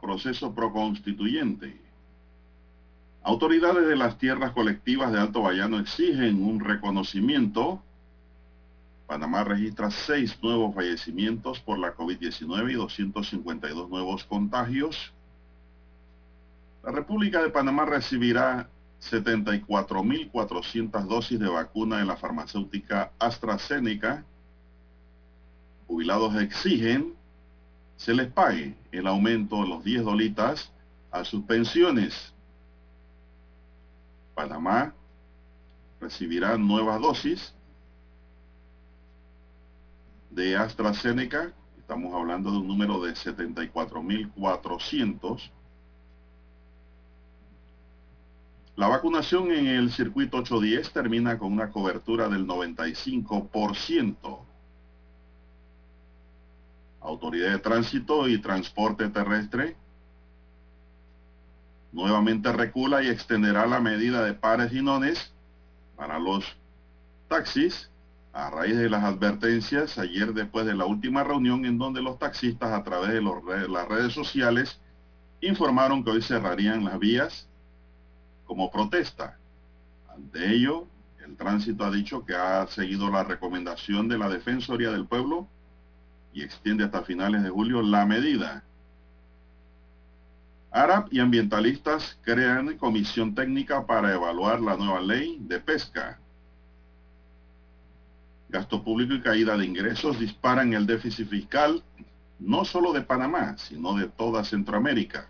[0.00, 1.80] Proceso proconstituyente.
[3.22, 7.82] Autoridades de las tierras colectivas de Alto Bayano exigen un reconocimiento.
[9.06, 15.14] Panamá registra seis nuevos fallecimientos por la COVID-19 y 252 nuevos contagios.
[16.82, 18.68] La República de Panamá recibirá
[19.00, 24.26] 74.400 dosis de vacuna de la farmacéutica AstraZeneca.
[25.86, 27.14] Jubilados exigen
[27.96, 30.72] se les pague el aumento de los 10 dolitas
[31.10, 32.34] a sus pensiones.
[34.34, 34.94] Panamá
[36.00, 37.54] recibirá nuevas dosis
[40.30, 41.52] de AstraZeneca.
[41.78, 45.52] Estamos hablando de un número de 74.400.
[48.76, 54.53] La vacunación en el circuito 810 termina con una cobertura del 95%.
[57.04, 59.76] Autoridad de Tránsito y Transporte Terrestre
[61.92, 65.32] nuevamente recula y extenderá la medida de pares y nones
[65.96, 66.44] para los
[67.28, 67.90] taxis
[68.32, 72.72] a raíz de las advertencias ayer después de la última reunión en donde los taxistas
[72.72, 74.80] a través de las redes sociales
[75.42, 77.46] informaron que hoy cerrarían las vías
[78.46, 79.38] como protesta.
[80.08, 80.86] Ante ello,
[81.24, 85.48] el tránsito ha dicho que ha seguido la recomendación de la Defensoría del Pueblo
[86.34, 88.64] y extiende hasta finales de julio la medida.
[90.70, 96.18] Arab y ambientalistas crean comisión técnica para evaluar la nueva ley de pesca.
[98.48, 101.82] Gasto público y caída de ingresos disparan el déficit fiscal
[102.40, 105.28] no solo de Panamá, sino de toda Centroamérica.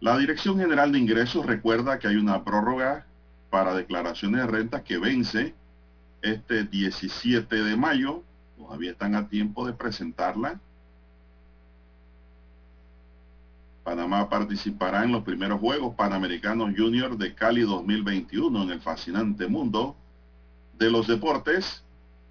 [0.00, 3.06] La Dirección General de Ingresos recuerda que hay una prórroga
[3.50, 5.54] para declaraciones de renta que vence
[6.22, 8.24] este 17 de mayo.
[8.62, 10.60] Todavía están a tiempo de presentarla.
[13.82, 19.96] Panamá participará en los primeros Juegos Panamericanos Junior de Cali 2021 en el fascinante mundo
[20.78, 21.84] de los deportes.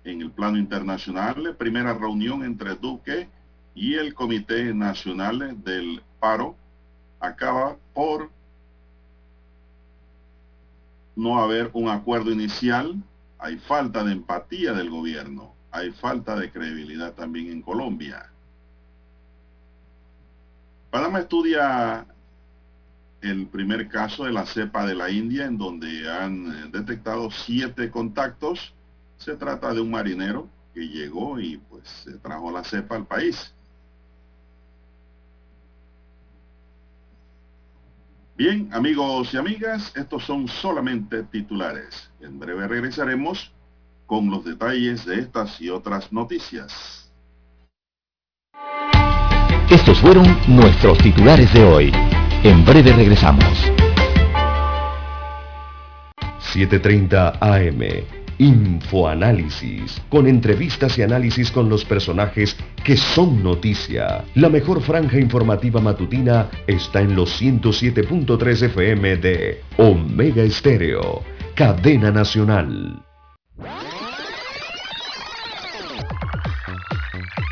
[0.03, 3.30] En el plano internacional, primera reunión entre Duque
[3.75, 6.56] y el Comité Nacional del Paro
[7.19, 8.31] acaba por
[11.16, 12.96] no haber un acuerdo inicial.
[13.38, 15.60] Hay falta de empatía del gobierno.
[15.71, 18.29] Hay falta de credibilidad también en Colombia.
[20.89, 22.05] Panamá estudia
[23.21, 27.89] el primer caso de la cepa de la India en donde han eh, detectado siete
[27.89, 28.73] contactos.
[29.17, 33.53] Se trata de un marinero que llegó y pues se trajo la cepa al país.
[38.35, 42.09] Bien, amigos y amigas, estos son solamente titulares.
[42.21, 43.53] En breve regresaremos
[44.11, 47.09] con los detalles de estas y otras noticias.
[49.69, 51.94] Estos fueron nuestros titulares de hoy.
[52.44, 53.45] En breve regresamos.
[56.53, 58.03] 7.30 AM.
[58.38, 60.01] Infoanálisis.
[60.09, 64.25] Con entrevistas y análisis con los personajes que son noticia.
[64.35, 71.24] La mejor franja informativa matutina está en los 107.3 FM de Omega Estéreo.
[71.56, 73.06] Cadena Nacional.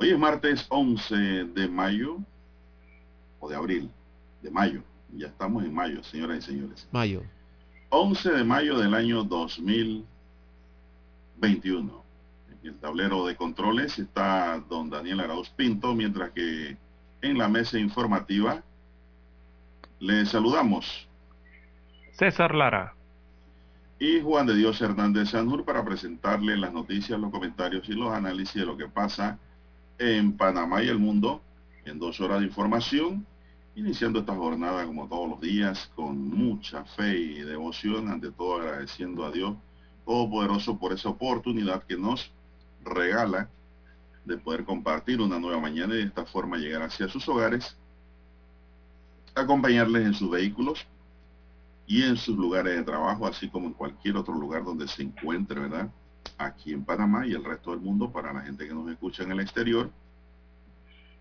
[0.00, 2.18] Hoy es martes 11 de mayo,
[3.40, 3.90] o de abril,
[4.42, 4.84] de mayo.
[5.12, 6.88] Ya estamos en mayo, señoras y señores.
[6.92, 7.24] Mayo.
[7.88, 12.04] 11 de mayo del año 2021.
[12.48, 16.76] En el tablero de controles está don Daniel Arauz Pinto, mientras que
[17.20, 18.62] en la mesa informativa
[19.98, 21.08] le saludamos.
[22.12, 22.94] César Lara.
[23.98, 28.54] Y Juan de Dios Hernández Sanjur para presentarle las noticias, los comentarios y los análisis
[28.54, 29.40] de lo que pasa
[29.98, 31.42] en Panamá y el mundo
[31.84, 33.26] en dos horas de información,
[33.74, 39.24] iniciando esta jornada como todos los días con mucha fe y devoción, ante todo agradeciendo
[39.24, 39.54] a Dios
[40.04, 42.32] Todopoderoso por esa oportunidad que nos
[42.82, 43.50] regala
[44.24, 47.76] de poder compartir una nueva mañana y de esta forma llegar hacia sus hogares,
[49.34, 50.86] acompañarles en sus vehículos
[51.86, 55.60] y en sus lugares de trabajo, así como en cualquier otro lugar donde se encuentre,
[55.60, 55.90] ¿verdad?
[56.36, 59.32] Aquí en Panamá y el resto del mundo para la gente que nos escucha en
[59.32, 59.90] el exterior.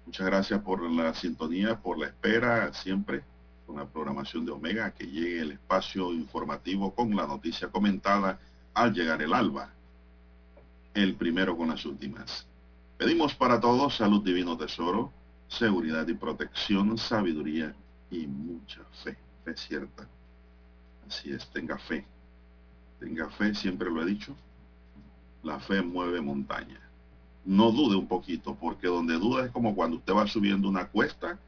[0.06, 3.24] Muchas gracias por la sintonía, por la espera siempre
[3.66, 8.40] con la programación de Omega, que llegue el espacio informativo con la noticia comentada
[8.74, 9.70] al llegar el alba.
[10.94, 12.48] El primero con las últimas.
[12.98, 15.12] Pedimos para todos salud divino tesoro,
[15.48, 17.76] seguridad y protección, sabiduría
[18.10, 20.08] y mucha fe, fe cierta
[21.08, 22.06] Así es, tenga fe.
[23.00, 24.36] Tenga fe, siempre lo he dicho.
[25.44, 26.80] La fe mueve montaña.
[27.46, 31.40] No dude un poquito, porque donde duda es como cuando usted va subiendo una cuesta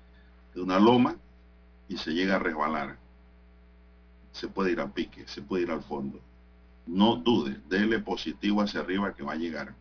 [0.53, 1.15] de una loma
[1.87, 2.97] y se llega a resbalar.
[4.31, 6.21] Se puede ir a pique, se puede ir al fondo.
[6.85, 9.75] No dude, déle positivo hacia arriba que va a llegar.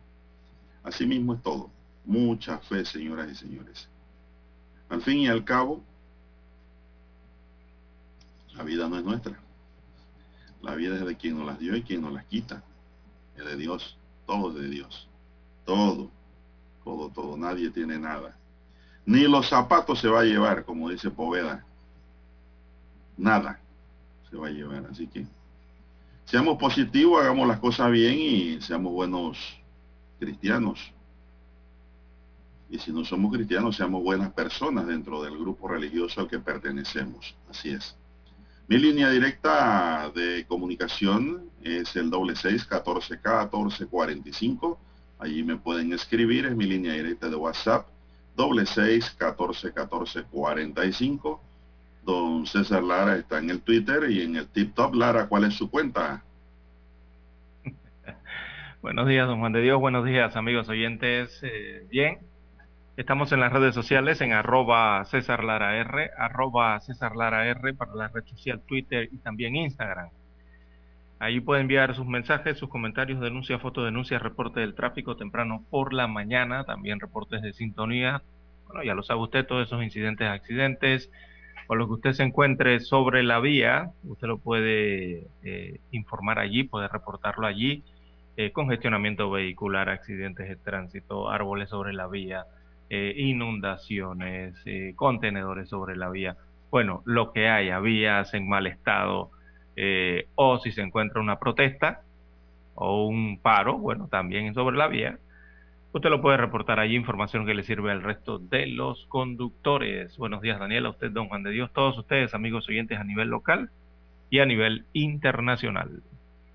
[0.83, 1.69] Así mismo es todo.
[2.05, 3.87] Mucha fe, señoras y señores.
[4.89, 5.83] Al fin y al cabo,
[8.55, 9.39] la vida no es nuestra.
[10.61, 12.63] La vida es de quien nos las dio y quien nos las quita.
[13.37, 13.98] Es de Dios.
[14.29, 15.07] Todo de Dios.
[15.65, 16.11] Todo.
[16.83, 17.35] Todo, todo.
[17.35, 18.37] Nadie tiene nada.
[19.03, 21.65] Ni los zapatos se va a llevar, como dice Poveda.
[23.17, 23.59] Nada
[24.29, 24.85] se va a llevar.
[24.85, 25.25] Así que
[26.25, 29.39] seamos positivos, hagamos las cosas bien y seamos buenos
[30.19, 30.93] cristianos.
[32.69, 37.35] Y si no somos cristianos, seamos buenas personas dentro del grupo religioso al que pertenecemos.
[37.49, 37.97] Así es.
[38.69, 44.79] Mi línea directa de comunicación es el doble seis catorce catorce cuarenta y cinco.
[45.17, 47.87] Allí me pueden escribir, es mi línea directa de WhatsApp,
[48.35, 51.41] doble seis catorce catorce cuarenta y cinco.
[52.05, 54.93] Don César Lara está en el Twitter y en el TikTok.
[54.93, 56.23] Lara, ¿cuál es su cuenta?
[58.83, 59.79] Buenos días, don Juan de Dios.
[59.79, 61.39] Buenos días, amigos oyentes.
[61.41, 62.19] Eh, bien,
[62.99, 67.95] Estamos en las redes sociales en arroba César Lara R, arroba César Lara R para
[67.95, 70.09] la red social Twitter y también Instagram.
[71.17, 76.07] Ahí puede enviar sus mensajes, sus comentarios, denuncia, fotodenuncia, reporte del tráfico temprano por la
[76.07, 78.21] mañana, también reportes de sintonía.
[78.67, 81.09] Bueno, ya lo sabe usted, todos esos incidentes, accidentes,
[81.67, 86.65] o lo que usted se encuentre sobre la vía, usted lo puede eh, informar allí,
[86.65, 87.81] puede reportarlo allí.
[88.35, 92.45] Eh, congestionamiento vehicular, accidentes de tránsito, árboles sobre la vía,
[92.89, 96.37] eh, inundaciones, eh, contenedores sobre la vía.
[96.71, 99.31] Bueno, lo que haya, vías en mal estado,
[99.75, 102.01] eh, o si se encuentra una protesta
[102.75, 105.19] o un paro, bueno, también sobre la vía,
[105.93, 110.17] usted lo puede reportar allí, información que le sirve al resto de los conductores.
[110.17, 113.69] Buenos días, Daniela, usted, don Juan de Dios, todos ustedes, amigos oyentes a nivel local
[114.29, 116.03] y a nivel internacional.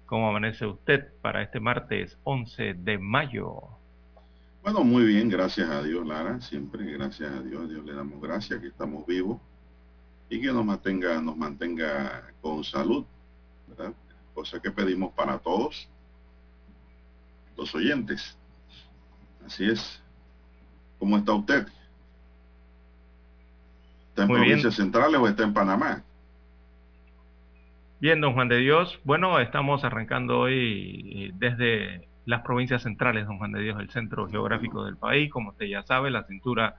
[0.06, 3.83] ¿Cómo amanece usted para este martes 11 de mayo?
[4.64, 8.18] Bueno, muy bien, gracias a Dios, Lara, siempre gracias a Dios, a Dios le damos
[8.18, 9.38] gracias que estamos vivos
[10.30, 13.04] y que nos mantenga, nos mantenga con salud,
[13.68, 13.92] ¿verdad?
[14.32, 15.86] Cosa que pedimos para todos
[17.58, 18.38] los oyentes.
[19.44, 20.02] Así es.
[20.98, 21.68] ¿Cómo está usted?
[24.08, 26.02] ¿Está en provincias centrales o está en Panamá?
[28.00, 28.98] Bien, don Juan de Dios.
[29.04, 34.84] Bueno, estamos arrancando hoy desde las provincias centrales, don Juan de Dios, el centro geográfico
[34.84, 36.76] del país, como usted ya sabe, la cintura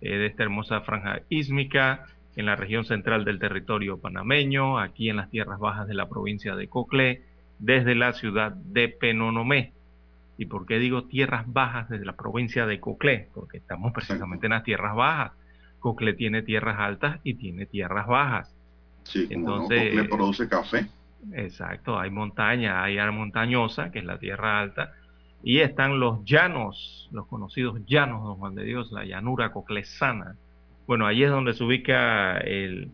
[0.00, 5.16] eh, de esta hermosa franja ísmica, en la región central del territorio panameño, aquí en
[5.16, 7.22] las tierras bajas de la provincia de Coclé,
[7.58, 9.72] desde la ciudad de Penonomé.
[10.38, 13.28] ¿Y por qué digo tierras bajas desde la provincia de Coclé?
[13.34, 15.32] Porque estamos precisamente en las tierras bajas.
[15.78, 18.54] Coclé tiene tierras altas y tiene tierras bajas.
[19.04, 20.86] Sí, entonces Coclé produce café.
[21.32, 24.92] Exacto, hay montaña, hay área montañosa, que es la tierra alta,
[25.44, 30.36] y están los llanos, los conocidos llanos, don Juan de Dios, la llanura coclesana.
[30.86, 32.90] Bueno, ahí es donde se ubica el,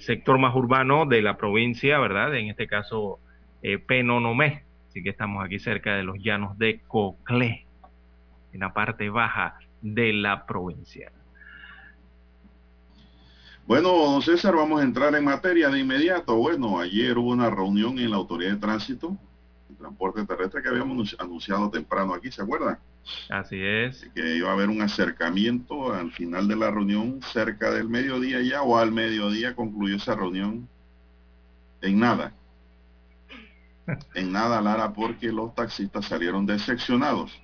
[0.00, 2.34] sector más urbano de la provincia, ¿verdad?
[2.34, 3.20] En este caso,
[3.62, 7.66] eh, Penonomé, Así que estamos aquí cerca de los llanos de Coclé,
[8.52, 11.12] en la parte baja de la provincia.
[13.68, 16.34] Bueno, don César, vamos a entrar en materia de inmediato.
[16.36, 19.14] Bueno, ayer hubo una reunión en la Autoridad de Tránsito
[19.68, 22.78] y Transporte Terrestre que habíamos anunciado temprano aquí, ¿se acuerdan?
[23.28, 24.08] Así es.
[24.14, 28.62] Que iba a haber un acercamiento al final de la reunión cerca del mediodía ya
[28.62, 30.66] o al mediodía concluyó esa reunión
[31.82, 32.32] en nada.
[34.14, 37.38] En nada, Lara, porque los taxistas salieron decepcionados.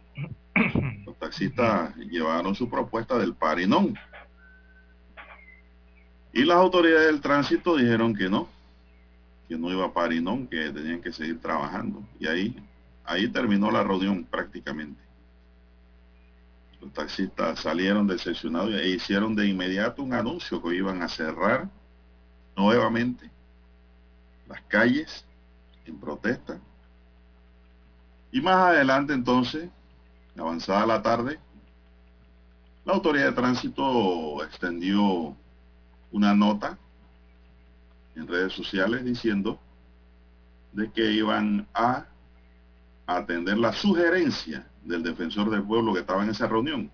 [1.05, 3.95] Los taxistas llevaron su propuesta del parinón
[6.35, 8.49] y las autoridades del tránsito dijeron que no,
[9.49, 12.03] que no iba a Parinón, que tenían que seguir trabajando.
[12.19, 12.57] Y ahí,
[13.05, 15.01] ahí terminó la reunión prácticamente.
[16.81, 21.69] Los taxistas salieron decepcionados e hicieron de inmediato un anuncio que iban a cerrar
[22.57, 23.31] nuevamente
[24.49, 25.25] las calles
[25.87, 26.59] en protesta.
[28.33, 29.71] Y más adelante entonces,
[30.37, 31.39] avanzada la tarde,
[32.85, 35.37] la autoridad de tránsito extendió
[36.15, 36.79] una nota
[38.15, 39.59] en redes sociales diciendo
[40.73, 42.07] de que iban a
[43.05, 46.89] atender la sugerencia del defensor del pueblo que estaba en esa reunión,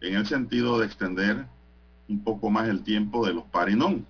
[0.00, 1.46] en el sentido de extender
[2.08, 4.04] un poco más el tiempo de los parinón.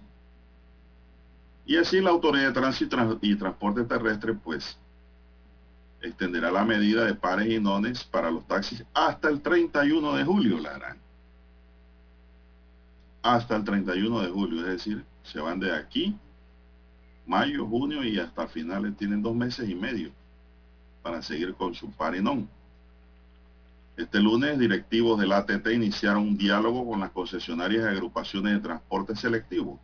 [1.67, 4.79] Y así la Autoridad de Tránsito y Transporte Terrestre, pues,
[6.01, 10.59] extenderá la medida de pares y nones para los taxis hasta el 31 de julio,
[10.59, 11.08] la harán
[13.23, 16.17] hasta el 31 de julio, es decir, se van de aquí,
[17.27, 20.11] mayo, junio y hasta finales tienen dos meses y medio
[21.03, 22.49] para seguir con su parinón.
[23.97, 29.17] Este lunes, directivos del ATT iniciaron un diálogo con las concesionarias y agrupaciones de transporte
[29.17, 29.81] selectivo.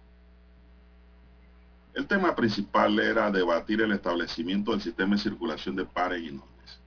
[1.95, 6.81] El tema principal era debatir el establecimiento del sistema de circulación de pares y nones.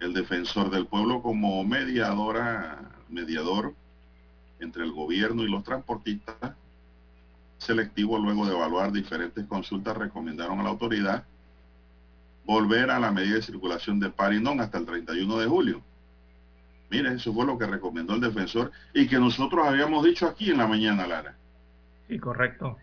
[0.00, 3.74] El defensor del pueblo como mediadora, mediador
[4.62, 6.54] entre el gobierno y los transportistas
[7.58, 11.24] selectivos, luego de evaluar diferentes consultas, recomendaron a la autoridad
[12.44, 15.82] volver a la medida de circulación de Parinón hasta el 31 de julio.
[16.90, 20.58] Mire, eso fue lo que recomendó el defensor y que nosotros habíamos dicho aquí en
[20.58, 21.36] la mañana, Lara.
[22.08, 22.76] Sí, correcto.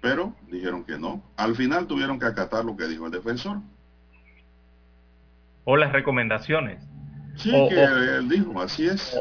[0.00, 1.22] Pero dijeron que no.
[1.36, 3.58] Al final tuvieron que acatar lo que dijo el defensor.
[5.64, 6.82] O las recomendaciones.
[7.36, 9.18] Sí, que él dijo, así es.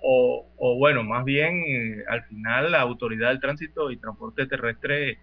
[0.00, 5.18] O, bueno, más bien eh, al final la autoridad del tránsito y transporte terrestre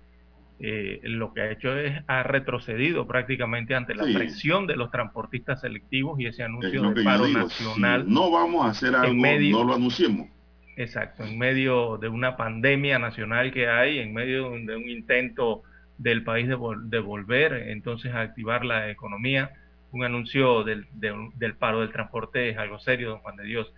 [0.59, 5.61] eh, lo que ha hecho es ha retrocedido prácticamente ante la presión de los transportistas
[5.61, 8.03] selectivos y ese anuncio de paro nacional.
[8.07, 10.27] no vamos a hacer algo, no lo anunciemos.
[10.75, 15.63] Exacto, en medio de una pandemia nacional que hay, en medio de un intento
[15.97, 19.51] del país de, de volver entonces a activar la economía
[19.91, 23.73] un anuncio del, del, paro del transporte es algo serio, don Juan de Dios.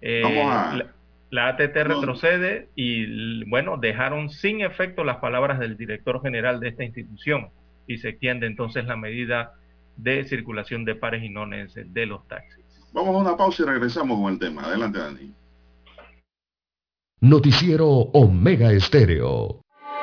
[0.00, 0.22] Eh,
[1.30, 6.84] la, ATT retrocede y, bueno, dejaron sin efecto las palabras del director general de esta
[6.84, 7.50] institución
[7.86, 9.54] y se extiende entonces la medida
[9.96, 12.64] de circulación de pares y nones de los taxis.
[12.92, 14.64] Vamos a una pausa y regresamos con el tema.
[14.64, 15.32] Adelante, Dani.
[17.20, 19.60] Noticiero Omega Estéreo.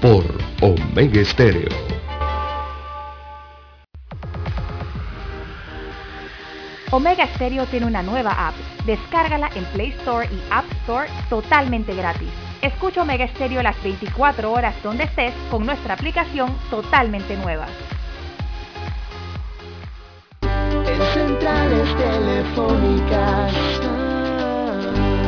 [0.00, 0.24] por
[0.62, 1.68] Omega Estéreo.
[6.90, 8.54] Omega Stereo tiene una nueva app.
[8.86, 12.30] Descárgala en Play Store y App Store totalmente gratis.
[12.62, 17.66] Escucha Omega Stereo las 24 horas donde estés con nuestra aplicación totalmente nueva.
[20.42, 23.52] En centrales telefónicas,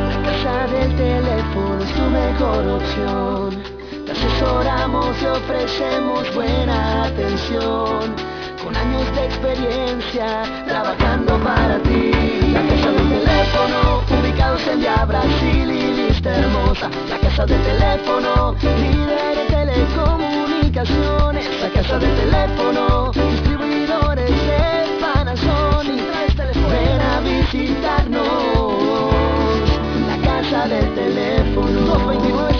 [0.09, 3.82] la casa del teléfono es tu mejor opción
[4.13, 8.15] asesoramos y ofrecemos buena atención.
[8.63, 12.11] Con años de experiencia, trabajando para ti.
[12.53, 16.89] La casa del teléfono, ubicados en Via Brasil y lista hermosa.
[17.09, 21.49] La casa del teléfono, líder de telecomunicaciones.
[21.61, 23.11] La casa del teléfono,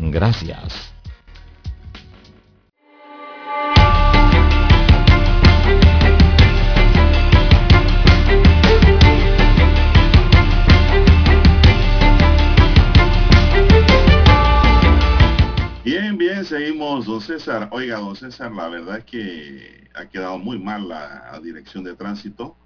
[0.00, 0.92] Gracias.
[15.84, 17.68] Bien, bien, seguimos, don César.
[17.72, 22.56] Oiga, don César, la verdad es que ha quedado muy mal la dirección de tránsito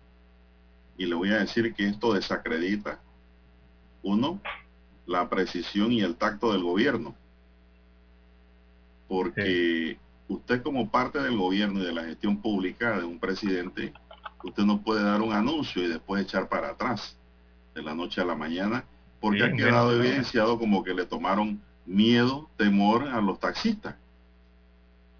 [0.99, 3.01] y le voy a decir que esto desacredita,
[4.03, 4.41] uno,
[5.07, 7.15] la precisión y el tacto del gobierno.
[9.13, 13.93] Porque usted como parte del gobierno y de la gestión pública de un presidente,
[14.43, 17.19] usted no puede dar un anuncio y después echar para atrás
[17.75, 18.87] de la noche a la mañana,
[19.21, 23.97] porque ha quedado evidenciado como que le tomaron miedo, temor a los taxistas.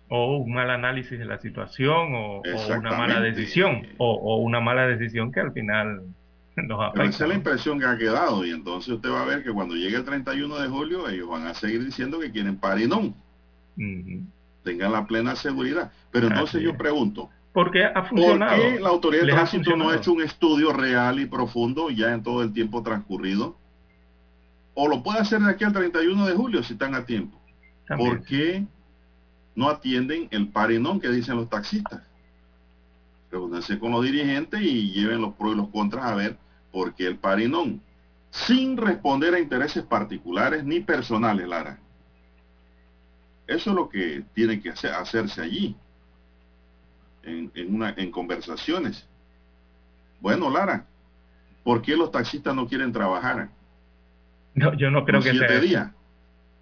[0.09, 2.41] O un mal análisis de la situación, o,
[2.79, 6.03] una mala decisión, o, una mala decisión que al final
[6.57, 7.05] nos afecta.
[7.11, 9.75] esa es la impresión que ha quedado, y entonces usted va a ver que cuando
[9.75, 13.15] llegue el 31 de julio, ellos van a seguir diciendo que quieren parinón.
[13.77, 15.93] Tengan la plena seguridad.
[16.11, 18.57] Pero entonces yo pregunto, ¿Por qué ha funcionado?
[18.57, 22.13] ¿Por qué la autoridad de tránsito no ha hecho un estudio real y profundo ya
[22.15, 23.57] en todo el tiempo transcurrido?
[24.75, 27.39] O lo puede hacer de aquí al 31 de julio si están a tiempo.
[27.87, 28.65] ¿Por qué
[29.55, 32.01] no atienden el parinón que dicen los taxistas?
[33.29, 36.39] Pregúntense con los dirigentes y lleven los pros y los contras a ver
[36.71, 37.83] por qué el parinón.
[38.31, 41.79] Sin responder a intereses particulares ni personales, Lara.
[43.47, 45.77] Eso es lo que tiene que hacerse allí,
[47.25, 49.09] en, una, en conversaciones.
[50.21, 50.87] Bueno, Lara,
[51.63, 53.49] ¿por qué los taxistas no quieren trabajar?
[54.55, 55.91] No, yo no creo que siete días.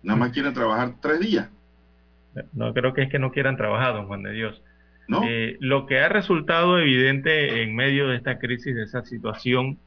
[0.02, 1.48] Nada más quieren trabajar tres días.
[2.52, 4.62] No creo que es que no quieran trabajar, don Juan de Dios.
[5.08, 5.22] ¿No?
[5.26, 9.78] Eh, lo que ha resultado evidente en medio de esta crisis, de esa situación,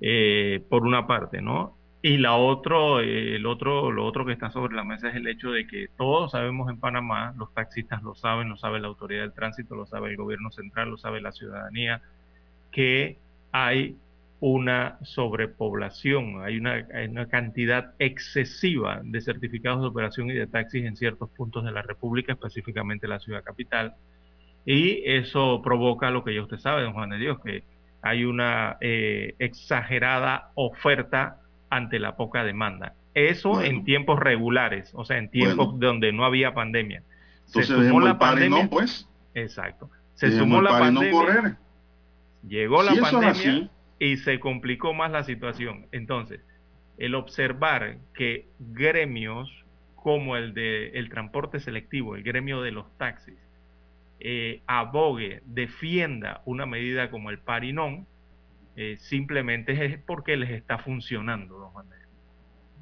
[0.00, 1.76] eh, por una parte, ¿no?
[2.02, 5.26] Y la otro, eh, el otro, lo otro que está sobre la mesa es el
[5.26, 9.22] hecho de que todos sabemos en Panamá, los taxistas lo saben, lo sabe la autoridad
[9.22, 12.00] del tránsito, lo sabe el gobierno central, lo sabe la ciudadanía,
[12.70, 13.18] que
[13.52, 13.96] hay
[14.40, 16.86] una sobrepoblación, hay una,
[17.28, 22.32] cantidad excesiva de certificados de operación y de taxis en ciertos puntos de la República,
[22.32, 23.96] específicamente la ciudad capital,
[24.64, 27.62] y eso provoca lo que ya usted sabe, don Juan de Dios, que
[28.00, 31.39] hay una eh, exagerada oferta
[31.70, 32.94] ante la poca demanda.
[33.14, 37.02] Eso en tiempos regulares, o sea, en tiempos donde no había pandemia.
[37.46, 38.68] Se sumó la pandemia.
[38.68, 39.08] pues.
[39.34, 39.90] Exacto.
[40.14, 41.58] Se sumó la pandemia.
[42.46, 45.86] Llegó la pandemia y se complicó más la situación.
[45.92, 46.40] Entonces,
[46.98, 49.50] el observar que gremios
[49.96, 53.38] como el de el transporte selectivo, el gremio de los taxis,
[54.20, 58.06] eh, abogue, defienda una medida como el parinón,
[58.76, 61.86] eh, simplemente es porque les está funcionando, don Juan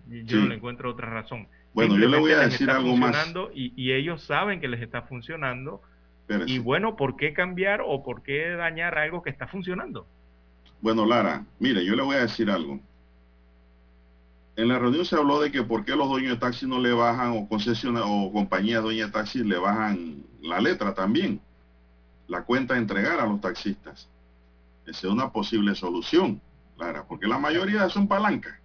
[0.07, 1.49] Yo no le encuentro otra razón.
[1.75, 3.33] Bueno, yo le voy a decir algo más.
[3.55, 5.83] Y, y, ellos saben que les está funcionando.
[6.47, 10.07] Y bueno, ¿por qué cambiar o por qué dañar algo que está funcionando?
[10.81, 12.81] Bueno, Lara, mire, yo le voy a decir algo.
[14.57, 16.93] En la reunión se habló de que por qué los dueños de taxi no le
[16.93, 21.41] bajan o concesiones o compañías dueñas de taxi le bajan la letra también,
[22.27, 24.09] la cuenta de entregar a los taxistas.
[24.89, 26.41] Esa es una posible solución,
[26.77, 28.59] Lara, porque la mayoría son palancas.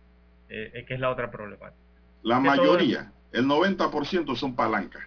[0.50, 1.82] Eh, es que es la otra problemática.
[2.22, 5.04] La mayoría, el 90% son palancas.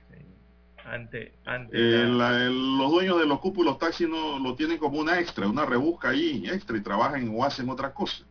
[0.89, 1.33] Ante,
[1.73, 5.49] eh, los dueños de los cupos y los taxis no lo tienen como una extra,
[5.49, 8.25] una rebusca ahí extra y trabajan o hacen otra cosa.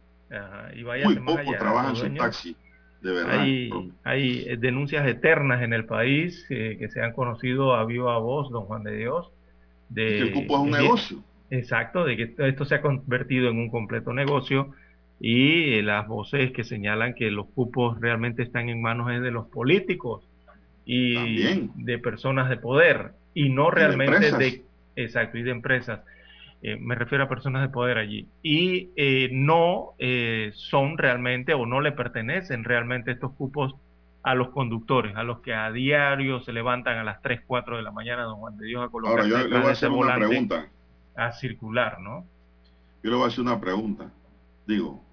[1.04, 2.56] Muy pocos trabajan su taxi,
[3.02, 3.41] de verdad.
[4.04, 8.50] Hay, eh, denuncias eternas en el país eh, que se han conocido a viva voz,
[8.50, 9.32] don Juan de Dios.
[9.89, 11.24] De, que el cupo es un negocio.
[11.49, 14.73] Exacto, de que esto se ha convertido en un completo negocio
[15.19, 20.23] y las voces que señalan que los cupos realmente están en manos de los políticos
[20.86, 24.63] y de personas de poder y no realmente de,
[24.95, 26.01] exacto y de empresas.
[26.62, 28.27] Eh, me refiero a personas de poder allí.
[28.41, 33.75] Y eh, no eh, son realmente o no le pertenecen realmente estos cupos
[34.23, 37.84] a los conductores, a los que a diario se levantan a las 3, 4 de
[37.84, 40.15] la mañana, don Juan de Dios, a colocar Ahora, yo le voy a hacer una
[40.15, 40.67] pregunta.
[41.15, 42.25] A circular, ¿no?
[43.04, 44.12] Yo le voy a hacer una pregunta.
[44.65, 45.04] Digo,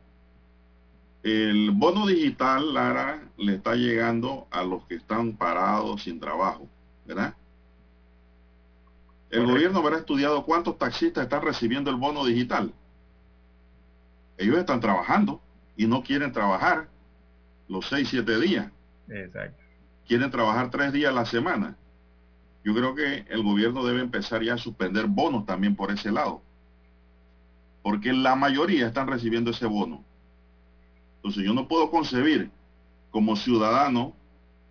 [1.23, 6.69] el bono digital, Lara, le está llegando a los que están parados sin trabajo,
[7.07, 7.35] ¿verdad?
[9.31, 12.73] El gobierno habrá estudiado cuántos taxistas están recibiendo el bono digital.
[14.37, 15.41] Ellos están trabajando
[15.77, 16.89] y no quieren trabajar
[17.69, 18.71] los 6, 7 días.
[19.09, 19.63] Exacto.
[20.07, 21.77] Quieren trabajar tres días a la semana.
[22.65, 26.43] Yo creo que el gobierno debe empezar ya a suspender bonos también por ese lado.
[27.83, 30.05] Porque la mayoría están recibiendo ese bono.
[31.17, 32.51] Entonces yo no puedo concebir
[33.11, 34.15] como ciudadano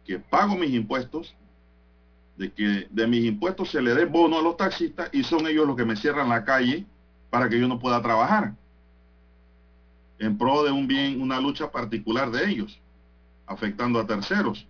[0.05, 1.35] que pago mis impuestos,
[2.37, 5.67] de que de mis impuestos se le dé bono a los taxistas y son ellos
[5.67, 6.85] los que me cierran la calle
[7.29, 8.55] para que yo no pueda trabajar
[10.21, 12.79] en pro de un bien, una lucha particular de ellos,
[13.47, 14.67] afectando a terceros,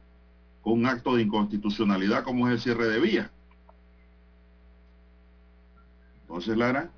[0.61, 3.31] con un acto de inconstitucionalidad como es el cierre de vía.
[6.21, 6.89] Entonces, Lara,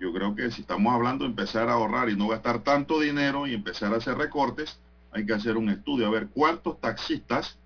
[0.00, 3.46] yo creo que si estamos hablando de empezar a ahorrar y no gastar tanto dinero
[3.46, 4.80] y empezar a hacer recortes,
[5.12, 7.58] hay que hacer un estudio, a ver cuántos taxistas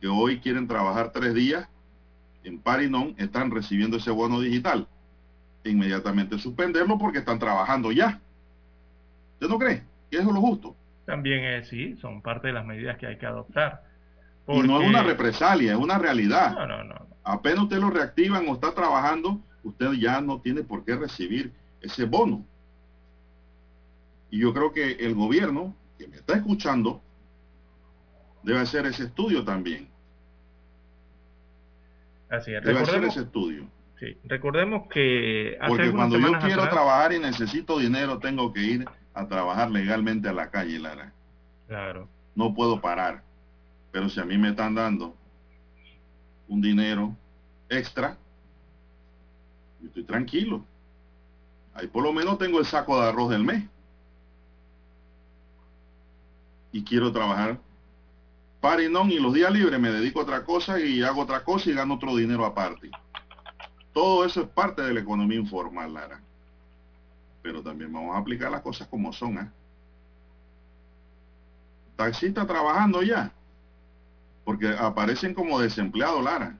[0.00, 1.68] que hoy quieren trabajar tres días
[2.42, 4.88] en Parinón están recibiendo ese bono digital.
[5.64, 8.20] Inmediatamente suspenderlo porque están trabajando ya.
[9.34, 10.74] ¿Usted no cree que eso es lo justo?
[11.04, 13.84] También es, sí, son parte de las medidas que hay que adoptar.
[14.52, 16.54] Y no es una represalia, es una realidad.
[16.54, 17.06] No, no, no.
[17.22, 22.04] Apenas usted lo reactivan o está trabajando, usted ya no tiene por qué recibir ese
[22.04, 22.44] bono.
[24.30, 27.02] Y yo creo que el gobierno que me está escuchando
[28.42, 29.88] debe hacer ese estudio también.
[32.28, 32.62] Así es.
[32.64, 33.66] Debe hacer ese estudio.
[33.98, 34.16] Sí.
[34.24, 39.70] Recordemos que porque cuando yo quiero trabajar y necesito dinero tengo que ir a trabajar
[39.70, 41.12] legalmente a la calle, Lara.
[41.66, 42.08] Claro.
[42.34, 43.22] No puedo parar.
[43.92, 45.16] Pero si a mí me están dando
[46.48, 47.16] un dinero
[47.68, 48.16] extra,
[49.80, 50.64] yo estoy tranquilo.
[51.74, 53.64] Ahí por lo menos tengo el saco de arroz del mes.
[56.72, 57.58] Y quiero trabajar
[58.90, 61.74] no, y los días libres me dedico a otra cosa y hago otra cosa y
[61.74, 62.90] gano otro dinero aparte.
[63.92, 66.20] Todo eso es parte de la economía informal, Lara.
[67.42, 69.38] Pero también vamos a aplicar las cosas como son.
[69.38, 69.50] ¿eh?
[71.96, 73.32] Taxista trabajando ya.
[74.50, 76.58] Porque aparecen como desempleados, Lara.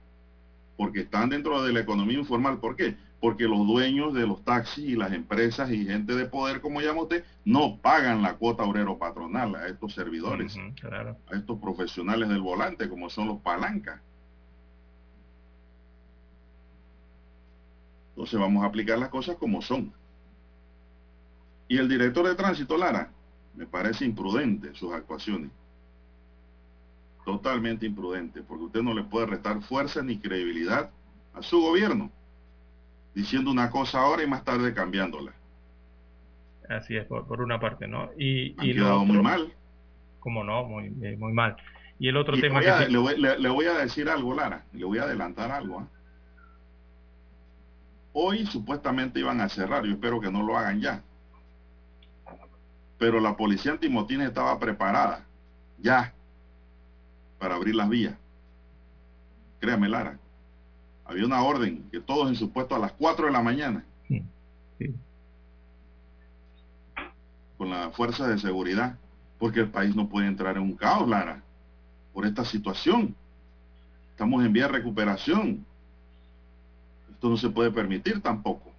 [0.77, 2.57] Porque están dentro de la economía informal.
[2.59, 2.95] ¿Por qué?
[3.19, 7.03] porque los dueños de los taxis y las empresas y gente de poder, como llama
[7.03, 12.89] usted, no pagan la cuota obrero patronal a estos servidores, a estos profesionales del volante,
[12.89, 14.01] como son los palancas.
[18.11, 19.93] Entonces vamos a aplicar las cosas como son.
[21.67, 23.11] Y el director de tránsito, Lara,
[23.53, 25.51] me parece imprudente sus actuaciones.
[27.25, 30.89] Totalmente imprudente, porque usted no le puede restar fuerza ni credibilidad
[31.33, 32.11] a su gobierno
[33.13, 35.33] diciendo una cosa ahora y más tarde cambiándola.
[36.69, 38.09] Así es, por, una parte, ¿no?
[38.17, 39.53] Y, y quedado muy mal.
[40.19, 41.57] Como no, muy, eh, muy mal.
[41.99, 42.87] Y el otro tema que...
[42.87, 42.97] le,
[43.49, 45.79] voy, a decir algo, Lara, le voy a adelantar algo.
[45.79, 45.87] ¿ah?
[48.13, 51.03] Hoy supuestamente iban a cerrar, yo espero que no lo hagan ya.
[52.97, 55.25] Pero la policía antimotines estaba preparada,
[55.79, 56.13] ya,
[57.41, 58.15] para abrir las vías.
[59.59, 60.17] Créame, Lara
[61.11, 63.83] había una orden que todos en su puesto a las 4 de la mañana.
[67.57, 68.97] Con la fuerza de seguridad.
[69.37, 71.43] Porque el país no puede entrar en un caos, Lara.
[72.13, 73.13] Por esta situación.
[74.11, 75.65] Estamos en vía de recuperación.
[77.11, 78.71] Esto no se puede permitir tampoco.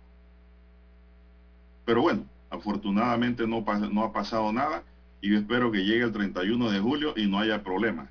[1.85, 4.83] Pero bueno, afortunadamente no, no ha pasado nada
[5.21, 8.09] y yo espero que llegue el 31 de julio y no haya problema.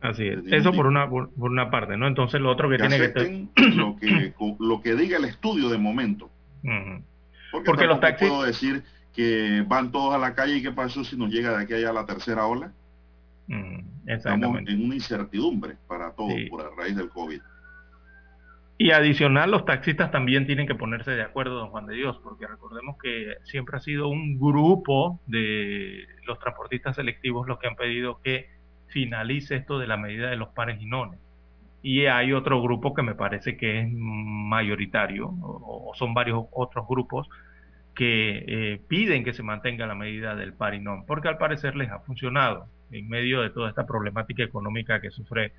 [0.00, 0.40] Así es.
[0.46, 2.06] Eso por una, por, una parte, ¿no?
[2.06, 6.30] Entonces lo otro que, tiene que lo que lo que diga el estudio de momento.
[7.50, 8.82] Porque, los taxis puedo decir
[9.14, 11.92] que van todos a la calle y qué pasó si nos llega de aquí allá
[11.92, 12.72] la tercera ola.
[14.06, 17.40] Estamos en una incertidumbre para todos por a raíz del COVID.
[18.80, 22.46] Y adicional, los taxistas también tienen que ponerse de acuerdo, don Juan de Dios, porque
[22.46, 28.20] recordemos que siempre ha sido un grupo de los transportistas selectivos los que han pedido
[28.22, 28.57] que
[28.88, 31.20] finalice esto de la medida de los pares y nones.
[31.82, 37.28] Y hay otro grupo que me parece que es mayoritario, o, son varios otros grupos
[37.94, 41.76] que eh, piden que se mantenga la medida del par y non, porque al parecer
[41.76, 45.52] les ha funcionado en medio de toda esta problemática económica que sufre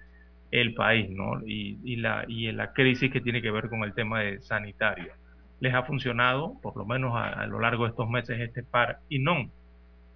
[0.51, 1.41] el país, ¿no?
[1.45, 5.13] Y, la, y la crisis que tiene que ver con el tema de sanitario.
[5.59, 8.99] Les ha funcionado, por lo menos a, a lo largo de estos meses, este par
[9.09, 9.51] y non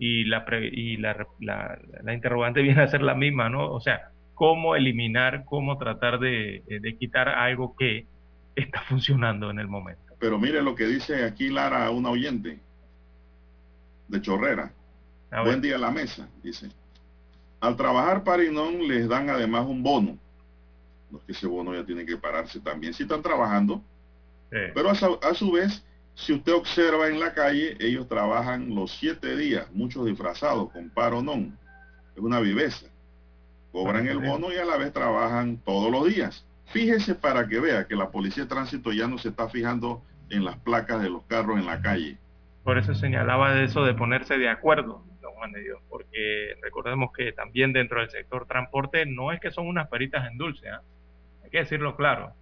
[0.06, 3.72] y la, y la, la, interrogante viene a ser la misma, ¿no?
[3.72, 8.06] O sea, cómo eliminar, cómo tratar de, de, quitar algo que
[8.56, 10.02] está funcionando en el momento.
[10.20, 12.60] Pero mire lo que dice aquí Lara, una oyente
[14.10, 14.74] de Chorrera.
[15.44, 16.70] Buen día a la mesa, dice.
[17.62, 20.18] Al trabajar Parinón les dan además un bono
[21.10, 22.94] No es que ese bono ya tiene que pararse también.
[22.94, 23.82] Si están trabajando,
[24.50, 25.84] pero a su, vez,
[26.16, 31.22] si usted observa en la calle, ellos trabajan los siete días, muchos disfrazados con paro
[31.22, 31.58] non.
[32.16, 32.88] Es una viveza.
[33.72, 36.46] Cobran el bono y a la vez trabajan todos los días.
[36.66, 40.46] Fíjese para que vea que la policía de tránsito ya no se está fijando en
[40.46, 42.18] las placas de los carros en la calle.
[42.64, 47.12] Por eso señalaba de eso de ponerse de acuerdo, don Juan de Dios, porque recordemos
[47.12, 50.82] que también dentro del sector transporte no es que son unas peritas en dulce, ¿ah?
[51.44, 52.34] hay que decirlo claro,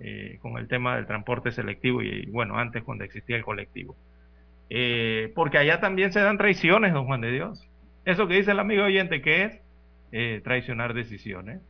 [0.00, 3.96] eh, con el tema del transporte selectivo y, bueno, antes cuando existía el colectivo.
[4.70, 7.68] Eh, porque allá también se dan traiciones, don Juan de Dios.
[8.04, 9.60] Eso que dice el amigo oyente, que es
[10.12, 11.60] eh, traicionar decisiones,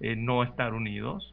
[0.00, 1.32] no estar unidos,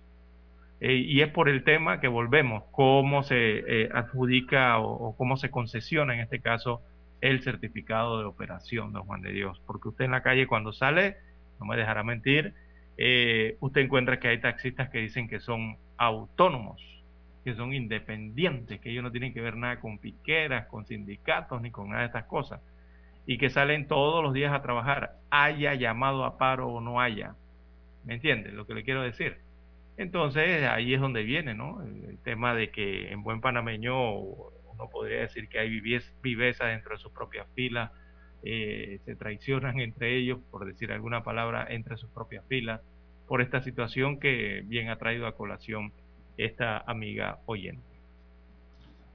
[0.82, 5.52] eh, y es por el tema que volvemos, cómo se eh, adjudica o, cómo se
[5.52, 6.82] concesiona en este caso
[7.22, 9.62] el certificado de operación, don Juan de Dios.
[9.66, 11.18] Porque usted en la calle cuando sale,
[11.60, 12.54] no me dejará mentir,
[12.98, 16.82] eh, usted encuentra que hay taxistas que dicen que son autónomos,
[17.44, 21.72] que son independientes, que ellos no tienen que ver nada con piqueras, con sindicatos, ni
[21.72, 22.62] con nada de estas cosas.
[23.26, 27.36] Y que salen todos los días a trabajar, haya llamado a paro o no haya.
[28.06, 29.38] ¿Me entiende lo que le quiero decir?
[29.98, 31.84] Entonces ahí es donde viene, ¿no?
[31.84, 35.80] El, tema de que en buen panameño uno podría decir que hay
[36.22, 37.92] viveza dentro de sus propias filas,
[38.44, 42.82] eh, se traicionan entre ellos, por decir alguna palabra, entre sus propias filas,
[43.30, 45.94] por esta situación que bien ha traído a colación
[46.36, 47.88] esta amiga oyente.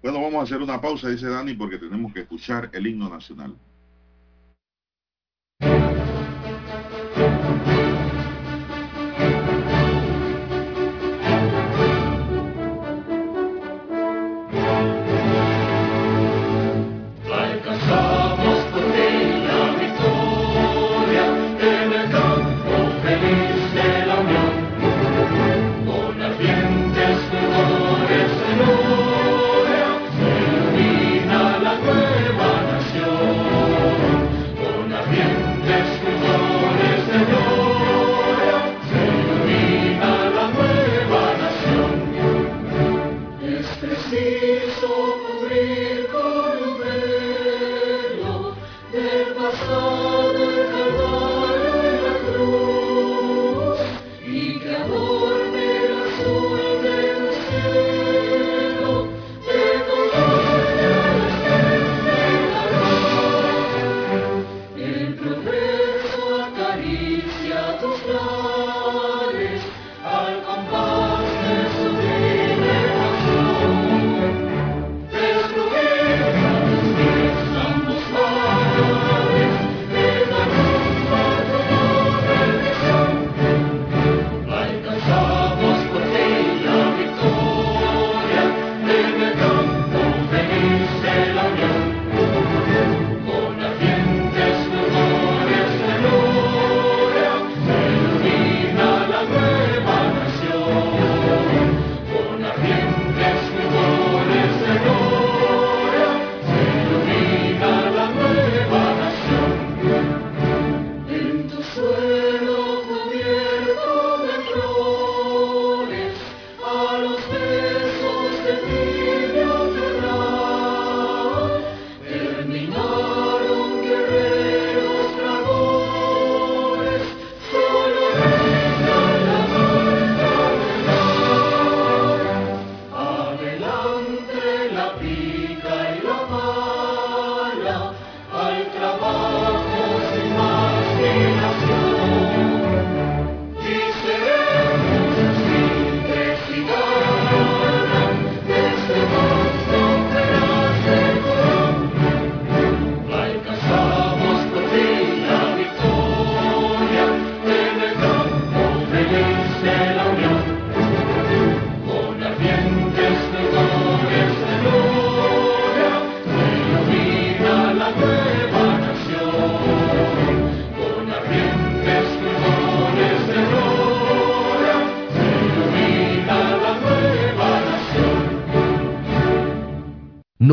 [0.04, 3.56] Bueno, vamos a hacer una pausa, dice Dani, porque tenemos que escuchar el himno nacional.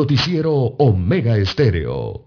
[0.02, 2.26] Noticiero Omega Estéreo.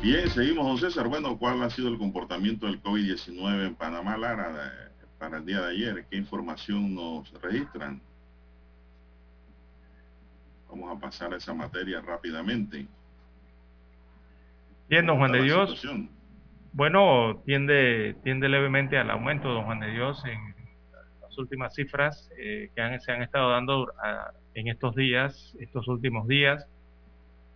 [0.00, 1.08] Bien, seguimos, don César.
[1.08, 5.72] Bueno, ¿cuál ha sido el comportamiento del COVID-19 en Panamá, Lara, para el día de
[5.72, 6.06] ayer?
[6.08, 8.00] ¿Qué información nos registran?
[10.70, 12.86] Vamos a pasar a esa materia rápidamente.
[14.88, 15.86] Bien, don Juan de Dios.
[16.76, 20.54] Bueno, tiende, tiende levemente al aumento, don Juan de Dios, en
[21.22, 23.90] las últimas cifras eh, que se han estado dando
[24.52, 26.68] en estos días, estos últimos días.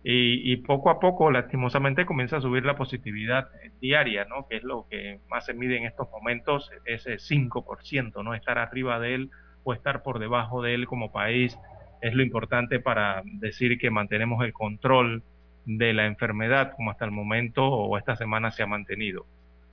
[0.03, 4.47] Y, poco a poco, lastimosamente, comienza a subir la positividad diaria, ¿no?
[4.47, 8.33] Que es lo que más se mide en estos momentos, ese 5%, ¿no?
[8.33, 9.29] Estar arriba de él
[9.63, 11.55] o estar por debajo de él como país
[12.01, 15.21] es lo importante para decir que mantenemos el control
[15.65, 19.25] de la enfermedad como hasta el momento o esta semana se ha mantenido.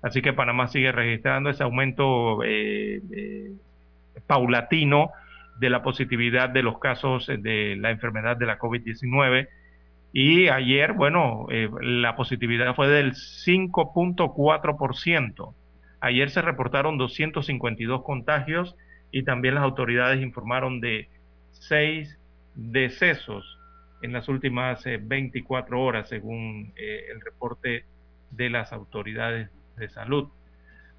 [0.03, 3.53] Así que Panamá sigue registrando ese aumento eh, eh,
[4.27, 5.11] paulatino
[5.59, 9.49] de la positividad de los casos de la enfermedad de la COVID-19
[10.13, 15.55] y ayer, bueno, eh, la positividad fue del 5.4%.
[16.01, 18.77] Ayer se reportaron 252 contagios
[19.11, 21.09] y también las autoridades informaron de
[21.51, 22.17] seis
[22.55, 23.58] decesos
[24.03, 27.85] en las últimas 24 eh, horas, según eh, el reporte
[28.31, 30.29] de las autoridades de salud.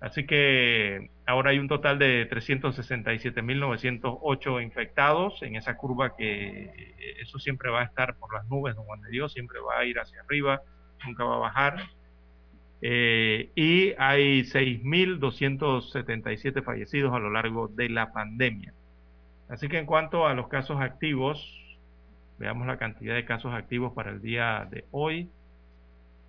[0.02, 7.38] Así que ahora hay un total de 367.908 infectados en esa curva que eh, eso
[7.40, 10.00] siempre va a estar por las nubes, don Juan de Dios, siempre va a ir
[10.00, 10.62] hacia arriba,
[11.06, 11.90] nunca va a bajar.
[12.82, 18.74] Y hay 6.277 fallecidos a lo largo de la pandemia.
[19.50, 21.60] Así que en cuanto a los casos activos,
[22.39, 25.30] veamos la cantidad de casos activos para el día de hoy.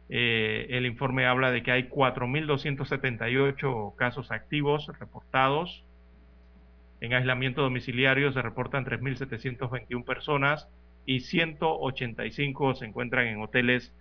[0.09, 5.85] Eh, el informe habla de que hay 4.278 casos activos reportados.
[7.01, 10.67] En aislamiento domiciliario se reportan 3.721 personas
[11.07, 13.95] y 185 se encuentran en hoteles,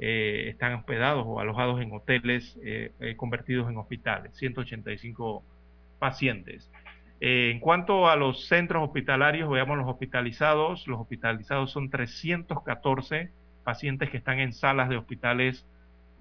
[0.00, 5.44] eh, están hospedados o alojados en hoteles eh, convertidos en hospitales, 185
[6.00, 6.68] pacientes.
[7.24, 10.88] En cuanto a los centros hospitalarios, veamos los hospitalizados.
[10.88, 13.30] Los hospitalizados son 314
[13.62, 15.64] pacientes que están en salas de hospitales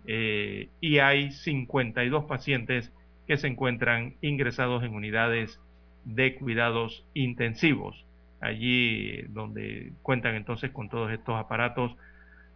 [0.06, 2.94] eh, y hay 52 pacientes
[3.26, 5.60] que se encuentran ingresados en unidades
[6.06, 8.06] de cuidados intensivos,
[8.40, 11.96] allí donde cuentan entonces con todos estos aparatos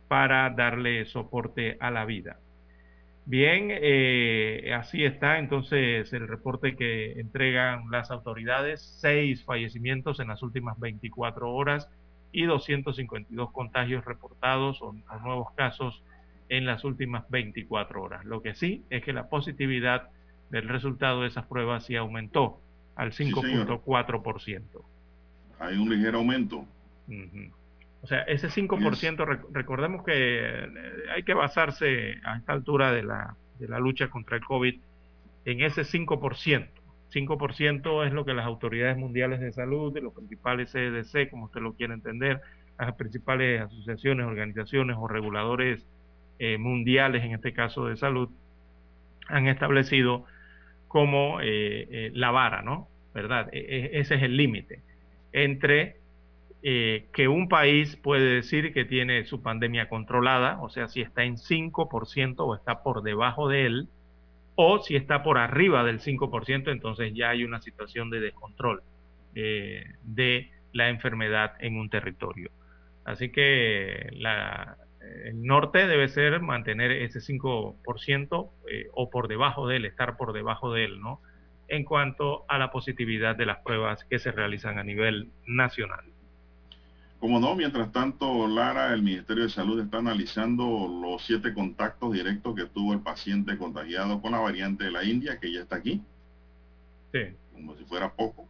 [0.07, 2.37] para darle soporte a la vida.
[3.27, 10.43] Bien, eh, así está entonces el reporte que entregan las autoridades, seis fallecimientos en las
[10.43, 11.89] últimas 24 horas
[12.31, 16.03] y 252 contagios reportados o, nuevos casos
[16.49, 18.25] en las últimas 24 horas.
[18.25, 20.09] Lo que sí es que la positividad
[20.51, 22.59] del resultado de esas pruebas sí aumentó
[22.95, 24.61] al 5.4%.
[25.59, 26.63] Hay un ligero aumento.
[28.05, 30.67] O sea, ese 5%, recordemos que eh,
[31.11, 34.79] hay que basarse a esta altura de la, de la lucha contra el COVID
[35.45, 36.67] en ese 5%.
[37.11, 41.61] 5% es lo que las autoridades mundiales de salud, de los principales CDC, como usted
[41.61, 42.41] lo quiere entender,
[42.77, 45.83] las principales asociaciones, organizaciones o reguladores
[46.37, 48.29] eh, mundiales, en este caso de salud,
[49.29, 50.25] han establecido
[50.87, 52.87] como eh, eh, la vara, ¿no?
[53.15, 53.49] ¿Verdad?
[53.51, 54.83] E, e, ese es el límite
[55.31, 56.04] entre
[56.65, 61.37] que un país puede decir que tiene su pandemia controlada, o sea, si está en
[61.37, 63.89] 5% o está por debajo de él,
[64.55, 68.81] o si está por arriba del 5%, entonces ya hay una situación de descontrol
[69.35, 72.49] eh, de la enfermedad en un territorio.
[73.03, 74.09] Así que
[75.25, 80.33] el norte debe ser mantener ese 5% eh, o por debajo de él, estar por
[80.33, 81.21] debajo de él, ¿no?
[81.67, 86.14] En cuanto a la positividad de las pruebas que se realizan a nivel nacional.
[87.25, 92.53] Como no, mientras tanto, Lara, el Ministerio de Salud está analizando los siete contactos directos
[92.53, 96.03] que tuvo el paciente contagiado con la variante de la India, que ya está aquí.
[97.11, 97.21] Sí.
[97.51, 98.47] Como si fuera poco.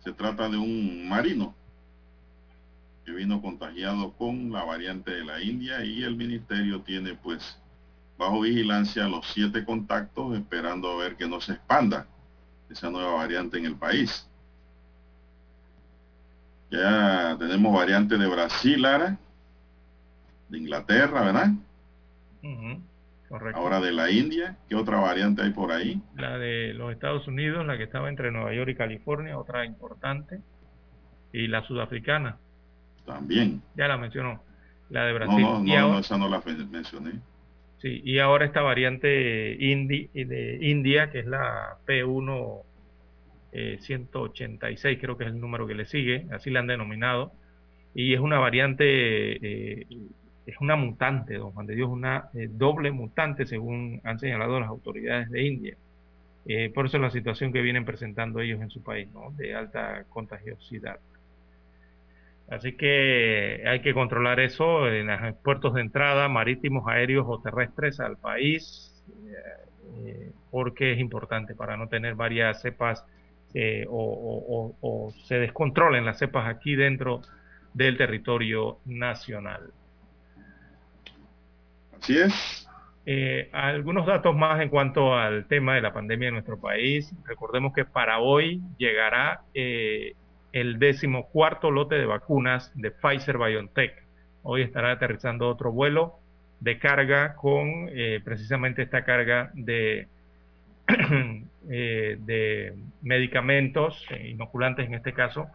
[0.00, 1.54] Se trata de un marino
[3.06, 7.58] que vino contagiado con la variante de la India y el ministerio tiene pues
[8.18, 12.06] bajo vigilancia los siete contactos esperando a ver que no se expanda
[12.68, 14.28] esa nueva variante en el país.
[16.74, 19.16] Ya tenemos variante de Brasil, Lara,
[20.48, 21.48] de Inglaterra, ¿verdad?
[23.28, 23.60] Correcto.
[23.60, 26.00] Ahora de la India, ¿qué otra variante hay por ahí?
[26.16, 30.40] La de los Estados Unidos, la que estaba entre Nueva York y California, otra importante.
[31.32, 32.36] Y la sudafricana.
[33.06, 33.62] También.
[33.76, 34.42] Ya la mencionó.
[34.90, 35.40] La de Brasil.
[35.42, 37.12] No, no, no, esa no la mencioné.
[37.78, 42.62] Sí, y ahora esta variante indi, de India, que es la P1
[43.80, 47.32] 186 eh, creo que es el número que le sigue, así la han denominado,
[47.94, 49.86] y es una variante, eh,
[50.46, 54.68] es una mutante, don Juan de Dios, una eh, doble mutante según han señalado las
[54.68, 55.76] autoridades de India.
[56.74, 59.30] por eso la situación que vienen presentando ellos en su país, ¿no?
[59.36, 60.98] de alta contagiosidad.
[62.48, 68.00] Así que hay que controlar eso en los puertos de entrada, marítimos, aéreos o terrestres
[68.00, 68.94] al país,
[70.04, 73.04] eh, porque es importante para no tener varias cepas
[73.56, 77.22] eh, o, se descontrolen las cepas aquí dentro
[77.72, 79.70] del territorio nacional.
[81.96, 82.68] Así es.
[83.06, 87.14] Eh, algunos datos más en cuanto al tema de la pandemia en nuestro país.
[87.24, 90.14] Recordemos que para hoy llegará eh,
[90.52, 94.02] el décimo cuarto lote de vacunas de Pfizer BioNTech.
[94.42, 96.18] Hoy estará aterrizando otro vuelo
[96.58, 97.90] de carga con
[98.24, 100.08] precisamente esta carga de
[101.70, 105.46] Eh, de medicamentos, eh, inoculantes en este caso,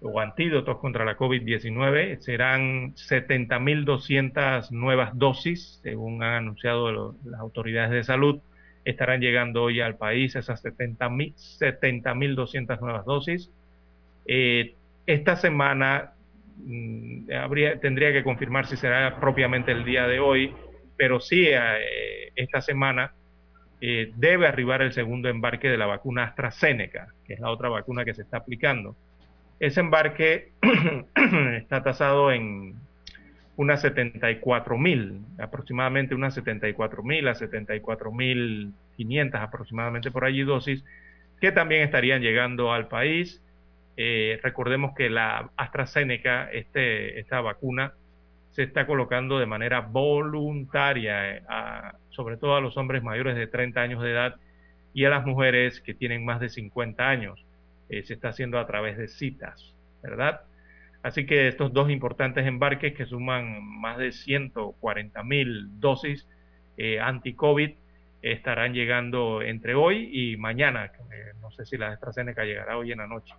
[0.00, 2.18] o antídotos contra la COVID-19.
[2.20, 8.40] Serán 70.200 nuevas dosis, según han anunciado las autoridades de salud.
[8.86, 13.50] Estarán llegando hoy al país esas 70.200 70, nuevas dosis.
[14.26, 14.74] Eh,
[15.06, 16.12] esta semana
[16.56, 20.54] mm, habría, tendría que confirmar si será propiamente el día de hoy,
[20.96, 21.48] pero sí
[22.34, 23.12] esta semana
[23.84, 28.04] eh, debe arribar el segundo embarque de la vacuna AstraZeneca, que es la otra vacuna
[28.04, 28.94] que se está aplicando.
[29.58, 30.52] Ese embarque
[31.56, 32.76] está tasado en
[33.56, 40.84] unas 74 mil, aproximadamente unas 74 mil a 74 mil 500 aproximadamente por allí dosis,
[41.40, 43.42] que también estarían llegando al país.
[43.96, 47.94] Eh, recordemos que la AstraZeneca, este, esta vacuna,
[48.52, 51.42] se está colocando de manera voluntaria, eh,
[52.12, 54.36] sobre todo a los hombres mayores de 30 años de edad
[54.94, 57.44] y a las mujeres que tienen más de 50 años.
[57.88, 60.42] Eh, se está haciendo a través de citas, ¿verdad?
[61.02, 66.28] Así que estos dos importantes embarques que suman más de 140 mil dosis
[66.76, 67.72] eh, anti-COVID
[68.22, 70.92] estarán llegando entre hoy y mañana.
[71.40, 73.34] no sé si la AstraZeneca llegará hoy en la noche.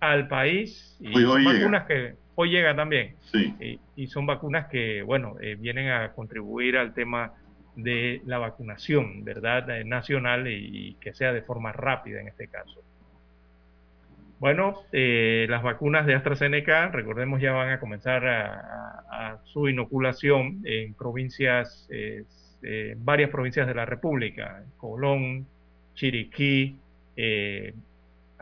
[0.00, 3.14] Al país y hoy, vacunas que hoy llega también.
[3.30, 3.78] Sí.
[3.96, 7.32] y son vacunas que, bueno, eh, vienen a contribuir al tema
[7.76, 9.68] de la vacunación, ¿verdad?
[9.70, 12.82] Eh, nacional y, que sea de forma rápida en este caso.
[14.38, 20.94] Bueno, eh, las vacunas de AstraZeneca, recordemos, ya van a comenzar a, su inoculación en
[20.94, 21.88] provincias,
[22.96, 25.46] varias provincias de la República, Colón,
[25.94, 26.76] Chiriquí,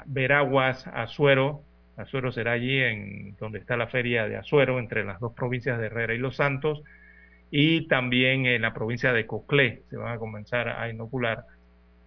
[0.07, 1.63] Veraguas, Azuero,
[1.97, 5.87] Azuero será allí en donde está la feria de Azuero, entre las dos provincias de
[5.87, 6.83] Herrera y Los Santos,
[7.51, 9.83] y también en la provincia de Coclé.
[9.91, 11.45] Se van a comenzar a inocular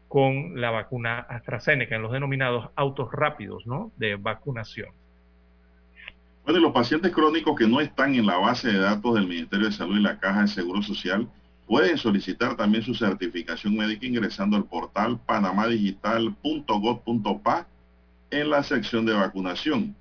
[0.08, 3.64] con la vacuna AstraZeneca, en los denominados autos rápidos
[3.98, 4.90] de vacunación.
[6.44, 9.72] Bueno, los pacientes crónicos que no están en la base de datos del Ministerio de
[9.72, 11.30] Salud y la Caja de Seguro Social
[11.68, 17.68] pueden solicitar también su certificación médica ingresando al portal panamadigital.gov.pa
[18.34, 19.96] en la sección de vacunación.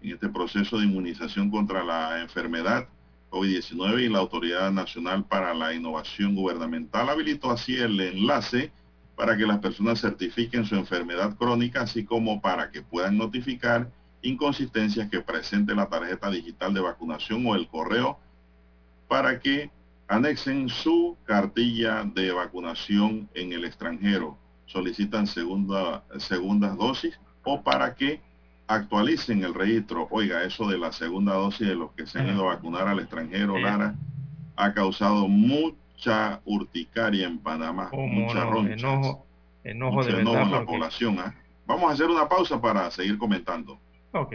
[0.00, 2.86] En este proceso de inmunización contra la enfermedad
[3.30, 8.70] COVID-19 y la Autoridad Nacional para la Innovación Gubernamental habilitó así el enlace
[9.16, 13.90] para que las personas certifiquen su enfermedad crónica, así como para que puedan notificar
[14.22, 18.20] inconsistencias que presente la tarjeta digital de vacunación o el correo
[19.08, 19.70] para que
[20.06, 24.38] anexen su cartilla de vacunación en el extranjero.
[24.66, 28.20] Solicitan segunda, segundas dosis o para que
[28.66, 30.08] actualicen el registro.
[30.10, 33.00] Oiga, eso de la segunda dosis de los que se han ido a vacunar al
[33.00, 33.94] extranjero, Lara,
[34.56, 38.66] ha causado mucha urticaria en Panamá, mucha no?
[38.66, 39.26] enojo,
[39.62, 41.18] enojo de en la población.
[41.18, 41.34] ¿ah?
[41.66, 43.78] Vamos a hacer una pausa para seguir comentando.
[44.12, 44.34] Ok.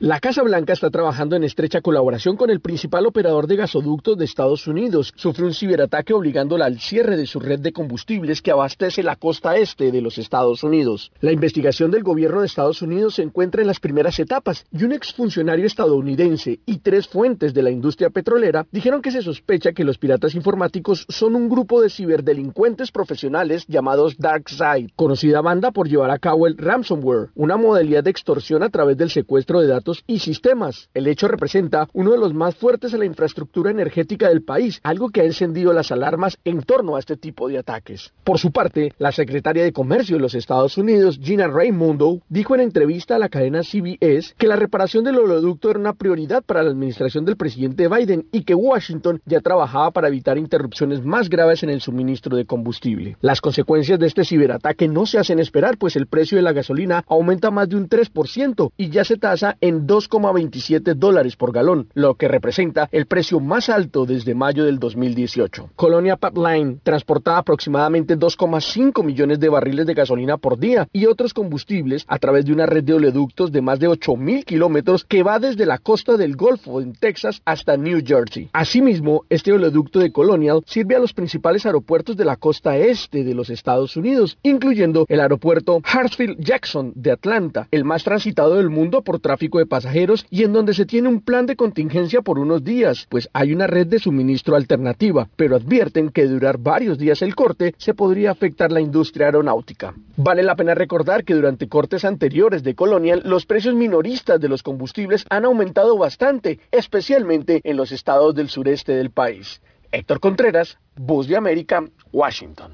[0.00, 4.26] La Casa Blanca está trabajando en estrecha colaboración con el principal operador de gasoductos de
[4.26, 5.12] Estados Unidos.
[5.16, 9.56] Sufre un ciberataque obligándola al cierre de su red de combustibles que abastece la costa
[9.56, 11.10] este de los Estados Unidos.
[11.20, 14.92] La investigación del gobierno de Estados Unidos se encuentra en las primeras etapas y un
[14.92, 19.98] exfuncionario estadounidense y tres fuentes de la industria petrolera dijeron que se sospecha que los
[19.98, 26.20] piratas informáticos son un grupo de ciberdelincuentes profesionales llamados DarkSide, conocida banda por llevar a
[26.20, 30.88] cabo el ransomware, una modalidad de extorsión a través del secuestro de datos y sistemas.
[30.94, 35.10] El hecho representa uno de los más fuertes en la infraestructura energética del país, algo
[35.10, 38.12] que ha encendido las alarmas en torno a este tipo de ataques.
[38.24, 42.60] Por su parte, la secretaria de Comercio de los Estados Unidos, Gina Raimondo, dijo en
[42.60, 46.70] entrevista a la cadena CBS que la reparación del oleoducto era una prioridad para la
[46.70, 51.70] administración del presidente Biden y que Washington ya trabajaba para evitar interrupciones más graves en
[51.70, 53.16] el suministro de combustible.
[53.20, 57.04] Las consecuencias de este ciberataque no se hacen esperar, pues el precio de la gasolina
[57.06, 62.14] aumenta más de un 3% y ya se tasa en 2,27 dólares por galón, lo
[62.14, 65.70] que representa el precio más alto desde mayo del 2018.
[65.76, 72.04] Colonia Pipeline transportaba aproximadamente 2,5 millones de barriles de gasolina por día y otros combustibles
[72.08, 75.66] a través de una red de oleoductos de más de 8.000 kilómetros que va desde
[75.66, 78.48] la costa del Golfo en Texas hasta New Jersey.
[78.52, 83.34] Asimismo, este oleoducto de Colonial sirve a los principales aeropuertos de la costa este de
[83.34, 89.20] los Estados Unidos, incluyendo el aeropuerto Hartsfield-Jackson de Atlanta, el más transitado del mundo por
[89.20, 93.06] tráfico de pasajeros y en donde se tiene un plan de contingencia por unos días,
[93.08, 97.74] pues hay una red de suministro alternativa, pero advierten que durar varios días el corte
[97.78, 99.94] se podría afectar la industria aeronáutica.
[100.16, 104.62] Vale la pena recordar que durante cortes anteriores de Colonial los precios minoristas de los
[104.62, 109.60] combustibles han aumentado bastante, especialmente en los estados del sureste del país.
[109.92, 112.72] Héctor Contreras, Voz de América, Washington.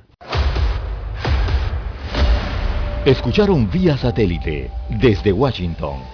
[3.04, 6.13] Escucharon vía satélite desde Washington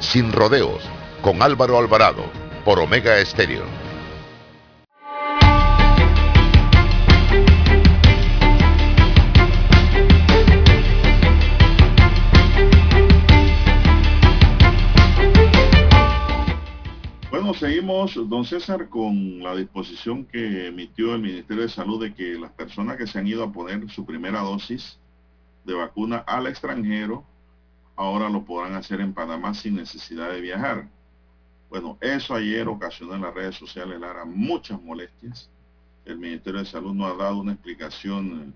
[0.00, 0.82] Sin rodeos,
[1.22, 2.24] con Álvaro Alvarado
[2.64, 3.64] por Omega Estéreo.
[17.30, 22.34] Bueno, seguimos, don César, con la disposición que emitió el Ministerio de Salud de que
[22.38, 24.98] las personas que se han ido a poner su primera dosis
[25.64, 27.24] de vacuna al extranjero,
[27.96, 30.88] ahora lo podrán hacer en Panamá sin necesidad de viajar.
[31.70, 35.48] Bueno, eso ayer ocasionó en las redes sociales, Lara, muchas molestias.
[36.04, 38.54] El Ministerio de Salud no ha dado una explicación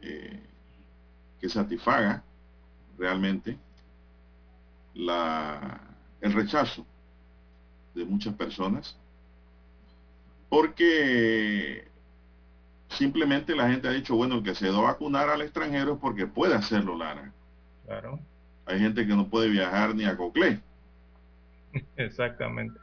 [0.00, 0.40] eh,
[1.40, 2.22] que satisfaga
[2.98, 3.58] realmente
[4.94, 6.86] el rechazo
[7.94, 8.96] de muchas personas,
[10.48, 11.86] porque
[12.88, 15.98] simplemente la gente ha dicho, bueno, el que se va a vacunar al extranjero es
[15.98, 17.32] porque puede hacerlo, Lara.
[17.84, 18.18] Claro.
[18.66, 20.60] Hay gente que no puede viajar ni a Coclé.
[21.96, 22.78] Exactamente.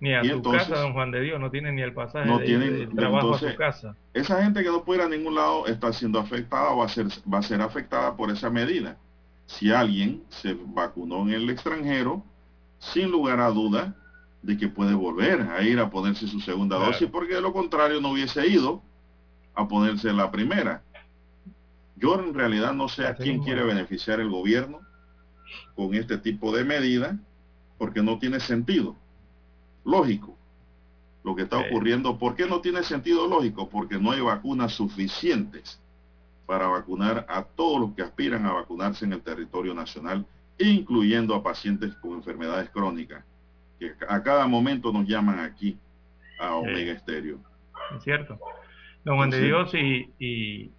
[0.00, 2.88] Ni a tu casa, don Juan de Dios, no tiene ni el pasaje no de,
[2.96, 3.94] trabajo a su casa.
[4.14, 6.88] Esa gente que no puede ir a ningún lado está siendo afectada o va a
[6.88, 8.96] ser, va a ser afectada por esa medida.
[9.44, 12.24] Si alguien se vacunó en el extranjero,
[12.78, 13.94] sin lugar a duda
[14.40, 18.00] de que puede volver a ir a ponerse su segunda dosis, porque de lo contrario
[18.00, 18.82] no hubiese ido
[19.54, 20.82] a ponerse la primera.
[22.00, 24.80] Yo en realidad no sé a quién quiere beneficiar el gobierno
[25.74, 27.18] con este tipo de medida
[27.76, 28.96] porque no tiene sentido
[29.84, 30.36] lógico
[31.22, 32.18] lo que está ocurriendo.
[32.18, 33.68] ¿Por qué no tiene sentido lógico?
[33.68, 35.80] Porque no hay vacunas suficientes
[36.46, 40.26] para vacunar a todos los que aspiran a vacunarse en el territorio nacional,
[40.58, 43.24] incluyendo a pacientes con enfermedades crónicas,
[43.78, 45.78] que a cada momento nos llaman aquí
[46.38, 47.38] a Omega Estéreo.
[47.96, 48.38] Es cierto.
[49.04, 50.70] Don Juan de Dios, y, y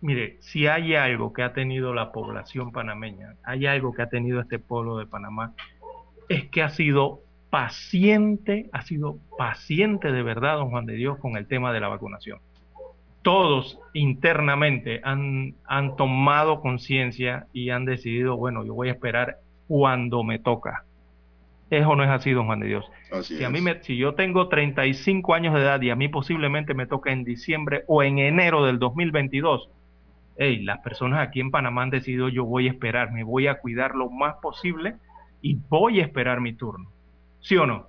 [0.00, 4.40] mire, si hay algo que ha tenido la población panameña, hay algo que ha tenido
[4.40, 5.54] este pueblo de Panamá,
[6.28, 7.20] es que ha sido
[7.50, 11.88] paciente, ha sido paciente de verdad, don Juan de Dios, con el tema de la
[11.88, 12.40] vacunación.
[13.22, 20.22] Todos internamente han, han tomado conciencia y han decidido, bueno, yo voy a esperar cuando
[20.22, 20.84] me toca.
[21.70, 22.84] Eso no es así, don Juan de Dios.
[23.22, 26.74] si, a mí me, si yo tengo 35 años de edad y a mí posiblemente
[26.74, 29.68] me toca en diciembre o en enero del 2022,
[30.38, 33.58] hey, las personas aquí en Panamá han decidido yo voy a esperar, me voy a
[33.58, 34.96] cuidar lo más posible
[35.42, 36.90] y voy a esperar mi turno.
[37.40, 37.88] ¿Sí o no?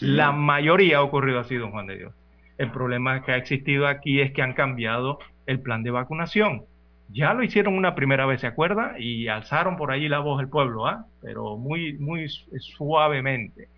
[0.00, 2.14] La mayoría ha ocurrido así, don Juan de Dios.
[2.58, 6.64] El problema que ha existido aquí es que han cambiado el plan de vacunación.
[7.10, 8.94] Ya lo hicieron una primera vez, ¿se acuerda?
[8.98, 11.06] Y alzaron por allí la voz del pueblo, ¿ah?
[11.20, 13.68] Pero muy, muy suavemente.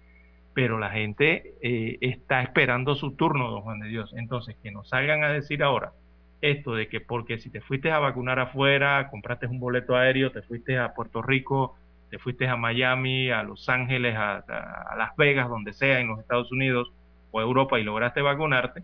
[0.55, 4.15] Pero la gente eh, está esperando su turno, don Juan de Dios.
[4.17, 5.93] Entonces, que nos salgan a decir ahora
[6.41, 10.43] esto de que porque si te fuiste a vacunar afuera, compraste un boleto aéreo, te
[10.43, 11.77] fuiste a Puerto Rico,
[12.11, 16.21] te fuiste a Miami, a Los Ángeles, a, a Las Vegas, donde sea, en los
[16.21, 16.93] Estados Unidos
[17.31, 18.83] o Europa y lograste vacunarte,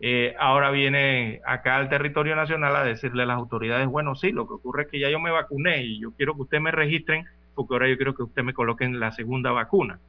[0.00, 4.46] eh, ahora viene acá al territorio nacional a decirle a las autoridades, bueno, sí, lo
[4.46, 7.24] que ocurre es que ya yo me vacuné y yo quiero que usted me registren
[7.54, 10.00] porque ahora yo quiero que usted me coloquen la segunda vacuna.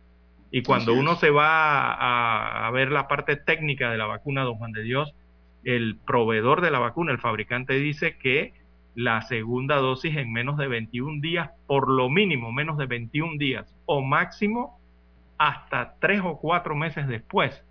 [0.51, 4.55] Y cuando uno se va a, a, ver la parte técnica de la vacuna, don
[4.55, 5.13] Juan de Dios,
[5.65, 8.53] el proveedor de la vacuna, el fabricante, dice que
[8.95, 13.75] la segunda dosis en menos de 21 días, por lo mínimo menos de 21 días,
[13.85, 14.79] o máximo
[15.37, 17.61] hasta tres o cuatro meses después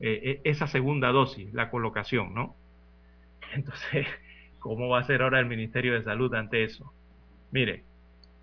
[0.00, 2.56] eh, e, esa segunda dosis, la colocación, ¿no?
[3.54, 4.06] Entonces,
[4.58, 6.92] ¿cómo va a ser ahora el Ministerio de Salud ante eso?
[7.50, 7.84] Mire,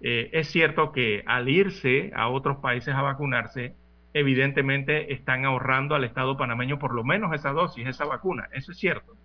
[0.02, 3.74] eh, es cierto que al irse a otros países a vacunarse,
[4.14, 8.48] evidentemente están ahorrando al Estado panameño por lo menos esa dosis, esa vacuna.
[8.52, 9.16] Eso es cierto.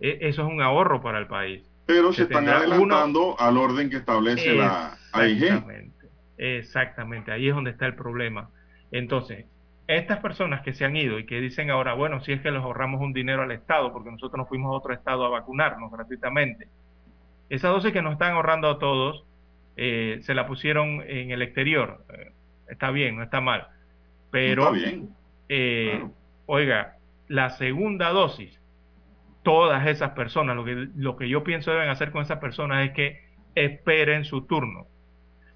[0.00, 1.68] E, eso es un ahorro para el país.
[1.86, 5.44] Pero se, están adelantando al orden que establece la AIG.
[5.44, 6.06] Exactamente,
[6.36, 7.32] exactamente.
[7.32, 8.50] Ahí es donde está el problema.
[8.90, 9.46] Entonces,
[9.86, 12.62] estas personas que se han ido y que dicen ahora, bueno, si es que les
[12.62, 16.68] ahorramos un dinero al Estado, porque nosotros nos fuimos a otro Estado a vacunarnos gratuitamente,
[17.48, 19.24] esa dosis que nos están ahorrando a todos,
[19.76, 22.04] eh, se la pusieron en el exterior.
[22.12, 22.32] Eh,
[22.68, 23.68] está bien, no está mal.
[24.30, 24.72] Pero,
[25.48, 26.06] eh,
[26.46, 26.96] oiga,
[27.28, 28.60] la segunda dosis,
[29.42, 32.92] todas esas personas, lo que, lo que yo pienso deben hacer con esas personas es
[32.92, 33.22] que
[33.54, 34.86] esperen su turno.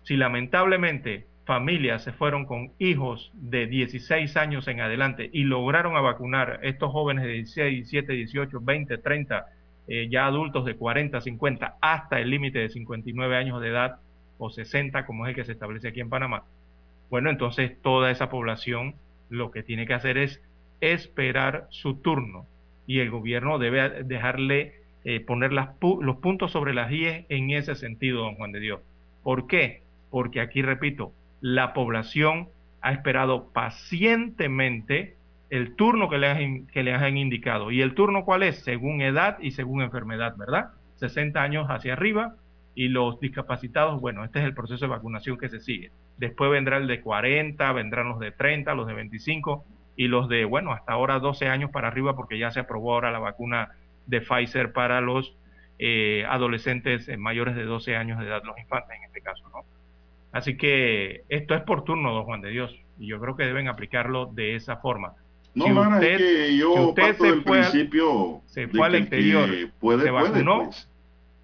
[0.02, 6.00] Si lamentablemente familias se fueron con hijos de 16 años en adelante y lograron a
[6.00, 9.46] vacunar estos jóvenes de 16, 17, 18, 20, 30,
[10.08, 13.96] ya adultos de 40, 50, hasta el límite de 59 años de edad
[14.38, 16.44] o 60, como es el que se establece aquí en Panamá.
[17.12, 18.94] Bueno, entonces toda esa población
[19.28, 20.40] lo que tiene que hacer es
[20.80, 22.46] esperar su turno
[22.86, 25.68] y el gobierno debe dejarle eh, poner las
[26.00, 28.80] los puntos sobre las IE en ese sentido, don Juan de Dios.
[29.22, 29.82] ¿Por qué?
[30.08, 32.48] Porque aquí, repito, la población
[32.80, 35.14] ha esperado pacientemente
[35.50, 37.70] el turno que le, han, que le han indicado.
[37.70, 38.64] ¿Y el turno cuál es?
[38.64, 40.70] Según edad y según enfermedad, ¿verdad?
[40.94, 42.36] 60 años hacia arriba
[42.74, 45.90] y los discapacitados, bueno, este es el proceso de vacunación que se sigue.
[46.18, 49.64] Después vendrá el de 40, vendrán los de 30, los de 25
[49.96, 53.10] y los de, bueno, hasta ahora 12 años para arriba porque ya se aprobó ahora
[53.10, 53.70] la vacuna
[54.06, 55.36] de Pfizer para los
[55.78, 59.64] eh, adolescentes mayores de 12 años de edad, los infantes en este caso, ¿no?
[60.32, 63.68] Así que esto es por turno, don Juan de Dios, y yo creo que deben
[63.68, 65.14] aplicarlo de esa forma.
[65.54, 69.48] No, si usted, es que yo si usted se fue, principio se fue al exterior,
[69.50, 70.88] se vacunó, pues.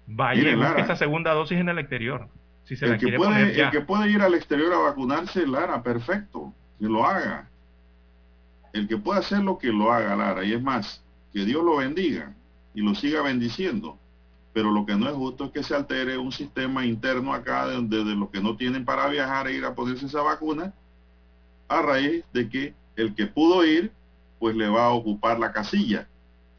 [0.07, 2.27] vaya y busque esa segunda dosis en el exterior.
[2.69, 3.65] Si se el, la que puede, poner ya.
[3.65, 7.49] el que puede ir al exterior a vacunarse, Lara, perfecto, que lo haga.
[8.73, 10.43] El que puede hacerlo, que lo haga, Lara.
[10.45, 11.03] Y es más,
[11.33, 12.31] que Dios lo bendiga
[12.75, 13.97] y lo siga bendiciendo
[14.53, 17.81] pero lo que no es justo es que se altere un sistema interno acá de,
[17.83, 20.73] de, de los que no tienen para viajar e ir a ponerse esa vacuna
[21.67, 23.91] a raíz de que el que pudo ir
[24.39, 26.07] pues le va a ocupar la casilla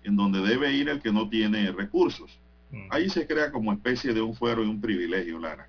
[0.04, 2.38] en donde debe ir el que no tiene recursos.
[2.70, 2.88] Mm.
[2.90, 5.68] Ahí se crea como especie de un fuero y un privilegio, Lara,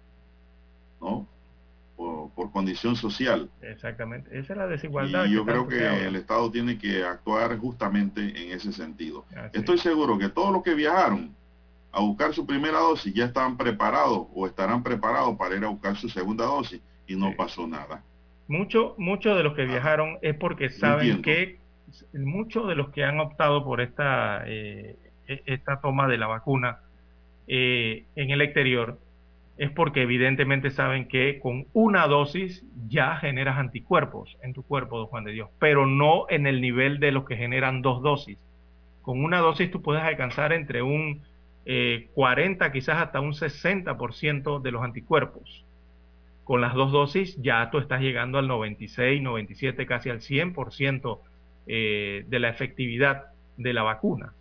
[1.01, 1.27] ¿no?
[1.95, 3.49] Por, por condición social.
[3.61, 5.25] Exactamente, esa es la desigualdad.
[5.25, 9.25] Y yo creo que el Estado tiene que actuar justamente en ese sentido.
[9.35, 11.35] Así Estoy seguro que todos los que viajaron
[11.91, 15.95] a buscar su primera dosis ya estaban preparados o estarán preparados para ir a buscar
[15.95, 17.35] su segunda dosis y no sí.
[17.37, 18.03] pasó nada.
[18.47, 21.59] Muchos mucho de los que ah, viajaron es porque saben que
[22.13, 24.95] muchos de los que han optado por esta, eh,
[25.27, 26.79] e, esta toma de la vacuna
[27.47, 28.97] eh, en el exterior
[29.62, 35.05] es porque evidentemente saben que con una dosis ya generas anticuerpos en tu cuerpo, don
[35.05, 38.39] Juan de Dios, pero no en el nivel de los que generan dos dosis.
[39.03, 41.22] Con una dosis tú puedes alcanzar entre un
[41.68, 45.64] eh, 40, quizás hasta un 60% de los anticuerpos.
[46.43, 51.20] con las dos dosis ya tú estás llegando al 96, 97, casi al 100%
[51.68, 53.26] eh, de la efectividad
[53.57, 54.34] de la vacuna.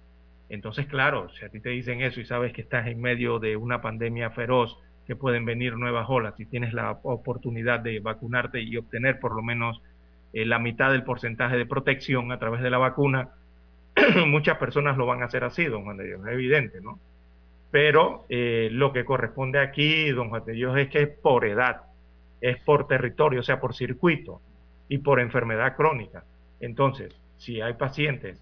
[0.49, 3.59] Entonces, claro, si a ti te dicen eso y sabes que estás en medio de
[3.59, 4.79] una pandemia feroz,
[5.11, 9.43] que pueden venir nuevas olas, si tienes la oportunidad de vacunarte y obtener por lo
[9.43, 9.83] menos
[10.33, 13.31] eh, la mitad del porcentaje de protección a través de la vacuna,
[14.29, 17.01] muchas personas lo van a hacer así, don Juan de Dios, es evidente, ¿no?
[17.73, 21.81] Pero eh, lo que corresponde aquí, don Juan de Dios, es que es por edad,
[22.41, 24.41] es por territorio, o sea, por circuito
[24.89, 26.23] y por enfermedad crónica.
[26.61, 28.41] Entonces, si hay pacientes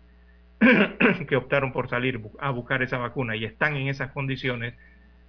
[1.28, 4.74] que optaron por salir a buscar esa vacuna y están en esas condiciones,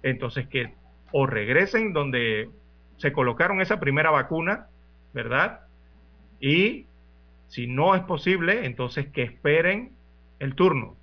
[0.02, 0.74] entonces que
[1.12, 2.48] o regresen donde
[2.96, 4.66] se colocaron esa primera vacuna,
[5.12, 5.60] ¿verdad?
[6.40, 6.86] Y
[7.48, 9.92] si no es posible, entonces que esperen
[10.38, 10.96] el turno.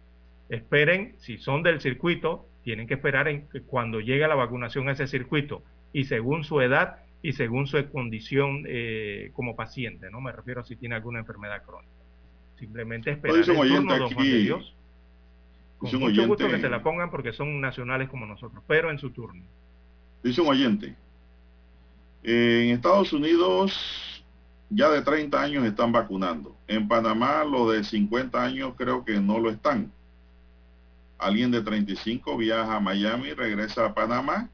[0.50, 4.94] Esperen, si son del circuito, tienen que esperar en que cuando llegue la vacunación a
[4.94, 10.32] ese circuito y según su edad y según su condición eh, como paciente, no me
[10.32, 11.94] refiero a si tiene alguna enfermedad crónica.
[12.58, 14.76] Simplemente esperar el turno, don Juan de Dios.
[15.78, 19.12] Con mucho gusto que se la pongan porque son nacionales como nosotros, pero en su
[19.12, 19.44] turno.
[20.28, 20.94] Dice un oyente,
[22.22, 24.26] en Estados Unidos
[24.70, 26.54] ya de 30 años están vacunando.
[26.68, 29.90] En Panamá lo de 50 años creo que no lo están.
[31.18, 34.50] Alguien de 35 viaja a Miami, regresa a Panamá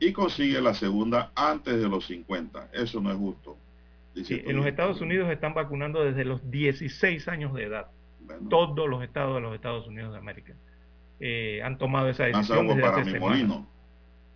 [0.00, 2.70] y consigue la segunda antes de los 50.
[2.72, 3.58] Eso no es justo.
[4.14, 7.88] en los Estados Unidos están vacunando desde los 16 años de edad.
[8.48, 10.54] Todos los estados de los Estados Unidos de América
[11.20, 12.66] eh, han tomado esa decisión.
[12.68, 13.66] Desde molino.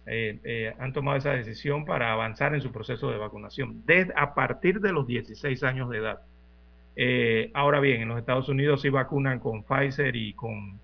[0.08, 4.34] Eh, eh, han tomado esa decisión para avanzar en su proceso de vacunación desde, a
[4.34, 6.20] partir de los 16 años de edad.
[6.94, 10.80] Eh, ahora bien, en los Estados Unidos sí vacunan con Pfizer y con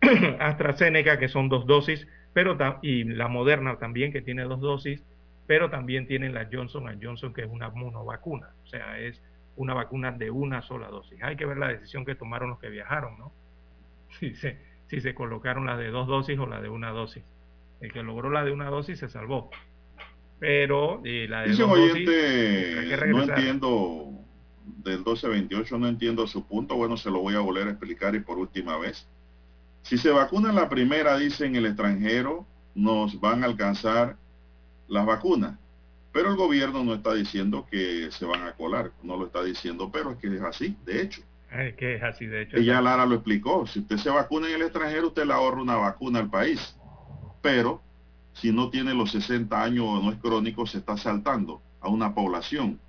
[0.40, 5.04] AstraZeneca, que son dos dosis, pero y la Moderna también, que tiene dos dosis,
[5.46, 9.22] pero también tienen la Johnson Johnson, que es una monovacuna, o sea, es
[9.56, 11.22] una vacuna de una sola dosis.
[11.22, 13.32] Hay que ver la decisión que tomaron los que viajaron, ¿no?
[14.18, 17.24] Si se, si se colocaron las de dos dosis o la de una dosis.
[17.80, 19.50] El que logró la de una dosis se salvó.
[20.38, 24.10] Pero la de Dice dos oyente, no entiendo
[24.64, 26.76] del 1228, no entiendo su punto.
[26.76, 29.06] Bueno, se lo voy a volver a explicar y por última vez.
[29.82, 34.16] Si se vacuna la primera, dice en el extranjero, nos van a alcanzar
[34.88, 35.58] las vacunas.
[36.12, 39.90] Pero el gobierno no está diciendo que se van a colar, no lo está diciendo,
[39.92, 41.22] pero es que es así, de hecho.
[41.52, 42.56] Es que es así, de hecho.
[42.56, 45.76] Ella Lara lo explicó, si usted se vacuna en el extranjero, usted le ahorra una
[45.76, 46.75] vacuna al país
[47.46, 47.80] pero
[48.32, 52.12] si no tiene los 60 años o no es crónico, se está saltando a una
[52.12, 52.80] población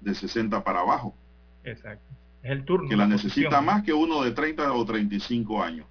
[0.00, 1.16] de 60 para abajo.
[1.64, 2.14] Exacto.
[2.40, 2.88] Es el turno.
[2.88, 5.84] Que la, necesita más que uno de 30 o 35 años.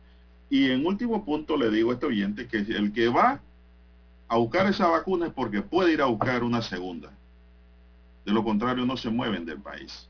[0.49, 3.41] Y en último punto le digo a este oyente que el que va
[4.29, 7.11] a buscar esa vacuna es porque puede ir a buscar una segunda.
[8.23, 10.09] De lo contrario, no se mueven del país.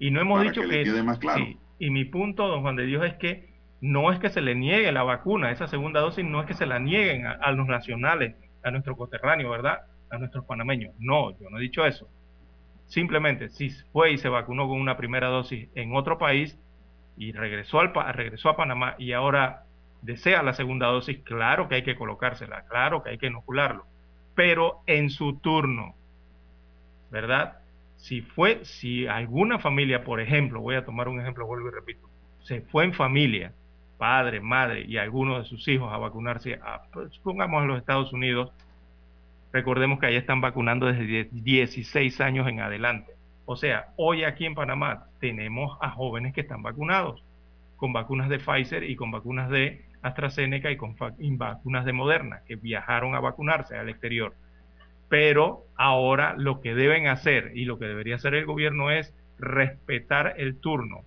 [0.00, 1.46] Y no hemos dicho que, le quede más claro.
[1.78, 3.47] y mi punto, don Juan de Dios, es que
[3.80, 6.66] no es que se le niegue la vacuna, esa segunda dosis no es que se
[6.66, 9.82] la nieguen a, los nacionales, a nuestros coterráneos, ¿verdad?
[10.10, 10.94] A nuestros panameños.
[10.98, 12.08] No, yo no he dicho eso.
[12.86, 16.58] Simplemente, si fue y se vacunó con una primera dosis en otro país
[17.16, 19.64] y regresó, al, regresó a Panamá y ahora
[20.02, 23.84] desea la segunda dosis, claro que hay que colocársela, claro que hay que inocularlo,
[24.34, 25.94] pero en su turno,
[27.10, 27.58] ¿verdad?
[27.96, 32.08] Si fue, si alguna familia, por ejemplo, voy a tomar un ejemplo, vuelvo y repito,
[32.40, 33.52] se fue en familia
[33.98, 38.12] padre, madre y algunos de sus hijos a vacunarse, a, pues, pongamos a los Estados
[38.12, 38.50] Unidos,
[39.52, 43.12] recordemos que ahí están vacunando desde 16 años en adelante.
[43.44, 47.22] O sea, hoy aquí en Panamá tenemos a jóvenes que están vacunados
[47.76, 50.96] con vacunas de Pfizer y con vacunas de AstraZeneca y con
[51.38, 54.34] vacunas de Moderna, que viajaron a vacunarse al exterior.
[55.08, 60.34] Pero ahora lo que deben hacer y lo que debería hacer el gobierno es respetar
[60.38, 61.04] el turno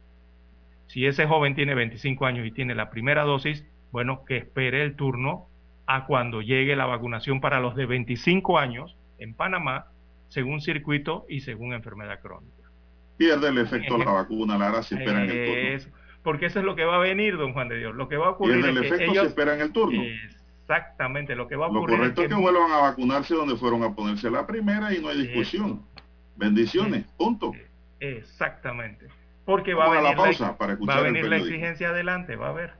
[0.92, 3.64] si ese joven tiene 25 años y tiene la primera dosis,
[3.94, 5.48] bueno, que espere el turno
[5.88, 9.86] a cuando llegue la vacunación para los de 25 años en Panamá,
[10.28, 12.70] según circuito y según enfermedad crónica.
[13.16, 15.94] Pierde el efecto la vacuna, Lara, si esperan el turno.
[16.24, 17.96] Porque eso es lo que va a venir, don Juan de Dios.
[17.96, 20.04] Lo que va a ocurrir Pierde el efecto si esperan el turno.
[20.60, 21.90] Exactamente, lo que va a ocurrir.
[21.90, 25.08] Lo correcto es que, vuelvan a vacunarse donde fueron a ponerse la primera y no
[25.08, 25.86] hay discusión.
[26.36, 27.54] Bendiciones, punto.
[28.02, 29.21] Exactamente.
[29.52, 30.56] Porque va a venir, la,
[30.88, 32.72] va a venir la exigencia adelante, va a ver.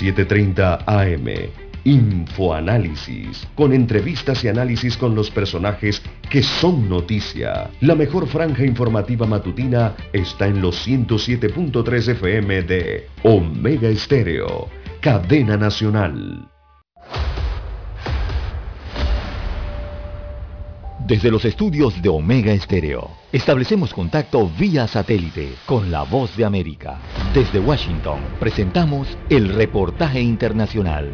[0.00, 1.52] 7.30 AM.
[1.84, 7.70] Infoanálisis, con entrevistas y análisis con los personajes que son noticia.
[7.80, 14.68] La mejor franja informativa matutina está en los 107.3 FM de Omega Estéreo,
[15.00, 16.53] cadena nacional.
[21.06, 26.98] Desde los estudios de Omega Estéreo, establecemos contacto vía satélite con la voz de América.
[27.34, 31.12] Desde Washington, presentamos el reportaje internacional.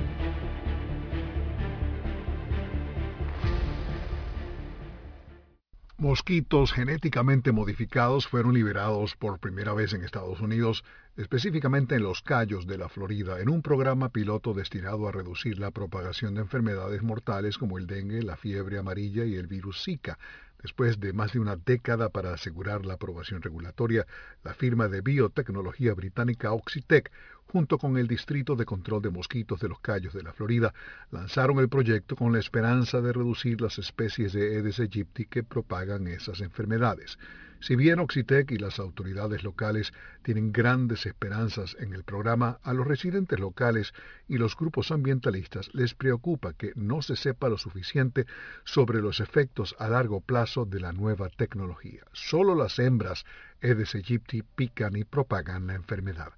[5.99, 10.85] Mosquitos genéticamente modificados fueron liberados por primera vez en Estados Unidos,
[11.17, 15.71] específicamente en los Cayos de la Florida, en un programa piloto destinado a reducir la
[15.71, 20.19] propagación de enfermedades mortales como el dengue, la fiebre amarilla y el virus Zika,
[20.63, 24.07] Después de más de una década para asegurar la aprobación regulatoria,
[24.45, 27.11] la firma de biotecnología británica Oxitec,
[27.47, 30.75] junto con el Distrito de Control de Mosquitos de los Cayos de la Florida,
[31.11, 36.07] lanzaron el proyecto con la esperanza de reducir las especies de Aedes aegypti que propagan
[36.07, 37.19] esas enfermedades.
[37.61, 39.93] Si bien Oxitec y las autoridades locales
[40.23, 43.93] tienen grandes esperanzas en el programa, a los residentes locales
[44.29, 48.25] y los grupos ambientalistas les preocupa que no se sepa lo suficiente
[48.65, 52.03] sobre los efectos a largo plazo de la nueva tecnología.
[52.13, 53.27] Solo las hembras
[53.61, 56.33] Aedes aegypti pican y propagan la enfermedad.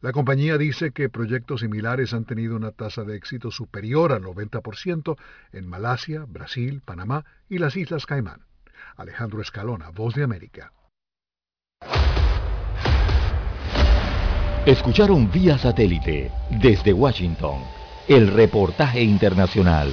[0.00, 5.16] La compañía dice que proyectos similares han tenido una tasa de éxito superior al 90%
[5.52, 8.40] en Malasia, Brasil, Panamá y las Islas Caimán.
[8.96, 10.72] Alejandro Escalona, Voz de América.
[14.66, 17.58] Escucharon vía satélite desde Washington
[18.08, 19.92] el reportaje internacional.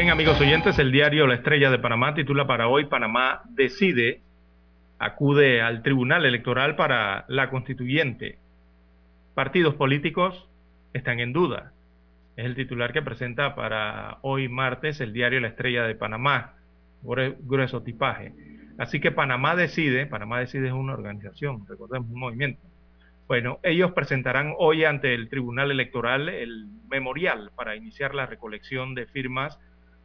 [0.00, 4.22] Bien, amigos oyentes, el diario La Estrella de Panamá titula para hoy Panamá decide,
[4.98, 8.38] acude al Tribunal Electoral para la Constituyente.
[9.34, 10.48] Partidos políticos
[10.94, 11.74] están en duda.
[12.34, 16.54] Es el titular que presenta para hoy martes el diario La Estrella de Panamá,
[17.02, 18.32] grueso tipaje.
[18.78, 22.62] Así que Panamá decide, Panamá decide es una organización, recordemos, un movimiento.
[23.28, 29.04] Bueno, ellos presentarán hoy ante el Tribunal Electoral el memorial para iniciar la recolección de
[29.04, 29.58] firmas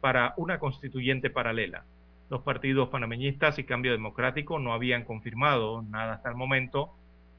[0.06, 1.82] para una constituyente paralela.
[2.30, 6.94] Los partidos panameñistas y Cambio Democrático no habían confirmado nada hasta el momento,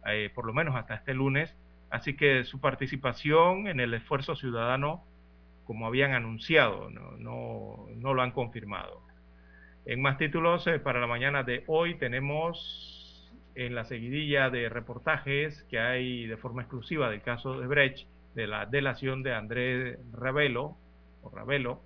[0.05, 1.55] eh, por lo menos hasta este lunes,
[1.89, 5.05] así que su participación en el esfuerzo ciudadano,
[5.63, 9.01] como habían anunciado, no, lo han confirmado.
[9.85, 15.63] En más títulos, eh, para la mañana de hoy tenemos en la seguidilla de reportajes
[15.69, 20.75] que hay de forma exclusiva del caso de Brecht, de la delación de Andrés Ravelo,
[21.21, 21.81] o Ravelo,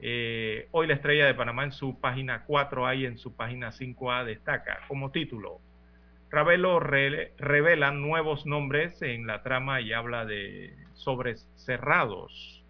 [0.00, 4.24] eh, hoy la estrella de Panamá en su página 4A y en su página 5A
[4.24, 5.60] destaca como título,
[6.30, 12.62] Ravelo revela nuevos nombres en la trama y habla de sobres cerrados.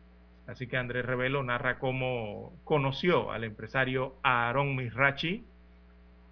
[0.47, 5.45] Así que Andrés Revelo narra cómo conoció al empresario Aaron Mirachi,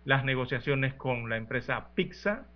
[0.05, 2.47] las negociaciones con la empresa Pixa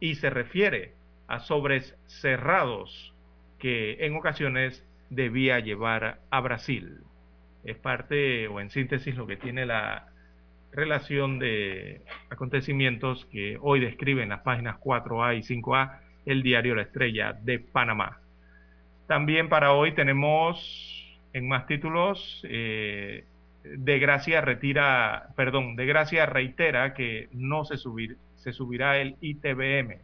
[0.00, 0.94] y se refiere
[1.28, 3.14] a sobres cerrados
[3.58, 7.04] que en ocasiones debía llevar a Brasil
[7.70, 10.08] es parte o en síntesis lo que tiene la
[10.72, 17.32] relación de acontecimientos que hoy describen las páginas 4A y 5A el diario La Estrella
[17.32, 18.20] de Panamá.
[19.06, 23.24] También para hoy tenemos en más títulos, eh,
[23.64, 29.98] de Gracia retira, perdón, de Gracia reitera que no se, subir, se subirá el ITBM.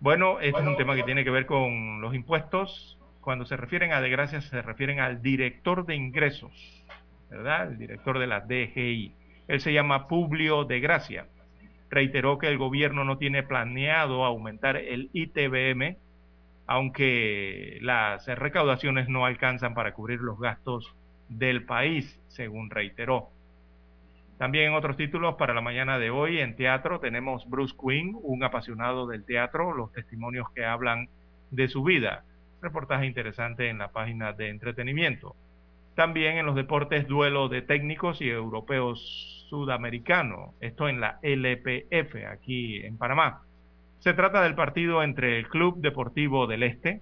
[0.00, 2.97] Bueno, este es un tema que tiene que ver con los impuestos
[3.28, 6.82] cuando se refieren a desgracia se refieren al director de ingresos,
[7.28, 7.70] ¿verdad?
[7.70, 9.12] El director de la DGI.
[9.48, 11.26] Él se llama Publio de Gracia.
[11.90, 15.98] Reiteró que el gobierno no tiene planeado aumentar el ITBM,
[16.66, 20.96] aunque las recaudaciones no alcanzan para cubrir los gastos
[21.28, 23.28] del país, según reiteró.
[24.38, 28.42] También en otros títulos para la mañana de hoy en teatro tenemos Bruce Quinn, un
[28.42, 31.10] apasionado del teatro, los testimonios que hablan
[31.50, 32.24] de su vida.
[32.60, 35.36] Reportaje interesante en la página de entretenimiento.
[35.94, 42.78] También en los deportes, duelo de técnicos y europeos sudamericanos, esto en la LPF, aquí
[42.84, 43.42] en Panamá.
[43.98, 47.00] Se trata del partido entre el Club Deportivo del Este,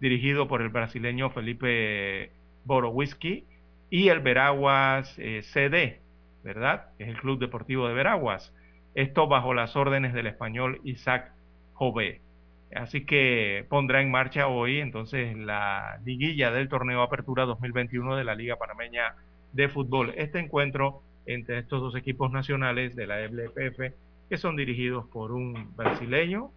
[0.00, 2.32] dirigido por el brasileño Felipe
[2.64, 3.46] Borowiski,
[3.92, 6.00] y el Veraguas eh, CD,
[6.42, 6.86] ¿verdad?
[6.98, 8.54] Es el Club Deportivo de Veraguas.
[8.94, 11.32] Esto bajo las órdenes del español Isaac
[11.74, 12.22] Jové.
[12.74, 18.34] Así que pondrá en marcha hoy entonces la liguilla del torneo Apertura 2021 de la
[18.34, 19.14] Liga Panameña
[19.52, 20.14] de Fútbol.
[20.16, 23.94] Este encuentro entre estos dos equipos nacionales de la LPF
[24.28, 26.50] que son dirigidos por un brasileño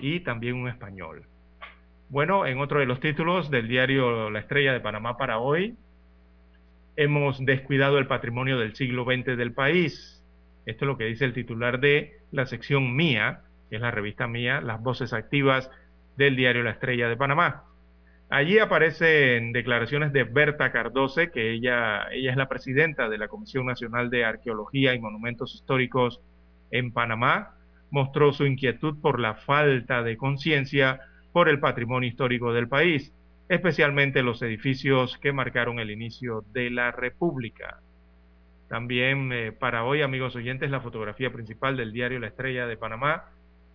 [0.00, 1.24] y también un español.
[2.08, 5.76] Bueno, en otro de los títulos del diario La Estrella de Panamá para hoy,
[6.96, 10.24] hemos descuidado el patrimonio del siglo XX del país.
[10.66, 14.26] Esto es lo que dice el titular de la sección Mía, que es la revista
[14.26, 15.70] Mía, Las Voces Activas
[16.16, 17.64] del diario La Estrella de Panamá.
[18.30, 23.66] Allí aparecen declaraciones de Berta Cardoce, que ella, ella es la presidenta de la Comisión
[23.66, 26.20] Nacional de Arqueología y Monumentos Históricos
[26.70, 27.54] en Panamá.
[27.90, 31.00] Mostró su inquietud por la falta de conciencia
[31.32, 33.12] por el patrimonio histórico del país
[33.48, 37.80] especialmente los edificios que marcaron el inicio de la República.
[38.68, 43.24] También eh, para hoy, amigos oyentes, la fotografía principal del diario La Estrella de Panamá.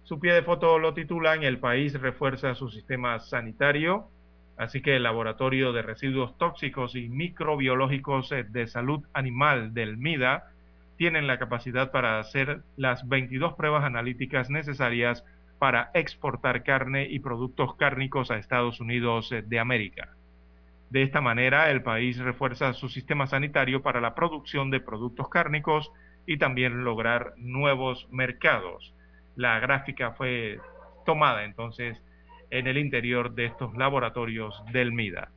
[0.04, 4.10] Su pie de foto lo titulan El país refuerza su sistema sanitario,
[4.58, 10.52] así que el Laboratorio de Residuos Tóxicos y Microbiológicos eh, de Salud Animal del MIDA
[10.98, 15.24] tienen la capacidad para hacer las 22 pruebas analíticas necesarias
[15.58, 20.10] para exportar carne y productos cárnicos a Estados Unidos eh, de América.
[20.90, 25.92] De esta manera, el país refuerza su sistema sanitario para la producción de productos cárnicos
[26.28, 28.94] y también lograr nuevos mercados.
[29.36, 30.60] La gráfica fue
[31.06, 32.02] tomada entonces
[32.50, 35.30] en el interior de estos laboratorios del MIDA.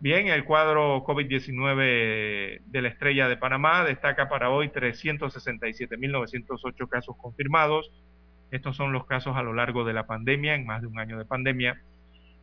[0.00, 7.92] Bien, el cuadro COVID-19 de la estrella de Panamá destaca para hoy 367.908 casos confirmados,
[8.52, 11.18] estos son los casos a lo largo de la pandemia, en más de un año
[11.18, 11.80] de pandemia.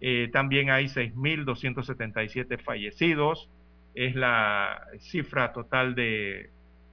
[0.02, 3.48] Eh, también hay 6.277 fallecidos.
[3.94, 6.50] Es la cifra total de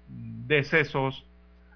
[0.09, 1.27] decesos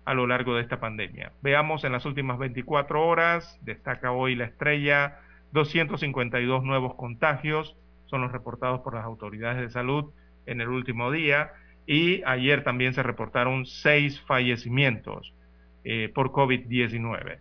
[0.04, 1.32] a lo largo de esta pandemia.
[1.42, 5.18] Veamos en las últimas 24 horas, destaca hoy la estrella,
[5.52, 7.76] 252 nuevos contagios
[8.06, 10.12] son los reportados por las autoridades de salud
[10.46, 11.52] en el último día
[11.86, 15.34] y ayer también se reportaron seis fallecimientos.
[15.82, 17.38] Eh, por COVID-19.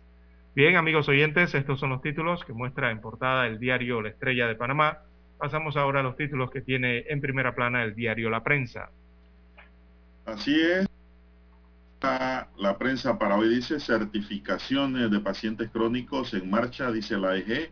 [0.59, 4.45] Bien, amigos oyentes, estos son los títulos que muestra en portada el diario La Estrella
[4.45, 5.03] de Panamá.
[5.37, 8.89] Pasamos ahora a los títulos que tiene en primera plana el diario La Prensa.
[10.25, 10.85] Así es.
[12.01, 17.71] La prensa para hoy dice certificaciones de pacientes crónicos en marcha, dice la EG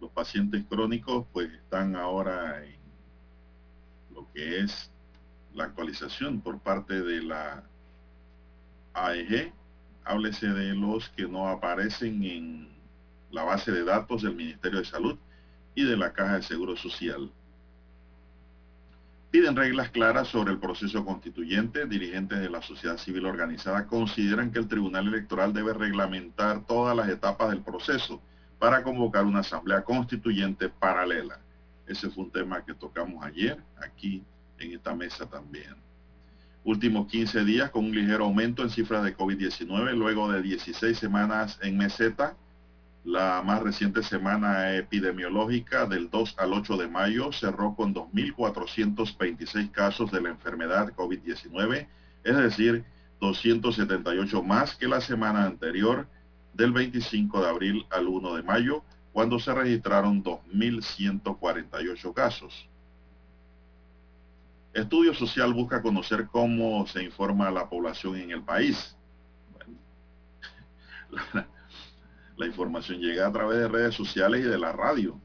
[0.00, 2.80] los pacientes crónicos pues están ahora en
[4.14, 4.90] lo que es
[5.52, 7.62] la actualización por parte de la
[8.94, 9.59] AEG.
[10.10, 12.68] Háblese de los que no aparecen en
[13.30, 15.16] la base de datos del Ministerio de Salud
[15.76, 17.30] y de la Caja de Seguro Social.
[19.30, 21.86] Piden reglas claras sobre el proceso constituyente.
[21.86, 27.08] Dirigentes de la sociedad civil organizada consideran que el Tribunal Electoral debe reglamentar todas las
[27.08, 28.20] etapas del proceso
[28.58, 31.38] para convocar una asamblea constituyente paralela.
[31.86, 34.24] Ese fue un tema que tocamos ayer aquí
[34.58, 35.76] en esta mesa también.
[36.62, 41.58] Últimos 15 días con un ligero aumento en cifras de COVID-19 luego de 16 semanas
[41.62, 42.36] en meseta.
[43.02, 50.10] La más reciente semana epidemiológica del 2 al 8 de mayo cerró con 2.426 casos
[50.10, 51.86] de la enfermedad COVID-19,
[52.24, 52.84] es decir,
[53.20, 56.06] 278 más que la semana anterior
[56.52, 62.68] del 25 de abril al 1 de mayo, cuando se registraron 2.148 casos.
[64.72, 68.96] Estudio Social busca conocer cómo se informa a la población en el país.
[71.10, 71.46] la,
[72.36, 75.20] la, información llega a través de redes sociales y de la radio.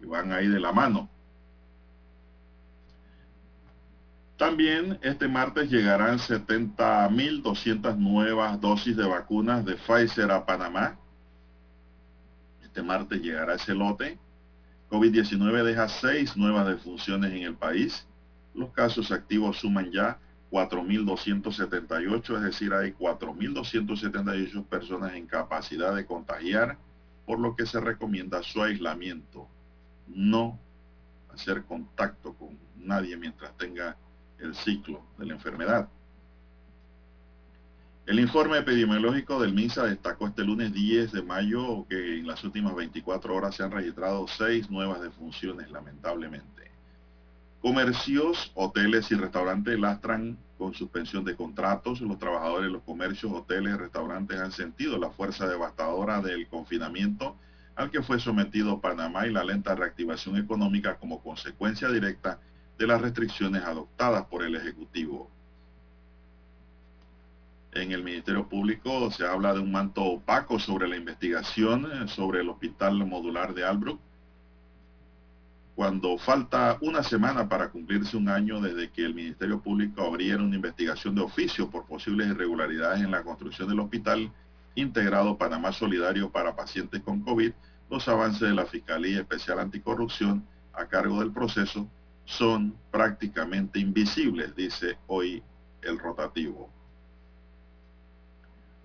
[0.00, 1.08] Y van ahí de la mano.
[4.42, 10.98] También este martes llegarán 70.200 nuevas dosis de vacunas de Pfizer a Panamá.
[12.60, 14.18] Este martes llegará ese lote.
[14.92, 18.06] COVID-19 deja seis nuevas defunciones en el país.
[18.52, 20.18] Los casos activos suman ya
[20.50, 26.76] 4.278, es decir, hay 4.278 personas en capacidad de contagiar,
[27.24, 29.48] por lo que se recomienda su aislamiento.
[30.08, 30.58] No
[31.32, 33.96] hacer contacto con nadie mientras tenga
[34.40, 35.88] el ciclo de la enfermedad.
[38.04, 42.74] El informe epidemiológico del MINSA destacó este lunes 10 de mayo que en las últimas
[42.74, 46.72] 24 horas se han registrado seis nuevas defunciones, lamentablemente.
[47.60, 52.00] Comercios, hoteles y restaurantes lastran con suspensión de contratos.
[52.00, 57.36] Los trabajadores de los comercios, hoteles y restaurantes han sentido la fuerza devastadora del confinamiento
[57.76, 62.40] al que fue sometido Panamá y la lenta reactivación económica como consecuencia directa
[62.78, 65.30] de las restricciones adoptadas por el Ejecutivo.
[67.72, 72.40] En el Ministerio Público se habla de un manto opaco sobre la investigación eh, sobre
[72.40, 73.98] el Hospital Modular de Albrook,
[75.74, 80.56] cuando falta una semana para cumplirse un año desde que el Ministerio Público abriera una
[80.56, 84.30] investigación de oficio por posibles irregularidades en la construcción del hospital
[84.74, 87.52] integrado Panamá Solidario para pacientes con COVID,
[87.88, 91.88] los avances de la Fiscalía Especial Anticorrupción a cargo del proceso
[92.26, 95.42] son prácticamente invisibles, dice hoy
[95.80, 96.70] el rotativo.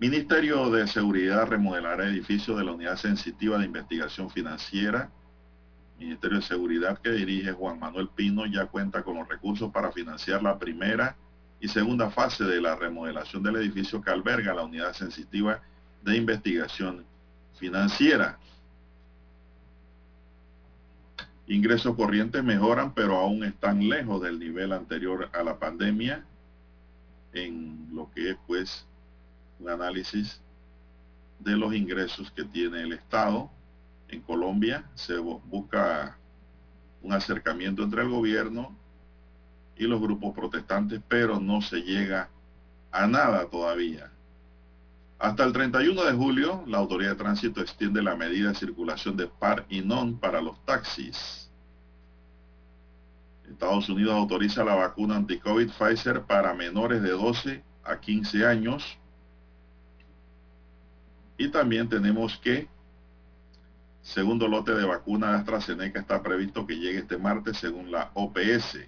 [0.00, 5.10] Ministerio de Seguridad remodelará edificio de la Unidad Sensitiva de Investigación Financiera.
[5.98, 10.40] Ministerio de Seguridad que dirige Juan Manuel Pino ya cuenta con los recursos para financiar
[10.40, 11.16] la primera
[11.58, 15.60] y segunda fase de la remodelación del edificio que alberga la Unidad Sensitiva
[16.04, 17.04] de Investigación
[17.54, 18.38] Financiera.
[21.48, 26.24] Ingresos corrientes mejoran, pero aún están lejos del nivel anterior a la pandemia
[27.32, 28.87] en lo que es pues
[29.58, 30.40] un análisis
[31.38, 33.50] de los ingresos que tiene el Estado.
[34.08, 36.16] En Colombia se busca
[37.02, 38.76] un acercamiento entre el gobierno
[39.76, 42.28] y los grupos protestantes, pero no se llega
[42.90, 44.10] a nada todavía.
[45.18, 49.26] Hasta el 31 de julio, la Autoridad de Tránsito extiende la medida de circulación de
[49.26, 51.50] par y non para los taxis.
[53.50, 58.98] Estados Unidos autoriza la vacuna anti-COVID Pfizer para menores de 12 a 15 años.
[61.38, 62.68] Y también tenemos que
[64.02, 68.78] segundo lote de vacuna de AstraZeneca está previsto que llegue este martes según la OPS.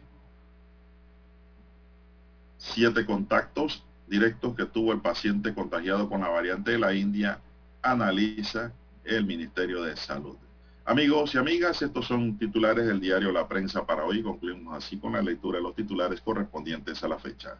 [2.59, 7.39] Siete contactos directos que tuvo el paciente contagiado con la variante de la India,
[7.81, 8.73] analiza
[9.05, 10.37] el Ministerio de Salud.
[10.85, 14.23] Amigos y amigas, estos son titulares del diario La Prensa para hoy.
[14.23, 17.57] Concluimos así con la lectura de los titulares correspondientes a la fecha.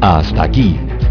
[0.00, 0.80] Hasta aquí,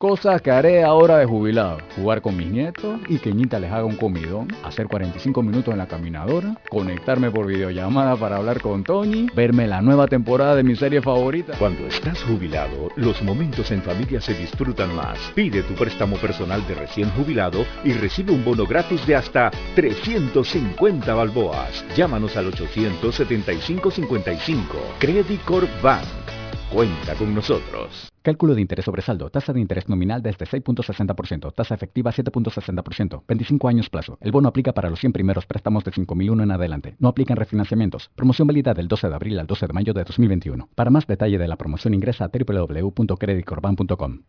[0.00, 1.76] Cosas que haré ahora de jubilado.
[1.94, 4.48] Jugar con mis nietos y que Ñita les haga un comidón.
[4.64, 6.56] Hacer 45 minutos en la caminadora.
[6.70, 9.26] Conectarme por videollamada para hablar con Tony.
[9.34, 11.52] Verme la nueva temporada de mi serie favorita.
[11.58, 15.18] Cuando estás jubilado, los momentos en familia se disfrutan más.
[15.34, 21.12] Pide tu préstamo personal de recién jubilado y recibe un bono gratis de hasta 350
[21.12, 21.84] balboas.
[21.94, 24.64] Llámanos al 875-55.
[24.98, 26.39] Credit Corp Bank.
[26.72, 28.12] Cuenta con nosotros.
[28.22, 29.28] Cálculo de interés sobre saldo.
[29.28, 31.52] Tasa de interés nominal desde 6.60%.
[31.52, 33.24] Tasa efectiva 7.60%.
[33.26, 34.18] 25 años plazo.
[34.20, 36.94] El bono aplica para los 100 primeros préstamos de 5.001 en adelante.
[37.00, 38.10] No aplican refinanciamientos.
[38.14, 40.68] Promoción válida del 12 de abril al 12 de mayo de 2021.
[40.76, 44.20] Para más detalle de la promoción ingresa a www.creditcorban.com.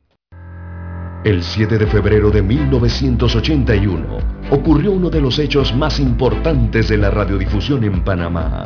[1.23, 4.17] El 7 de febrero de 1981
[4.49, 8.65] ocurrió uno de los hechos más importantes de la radiodifusión en Panamá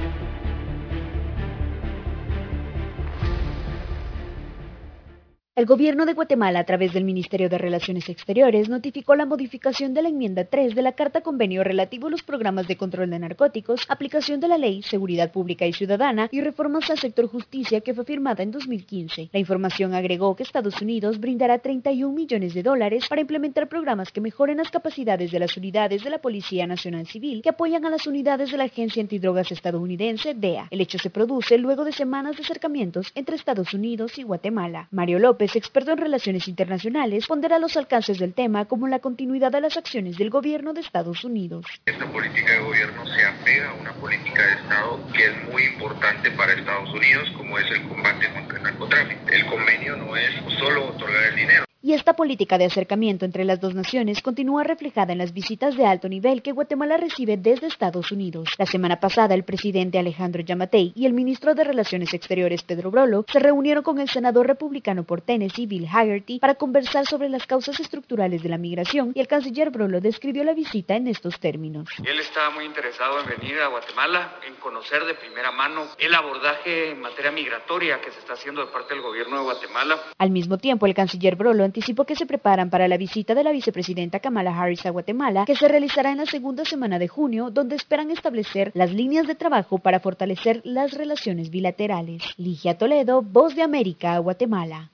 [5.53, 10.01] El gobierno de Guatemala, a través del Ministerio de Relaciones Exteriores, notificó la modificación de
[10.01, 13.81] la enmienda 3 de la Carta Convenio relativo a los programas de control de narcóticos,
[13.89, 18.05] aplicación de la Ley, Seguridad Pública y Ciudadana y reformas al sector justicia que fue
[18.05, 19.29] firmada en 2015.
[19.33, 24.21] La información agregó que Estados Unidos brindará 31 millones de dólares para implementar programas que
[24.21, 28.07] mejoren las capacidades de las unidades de la Policía Nacional Civil que apoyan a las
[28.07, 30.69] unidades de la Agencia Antidrogas estadounidense, DEA.
[30.71, 34.87] El hecho se produce luego de semanas de acercamientos entre Estados Unidos y Guatemala.
[34.91, 39.61] Mario López experto en relaciones internacionales, pondera los alcances del tema como la continuidad de
[39.61, 41.65] las acciones del gobierno de Estados Unidos.
[41.85, 46.31] Esta política de gobierno se apega a una política de Estado que es muy importante
[46.31, 49.21] para Estados Unidos, como es el combate contra el narcotráfico.
[49.31, 53.59] El convenio no es solo otorgar el dinero, y esta política de acercamiento entre las
[53.59, 58.11] dos naciones continúa reflejada en las visitas de alto nivel que Guatemala recibe desde Estados
[58.11, 58.49] Unidos.
[58.57, 63.25] La semana pasada, el presidente Alejandro Yamatei y el ministro de Relaciones Exteriores Pedro Brolo
[63.31, 67.79] se reunieron con el senador republicano por Tennessee Bill Haggerty para conversar sobre las causas
[67.79, 71.89] estructurales de la migración y el canciller Brolo describió la visita en estos términos.
[72.05, 76.91] Él estaba muy interesado en venir a Guatemala, en conocer de primera mano el abordaje
[76.91, 79.99] en materia migratoria que se está haciendo de parte del gobierno de Guatemala.
[80.19, 83.53] Al mismo tiempo, el canciller Brolo anticipó que se preparan para la visita de la
[83.53, 87.77] vicepresidenta Kamala Harris a Guatemala, que se realizará en la segunda semana de junio, donde
[87.77, 92.23] esperan establecer las líneas de trabajo para fortalecer las relaciones bilaterales.
[92.35, 94.91] Ligia Toledo, Voz de América, Guatemala.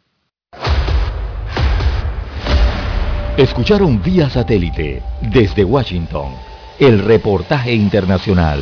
[3.38, 5.02] Escucharon vía satélite
[5.34, 6.32] desde Washington
[6.80, 8.62] el reportaje internacional.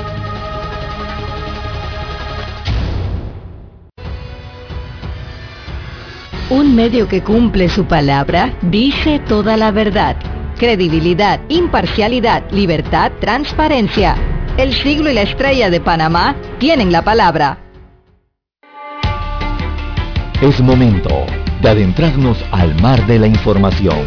[6.51, 10.17] Un medio que cumple su palabra dice toda la verdad.
[10.57, 14.17] Credibilidad, imparcialidad, libertad, transparencia.
[14.57, 17.57] El siglo y la estrella de Panamá tienen la palabra.
[20.41, 21.25] Es momento
[21.61, 24.05] de adentrarnos al mar de la información.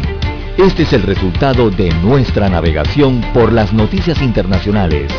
[0.55, 5.11] Este es el resultado de nuestra navegación por las noticias internacionales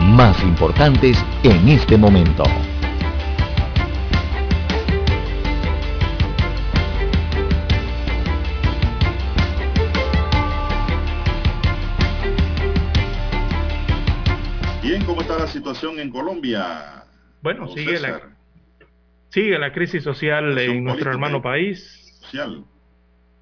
[0.00, 2.44] más importantes en este momento.
[15.30, 17.04] Está la situación en Colombia?
[17.40, 18.20] Bueno, sigue la,
[19.28, 22.18] sigue la crisis social en nuestro hermano país.
[22.20, 22.64] Social.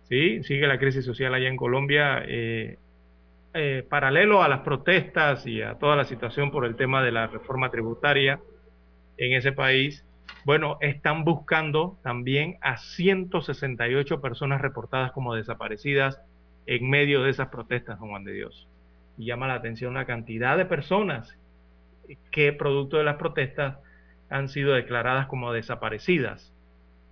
[0.09, 2.23] Sí, sigue la crisis social allá en Colombia.
[2.27, 2.79] eh,
[3.55, 7.27] eh, paralelo a las protestas y a toda la situación por el tema de la
[7.27, 8.39] reforma tributaria
[9.17, 10.05] en ese país,
[10.45, 16.21] bueno, están buscando también a 168 personas reportadas como desaparecidas
[16.67, 18.69] en medio de esas protestas, Juan de Dios.
[19.17, 21.39] Y llama la atención la cantidad de personas
[22.31, 23.79] que producto de las protestas
[24.31, 26.53] han sido declaradas como desaparecidas.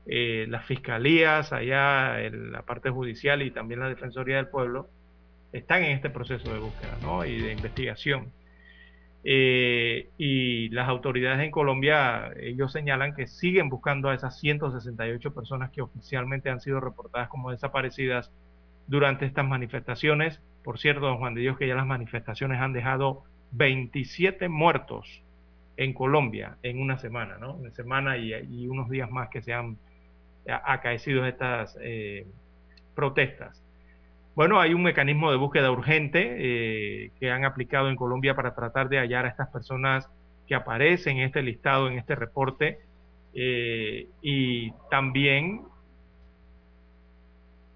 [0.06, 4.88] Eh, las fiscalías allá, la parte judicial y también la Defensoría del Pueblo
[5.52, 7.24] están en este proceso de búsqueda ¿no?
[7.24, 8.32] y de investigación.
[9.28, 15.70] Eh, y las autoridades en Colombia, ellos señalan que siguen buscando a esas 168 personas
[15.70, 18.30] que oficialmente han sido reportadas como desaparecidas
[18.86, 20.40] durante estas manifestaciones.
[20.62, 25.22] Por cierto, don Juan de Dios, que ya las manifestaciones han dejado 27 muertos
[25.76, 27.54] en Colombia en una semana, ¿no?
[27.54, 29.78] Una semana y, unos días más que se han
[30.48, 32.26] a- acaecido estas eh,
[32.94, 33.62] protestas.
[34.34, 36.36] Bueno, hay un mecanismo de búsqueda urgente
[37.06, 40.08] eh, que han aplicado en Colombia para tratar de hallar a estas personas
[40.46, 42.78] que aparecen en este listado, en este reporte,
[43.34, 45.62] eh, y también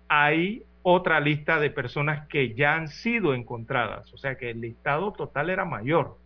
[0.09, 5.13] hay otra lista de personas que ya han sido encontradas, o sea que el listado
[5.13, 6.17] total era mayor,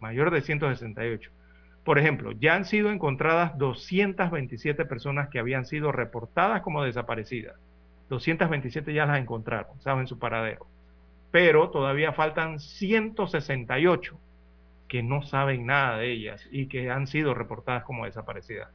[0.00, 1.30] mayor de 168.
[1.84, 7.56] Por ejemplo, ya han sido encontradas 227 personas que habían sido reportadas como desaparecidas.
[8.08, 10.66] 227 ya las encontraron, saben su paradero.
[11.30, 14.18] Pero todavía faltan 168
[14.88, 18.68] que no saben nada de ellas y que han sido reportadas como desaparecidas.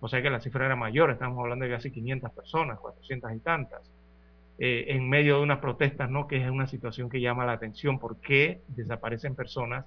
[0.00, 3.38] O sea que la cifra era mayor, estamos hablando de casi 500 personas, 400 y
[3.40, 3.90] tantas,
[4.58, 6.26] eh, en medio de unas protestas, ¿no?
[6.26, 9.84] Que es una situación que llama la atención, ¿por qué desaparecen personas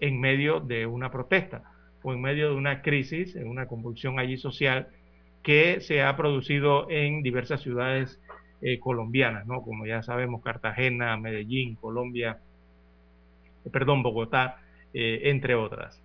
[0.00, 1.62] en medio de una protesta
[2.02, 4.88] o en medio de una crisis, en una convulsión allí social
[5.42, 8.20] que se ha producido en diversas ciudades
[8.60, 9.62] eh, colombianas, ¿no?
[9.62, 12.38] Como ya sabemos, Cartagena, Medellín, Colombia,
[13.64, 14.58] eh, perdón, Bogotá,
[14.94, 16.02] entre otras.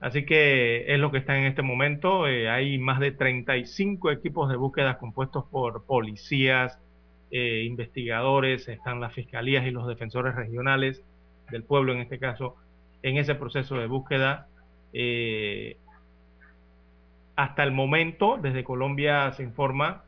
[0.00, 2.26] Así que es lo que está en este momento.
[2.26, 6.78] Eh, hay más de 35 equipos de búsqueda compuestos por policías,
[7.30, 11.04] eh, investigadores, están las fiscalías y los defensores regionales
[11.50, 12.56] del pueblo en este caso,
[13.02, 14.48] en ese proceso de búsqueda.
[14.92, 15.76] Eh,
[17.36, 20.04] hasta el momento, desde Colombia se informa,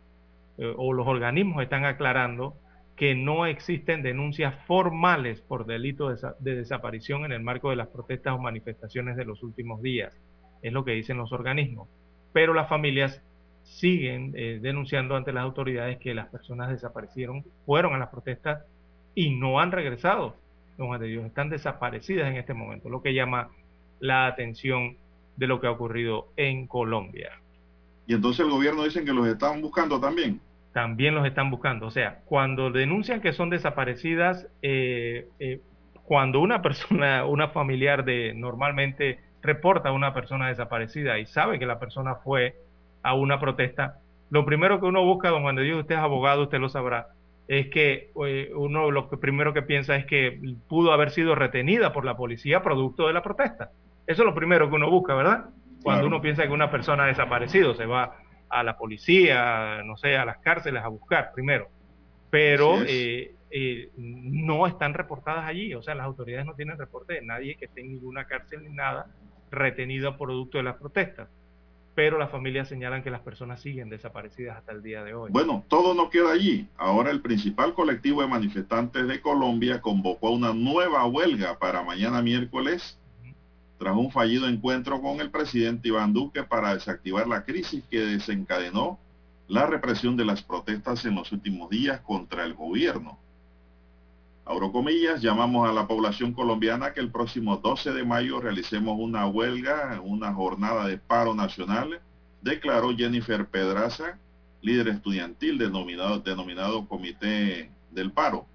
[0.77, 2.55] o los organismos están aclarando,
[2.97, 8.35] que no existen denuncias formales por delito de, desaparición en el marco de las protestas
[8.35, 10.16] o manifestaciones de los últimos días.
[10.62, 11.89] Es lo que dicen los organismos.
[12.32, 13.23] Pero las familias
[13.62, 18.64] siguen eh, denunciando ante las autoridades que las personas desaparecieron, fueron a las protestas
[19.14, 20.36] y no han regresado.
[20.78, 23.51] Don de Dios, están desaparecidas en este momento, lo que llama
[24.01, 24.97] la atención
[25.36, 27.30] de lo que ha ocurrido en Colombia.
[28.06, 30.40] Y entonces el gobierno dicen que los están buscando también
[30.72, 31.86] también los están buscando.
[31.86, 35.60] O sea, cuando denuncian que son desaparecidas, eh, eh,
[36.05, 41.66] cuando una persona, una familiar de normalmente reporta a una persona desaparecida y sabe que
[41.66, 42.56] la persona fue
[43.03, 43.99] a una protesta,
[44.31, 47.09] lo primero que uno busca, don Juan de Dios, usted es abogado, usted lo sabrá,
[47.49, 51.93] es que eh, uno lo que primero que piensa es que pudo haber sido retenida
[51.93, 53.70] por la policía producto de la protesta.
[54.07, 55.51] Eso es lo primero que uno busca, ¿verdad?
[55.83, 58.16] Cuando uno piensa que una persona ha desaparecido, se va
[58.49, 61.69] a la policía, no sé, a las cárceles a buscar primero.
[62.31, 67.23] Pero eh, eh, no están reportadas allí, o sea, las autoridades no tienen reporte de
[67.23, 69.09] nadie que esté en ninguna cárcel ni nada
[69.51, 71.29] retenido producto de las protestas.
[71.94, 75.31] Pero las familias señalan que las personas siguen desaparecidas hasta el día de hoy.
[75.31, 76.66] Bueno, todo no queda allí.
[76.77, 82.98] Ahora el principal colectivo de manifestantes de Colombia convocó una nueva huelga para mañana miércoles
[83.82, 89.01] tras un fallido encuentro con el presidente Iván Duque para desactivar la crisis que desencadenó
[89.48, 93.19] la represión de las protestas en los últimos días contra el gobierno.
[94.44, 99.27] Abro comillas, llamamos a la población colombiana que el próximo 12 de mayo realicemos una
[99.27, 102.01] huelga, una jornada de paro nacional,
[102.40, 104.19] declaró Jennifer Pedraza,
[104.60, 108.47] líder estudiantil denominado, denominado Comité del Paro.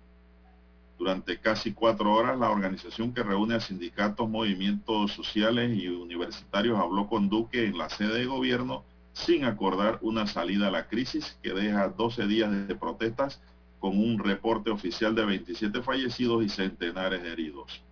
[0.99, 7.07] Durante casi cuatro horas, la organización que reúne a sindicatos, movimientos sociales y universitarios habló
[7.07, 8.83] con Duque en la sede de gobierno
[9.13, 13.41] sin acordar una salida a la crisis que deja 12 días de protestas
[13.79, 17.83] con un reporte oficial de 27 fallecidos y centenares de heridos.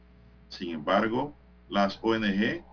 [0.50, 1.36] Sin embargo,
[1.70, 2.64] las ONG,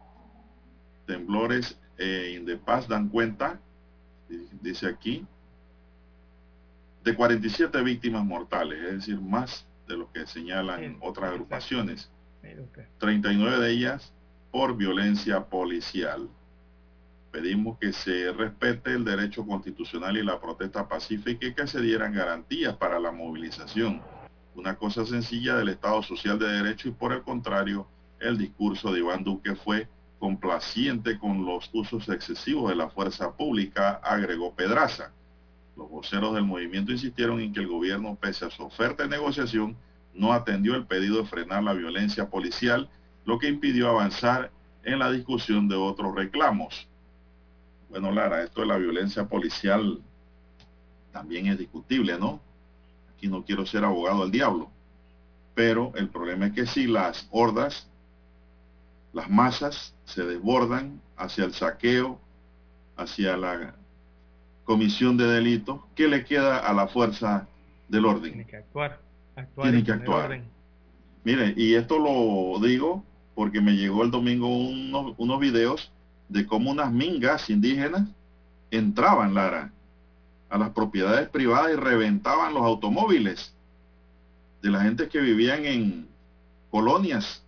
[1.07, 3.61] Temblores e Indepaz dan cuenta,
[4.61, 5.27] dice aquí,
[7.05, 12.11] de 47 víctimas mortales, es decir, más de lo que señalan otras agrupaciones.
[12.99, 14.13] 39 de ellas
[14.51, 16.29] por violencia policial.
[17.33, 22.13] Pedimos que se respete el derecho constitucional y la protesta pacífica y que se dieran
[22.13, 24.03] garantías para la movilización.
[24.55, 27.87] Una cosa sencilla del Estado Social de Derecho y por el contrario,
[28.21, 29.89] el discurso de Iván Duque fue
[30.19, 35.11] complaciente con los usos excesivos de la fuerza pública, agregó Pedraza.
[35.75, 39.75] Los voceros del movimiento insistieron en que el gobierno, pese a su oferta de negociación,
[40.13, 42.91] no atendió el pedido de frenar la violencia policial,
[43.25, 44.53] lo que impidió avanzar
[44.85, 46.89] en la discusión de otros reclamos.
[47.93, 50.01] Bueno, Lara, esto de la violencia policial
[51.13, 52.41] también es discutible, ¿no?
[53.15, 54.71] Aquí no quiero ser abogado del diablo,
[55.55, 57.87] pero el problema es que si las hordas,
[59.13, 62.19] las masas se desbordan hacia el saqueo,
[62.97, 63.75] hacia la
[64.65, 67.47] comisión de delitos, ¿qué le queda a la fuerza
[67.89, 68.33] del orden?
[68.33, 69.01] Tiene que actuar.
[69.61, 70.41] Tiene que actuar.
[71.25, 73.05] Mire, y esto lo digo
[73.35, 75.93] porque me llegó el domingo unos, unos videos
[76.33, 78.09] de cómo unas mingas indígenas
[78.71, 79.71] entraban, Lara,
[80.49, 83.55] a las propiedades privadas y reventaban los automóviles
[84.63, 86.09] de la gente que vivían en
[86.71, 87.45] colonias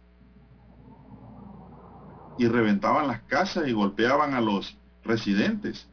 [2.38, 5.88] y reventaban las casas y golpeaban a los residentes.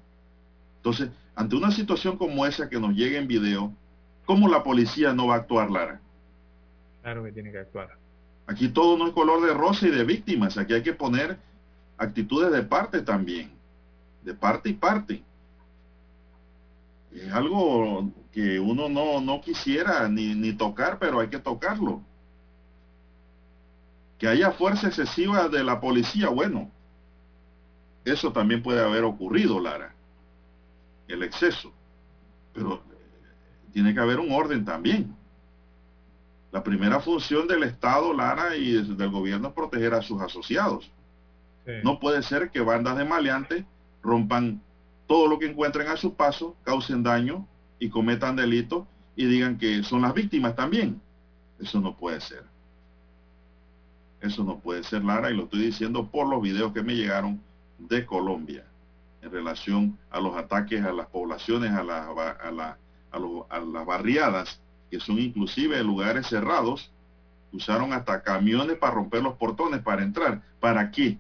[0.78, 3.72] Entonces, ante una situación como esa que nos llega en video,
[4.26, 6.02] ¿cómo la policía no va a actuar, Lara?
[7.04, 7.98] Claro que tiene que actuar.
[8.48, 11.38] Aquí todo no es color de rosa y de víctimas, aquí hay que poner
[12.02, 13.52] actitudes de parte también,
[14.24, 15.24] de parte y parte.
[17.14, 22.02] Es algo que uno no, no quisiera ni, ni tocar, pero hay que tocarlo.
[24.18, 26.72] Que haya fuerza excesiva de la policía, bueno,
[28.04, 29.94] eso también puede haber ocurrido, Lara.
[31.08, 31.72] El exceso.
[32.54, 32.82] Pero eh,
[33.74, 35.16] tiene que haber un orden también.
[36.52, 40.92] La primera función del Estado, Lara, y del gobierno es proteger a sus asociados.
[41.84, 43.66] No puede ser que bandas de maleantes
[44.02, 44.62] rompan
[45.08, 47.48] todo lo que encuentren a su paso, causen daño
[47.80, 48.86] y cometan delitos
[49.16, 51.02] y digan que son las víctimas también.
[51.60, 52.44] Eso no puede ser.
[54.22, 57.42] Eso no puede ser, Lara, y lo estoy diciendo por los videos que me llegaron
[57.80, 58.64] de Colombia
[59.22, 62.78] en relación a los ataques a las poblaciones, a, a,
[63.12, 66.92] a las barriadas que son inclusive lugares cerrados,
[67.52, 70.42] usaron hasta camiones para romper los portones, para entrar.
[70.60, 71.18] ¿Para qué?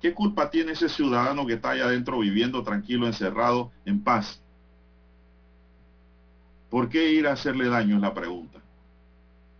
[0.00, 4.40] ¿Qué culpa tiene ese ciudadano que está allá adentro viviendo tranquilo, encerrado, en paz?
[6.70, 8.60] ¿Por qué ir a hacerle daño es la pregunta?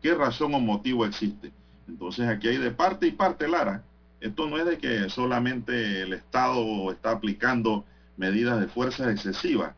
[0.01, 1.53] ¿Qué razón o motivo existe?
[1.87, 3.83] Entonces aquí hay de parte y parte, Lara.
[4.21, 7.85] Esto no es de que solamente el Estado está aplicando
[8.17, 9.75] medidas de fuerza excesivas.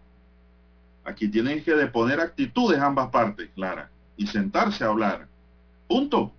[1.05, 5.27] Aquí tienen que deponer actitudes ambas partes, Clara, y sentarse a hablar.
[5.89, 6.33] Punto.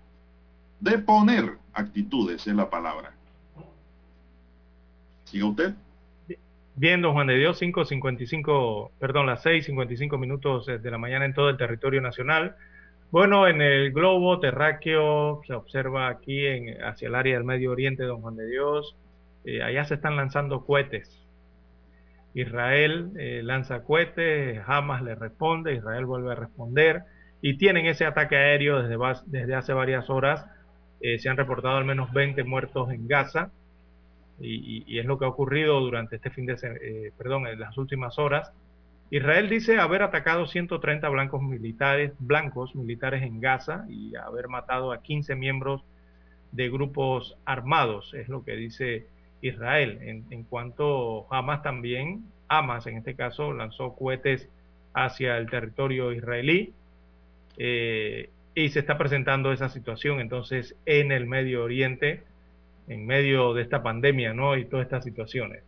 [0.79, 3.13] Deponer actitudes es la palabra.
[5.33, 5.73] ¿Sigue usted?
[6.75, 11.49] Bien, don Juan de Dios, 5.55, perdón, las 6.55 minutos de la mañana en todo
[11.49, 12.55] el territorio nacional.
[13.09, 18.03] Bueno, en el globo terráqueo se observa aquí en, hacia el área del Medio Oriente,
[18.03, 18.95] don Juan de Dios,
[19.43, 21.19] eh, allá se están lanzando cohetes
[22.35, 27.01] Israel eh, lanza cohetes, Hamas le responde, Israel vuelve a responder
[27.41, 30.45] y tienen ese ataque aéreo desde, desde hace varias horas.
[31.01, 33.51] Eh, se han reportado al menos 20 muertos en Gaza
[34.39, 38.17] y, es lo que ha ocurrido durante este fin de eh, perdón, en las últimas
[38.19, 38.51] horas.
[39.09, 45.03] Israel dice haber atacado 130 blancos militares, blancos militares en Gaza y haber matado a
[45.03, 45.83] 15 miembros
[46.51, 49.07] de grupos armados, es lo que dice
[49.41, 49.99] Israel.
[50.01, 54.49] En, cuanto Hamas también, Hamas en este caso, lanzó cohetes
[54.93, 56.73] hacia el territorio israelí
[57.57, 62.23] eh, y se está presentando esa situación entonces en el Medio Oriente,
[62.87, 64.57] en medio de esta pandemia ¿no?
[64.57, 65.63] y todas estas situaciones.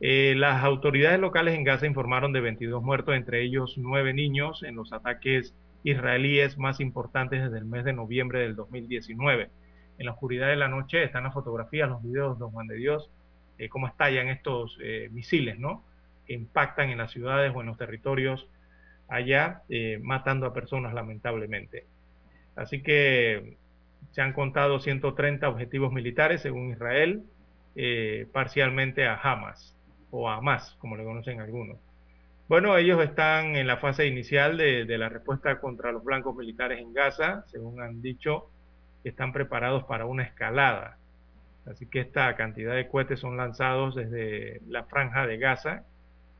[0.00, 4.76] Eh, las autoridades locales en Gaza informaron de 22 muertos, entre ellos 9 niños, en
[4.76, 5.54] los ataques
[5.84, 9.50] israelíes más importantes desde el mes de noviembre del 2019
[9.98, 13.10] en la oscuridad de la noche están las fotografías, los videos, don Juan de Dios,
[13.56, 15.84] eh, cómo estallan estos eh, misiles, ¿no?
[16.26, 18.46] Que impactan en las ciudades o en los territorios
[19.08, 19.62] allá,
[20.02, 21.86] matando a personas lamentablemente.
[22.56, 23.56] Así que
[24.12, 27.24] se han contado 130 objetivos militares, según Israel,
[28.32, 29.76] parcialmente a Hamas,
[30.10, 31.78] o a Hamas, como le conocen algunos.
[32.48, 36.78] Bueno, ellos están en la fase inicial de, de la respuesta contra los blancos militares
[36.78, 38.50] en Gaza, según han dicho
[39.08, 40.98] están preparados para una escalada.
[41.66, 45.84] Así que esta cantidad de cohetes son lanzados desde la franja de Gaza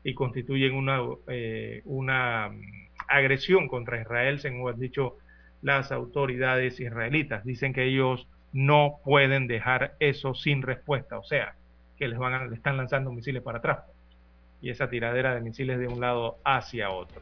[0.03, 2.61] y constituyen una, eh, una mm,
[3.07, 5.17] agresión contra Israel, según han dicho
[5.61, 7.43] las autoridades israelitas.
[7.43, 11.55] Dicen que ellos no pueden dejar eso sin respuesta, o sea,
[11.97, 13.79] que les van le están lanzando misiles para atrás
[14.61, 17.21] y esa tiradera de misiles de un lado hacia otro.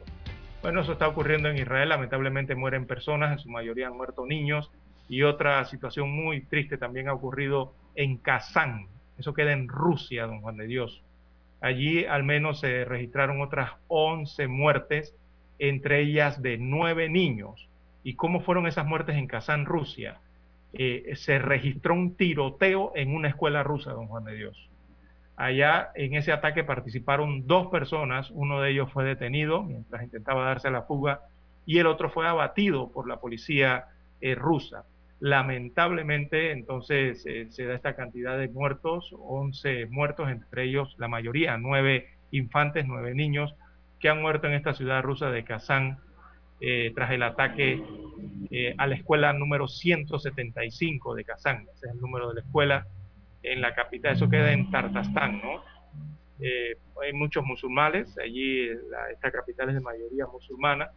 [0.62, 4.70] Bueno, eso está ocurriendo en Israel, lamentablemente mueren personas, en su mayoría han muerto niños,
[5.08, 8.86] y otra situación muy triste también ha ocurrido en Kazán.
[9.18, 11.02] Eso queda en Rusia, don Juan de Dios.
[11.60, 15.14] Allí al menos se registraron otras 11 muertes,
[15.58, 17.68] entre ellas de nueve niños.
[18.06, 20.20] ¿Y cómo fueron esas muertes en Kazán, Rusia?
[20.72, 24.70] Eh, se registró un tiroteo en una escuela rusa, don Juan de Dios.
[25.34, 30.70] Allá en ese ataque participaron dos personas, uno de ellos fue detenido mientras intentaba darse
[30.70, 31.22] la fuga
[31.66, 33.86] y el otro fue abatido por la policía
[34.20, 34.84] eh, rusa.
[35.18, 41.56] Lamentablemente, entonces eh, se da esta cantidad de muertos, 11 muertos, entre ellos la mayoría,
[41.56, 43.56] 9 infantes, 9 niños,
[43.98, 45.98] que han muerto en esta ciudad rusa de Kazán
[46.60, 47.82] eh, tras el ataque
[48.50, 51.66] eh, a la escuela número 175 de Kazán.
[51.74, 52.86] Ese es el número de la escuela
[53.42, 54.14] en la capital.
[54.14, 55.62] Eso queda en Tartastán, ¿no?
[57.02, 58.68] hay muchos musulmanes, allí
[59.10, 60.90] esta capital es de mayoría musulmana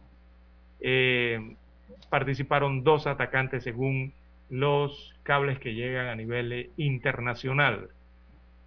[2.08, 4.12] participaron dos atacantes según
[4.48, 7.88] los cables que llegan a nivel internacional.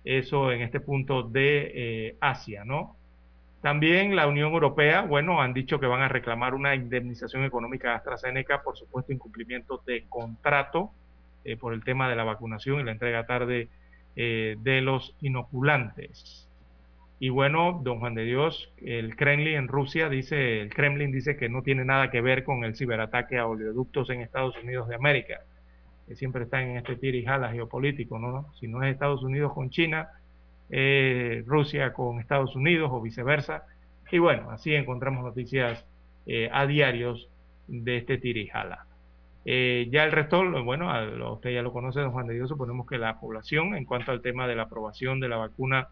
[0.04, 2.96] Eso en este punto de eh, Asia, ¿no?
[3.64, 7.96] También la Unión Europea, bueno, han dicho que van a reclamar una indemnización económica a
[7.96, 10.92] AstraZeneca por supuesto incumplimiento de contrato
[11.46, 13.70] eh, por el tema de la vacunación y la entrega tarde
[14.18, 16.50] eh, de los inoculantes.
[17.20, 21.48] Y bueno, don Juan de Dios, el Kremlin en Rusia dice, el Kremlin dice que
[21.48, 25.40] no tiene nada que ver con el ciberataque a oleoductos en Estados Unidos de América,
[26.06, 28.54] que siempre está en este tir y jala geopolítico, ¿no?
[28.60, 30.10] Si no es Estados Unidos con China,
[30.70, 33.64] eh, Rusia con Estados Unidos o viceversa.
[34.12, 35.86] Y bueno, así encontramos noticias
[36.26, 37.30] eh, a diarios
[37.68, 38.86] de este tir y jala.
[39.46, 40.90] Eh, ya el resto, bueno,
[41.34, 44.22] usted ya lo conoce, don Juan de Dios, suponemos que la población, en cuanto al
[44.22, 45.90] tema de la aprobación de la vacuna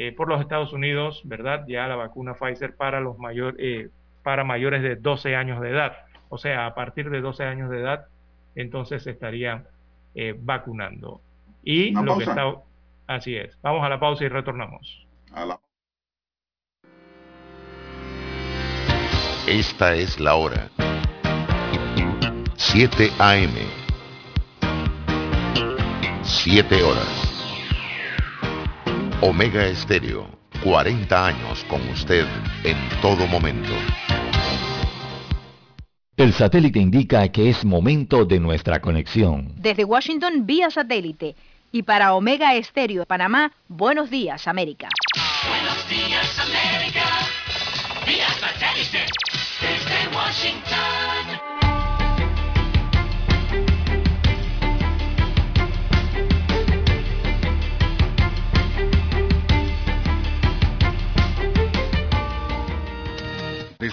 [0.00, 1.64] eh, por los Estados Unidos, ¿verdad?
[1.66, 3.88] Ya la vacuna Pfizer para los mayor, eh,
[4.22, 5.96] para mayores de 12 años de edad.
[6.28, 8.06] O sea, a partir de 12 años de edad,
[8.54, 9.64] entonces se estaría
[10.14, 11.20] eh, vacunando.
[11.64, 12.44] Y lo que está.
[13.08, 13.58] Así es.
[13.62, 15.06] Vamos a la pausa y retornamos.
[19.46, 20.68] Esta es la hora.
[22.56, 23.54] 7 AM.
[26.22, 27.24] 7 horas.
[29.22, 30.26] Omega Estéreo,
[30.62, 32.26] 40 años con usted
[32.62, 33.72] en todo momento.
[36.18, 39.54] El satélite indica que es momento de nuestra conexión.
[39.56, 41.36] Desde Washington vía satélite
[41.72, 44.88] y para Omega Estéreo de Panamá, buenos días América.
[45.48, 47.04] Buenos días América,
[48.06, 49.06] vía satélite
[49.60, 51.37] desde Washington.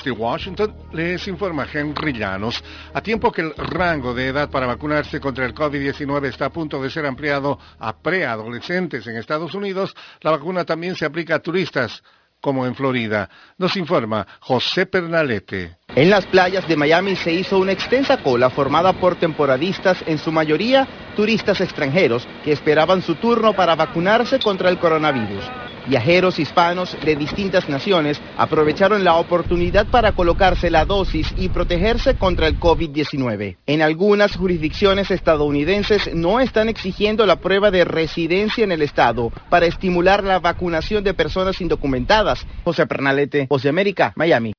[0.06, 2.64] Desde Washington les informa Henry Llanos.
[2.94, 6.80] A tiempo que el rango de edad para vacunarse contra el COVID-19 está a punto
[6.80, 12.03] de ser ampliado a preadolescentes en Estados Unidos, la vacuna también se aplica a turistas,
[12.40, 13.27] como en Florida.
[13.57, 15.77] Nos informa José Pernalete.
[15.95, 20.30] En las playas de Miami se hizo una extensa cola formada por temporadistas, en su
[20.30, 20.85] mayoría
[21.15, 25.45] turistas extranjeros, que esperaban su turno para vacunarse contra el coronavirus.
[25.88, 32.47] Viajeros hispanos de distintas naciones aprovecharon la oportunidad para colocarse la dosis y protegerse contra
[32.47, 33.55] el COVID-19.
[33.65, 39.65] En algunas jurisdicciones estadounidenses no están exigiendo la prueba de residencia en el estado para
[39.65, 42.45] estimular la vacunación de personas indocumentadas.
[42.65, 44.51] José Pernalete, José América, Miami.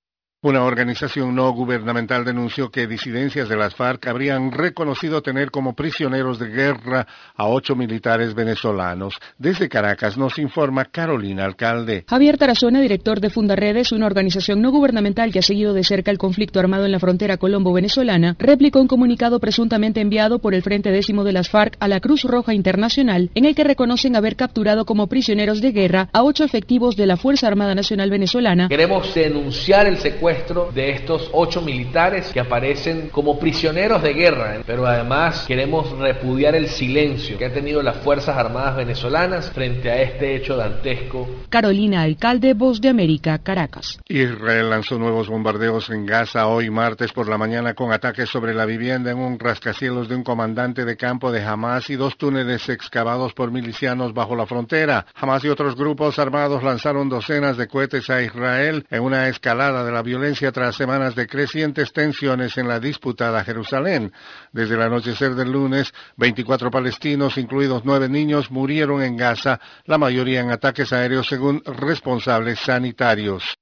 [0.42, 6.38] Una organización no gubernamental denunció que disidencias de las FARC habrían reconocido tener como prisioneros
[6.38, 9.16] de guerra a ocho militares venezolanos.
[9.38, 12.04] Desde Caracas nos informa Carolina Alcalde.
[12.06, 16.18] Javier Tarazona, director de Fundaredes, una organización no gubernamental que ha seguido de cerca el
[16.18, 21.24] conflicto armado en la frontera colombo-venezolana, replicó un comunicado presuntamente enviado por el Frente Décimo
[21.24, 25.06] de las FARC a la Cruz Roja Internacional, en el que reconocen haber capturado como
[25.06, 28.68] prisioneros de guerra a ocho efectivos de la Fuerza Armada Nacional Venezolana.
[28.68, 29.96] Queremos denunciar el
[30.26, 36.56] secuestro de estos ocho militares que aparecen como prisioneros de guerra, pero además queremos repudiar
[36.56, 41.28] el silencio que ha tenido las Fuerzas Armadas venezolanas frente a este hecho dantesco.
[41.48, 44.00] Carolina Alcalde, Voz de América, Caracas.
[44.08, 48.66] Israel lanzó nuevos bombardeos en Gaza hoy martes por la mañana con ataques sobre la
[48.66, 53.32] vivienda en un rascacielos de un comandante de campo de Hamas y dos túneles excavados
[53.32, 55.06] por milicianos bajo la frontera.
[55.14, 59.92] Hamas y otros grupos armados lanzaron docenas de cohetes a Israel en una escalada de
[59.92, 60.15] la violencia
[60.52, 64.12] tras semanas de crecientes tensiones en la disputada Jerusalén.
[64.52, 70.40] Desde el anochecer del lunes, 24 palestinos, incluidos nueve niños, murieron en Gaza, la mayoría
[70.40, 73.56] en ataques aéreos según responsables sanitarios.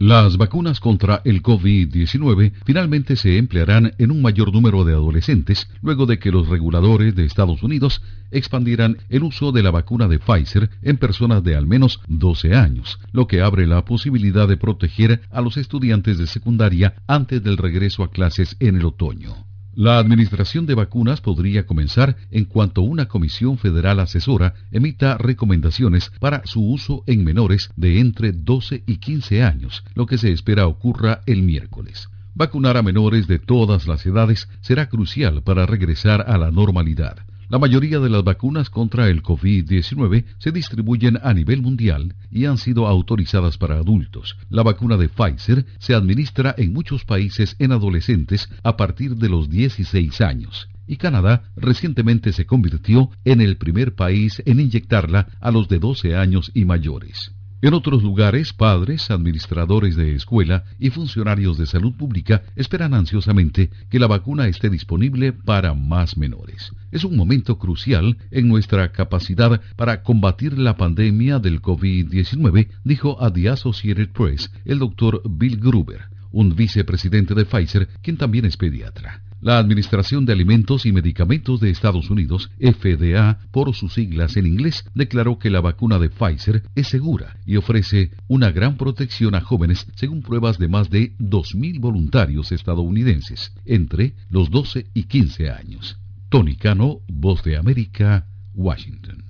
[0.00, 6.06] Las vacunas contra el COVID-19 finalmente se emplearán en un mayor número de adolescentes luego
[6.06, 8.00] de que los reguladores de Estados Unidos
[8.30, 12.98] expandieran el uso de la vacuna de Pfizer en personas de al menos 12 años,
[13.12, 18.02] lo que abre la posibilidad de proteger a los estudiantes de secundaria antes del regreso
[18.02, 19.49] a clases en el otoño.
[19.74, 26.44] La administración de vacunas podría comenzar en cuanto una comisión federal asesora emita recomendaciones para
[26.44, 31.20] su uso en menores de entre 12 y 15 años, lo que se espera ocurra
[31.26, 32.08] el miércoles.
[32.34, 37.18] Vacunar a menores de todas las edades será crucial para regresar a la normalidad.
[37.50, 42.58] La mayoría de las vacunas contra el COVID-19 se distribuyen a nivel mundial y han
[42.58, 44.36] sido autorizadas para adultos.
[44.50, 49.50] La vacuna de Pfizer se administra en muchos países en adolescentes a partir de los
[49.50, 55.66] 16 años y Canadá recientemente se convirtió en el primer país en inyectarla a los
[55.68, 57.32] de 12 años y mayores.
[57.62, 63.98] En otros lugares, padres, administradores de escuela y funcionarios de salud pública esperan ansiosamente que
[63.98, 66.72] la vacuna esté disponible para más menores.
[66.90, 73.30] Es un momento crucial en nuestra capacidad para combatir la pandemia del COVID-19, dijo a
[73.30, 79.22] The Associated Press el doctor Bill Gruber, un vicepresidente de Pfizer, quien también es pediatra.
[79.40, 84.84] La Administración de Alimentos y Medicamentos de Estados Unidos, FDA, por sus siglas en inglés,
[84.94, 89.86] declaró que la vacuna de Pfizer es segura y ofrece una gran protección a jóvenes
[89.94, 95.96] según pruebas de más de 2.000 voluntarios estadounidenses entre los 12 y 15 años.
[96.28, 99.29] Tony Cano, Voz de América, Washington.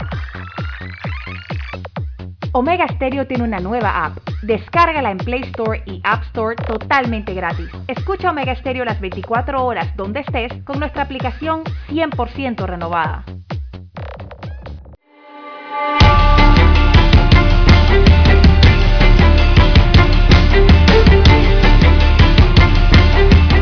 [2.53, 4.17] Omega Stereo tiene una nueva app.
[4.41, 7.69] Descárgala en Play Store y App Store totalmente gratis.
[7.87, 13.23] Escucha Omega Stereo las 24 horas donde estés con nuestra aplicación 100% renovada.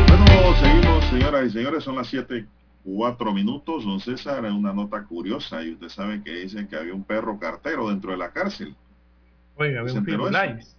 [0.08, 2.44] Bueno, seguimos, señoras y señores, son las 7,
[2.84, 3.84] 4 minutos.
[3.84, 7.88] Don César, una nota curiosa, y usted sabe que dicen que había un perro cartero
[7.88, 8.74] dentro de la cárcel.
[9.56, 10.04] Oiga, había ¿Se un?
[10.04, 10.76] Firulais.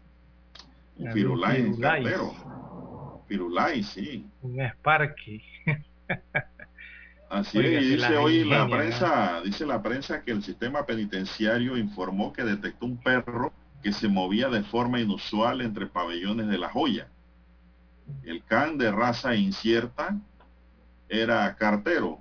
[0.97, 2.33] Un firulais cartero.
[3.27, 4.25] Firulais, sí.
[4.41, 5.41] Un Sparky.
[7.29, 11.77] Así Oiga, es, y dice hoy la prensa, dice la prensa que el sistema penitenciario
[11.77, 16.69] informó que detectó un perro que se movía de forma inusual entre pabellones de La
[16.69, 17.07] Joya.
[18.23, 20.19] El can de raza incierta
[21.11, 22.19] era cartero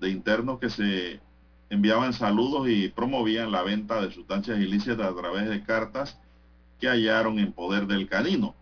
[0.00, 1.20] de internos que se
[1.68, 6.18] enviaban saludos y promovían la venta de sustancias ilícitas a través de cartas
[6.80, 8.54] que hallaron en poder del canino.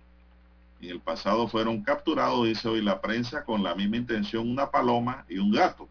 [0.80, 5.24] En el pasado fueron capturados, dice hoy la prensa, con la misma intención una paloma
[5.28, 5.88] y un gato.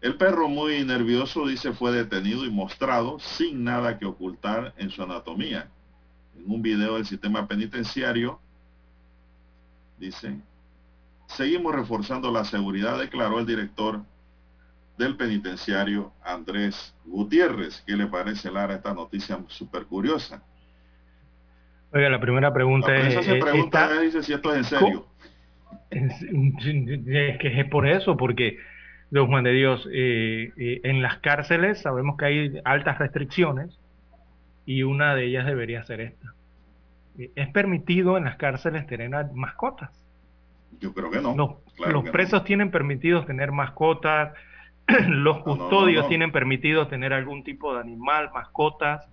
[0.00, 5.02] El perro muy nervioso, dice, fue detenido y mostrado sin nada que ocultar en su
[5.02, 5.68] anatomía.
[6.38, 8.38] En un video del sistema penitenciario,
[9.98, 10.38] dice,
[11.26, 14.02] seguimos reforzando la seguridad, declaró el director
[14.98, 17.82] del penitenciario Andrés Gutiérrez.
[17.86, 20.42] ¿Qué le parece, Lara, esta noticia súper curiosa?
[21.92, 23.24] Oiga, la primera pregunta La es...
[23.24, 25.06] se eh, pregunta, está- dice, si esto es en serio.
[25.90, 28.58] Es, es que es por eso, porque,
[29.10, 33.78] don Juan de Dios, eh, eh, en las cárceles sabemos que hay altas restricciones
[34.64, 36.34] y una de ellas debería ser esta.
[37.18, 40.05] Eh, es permitido en las cárceles tener mascotas.
[40.80, 41.34] Yo creo que no.
[41.34, 42.12] Los, Claro los que no.
[42.12, 44.32] presos tienen permitidos tener mascotas,
[45.08, 46.08] los custodios no.
[46.08, 49.08] tienen permitido tener algún tipo de animal, mascotas.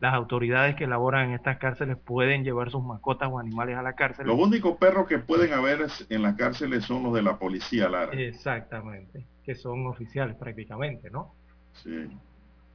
[0.00, 3.94] Las autoridades que laboran en estas cárceles pueden llevar sus mascotas o animales a la
[3.94, 4.26] cárcel.
[4.26, 8.12] Los únicos perros que pueden haber en las cárceles son los de la policía, Lara.
[8.12, 11.34] Exactamente, que son oficiales prácticamente, ¿no?
[11.72, 12.08] Sí.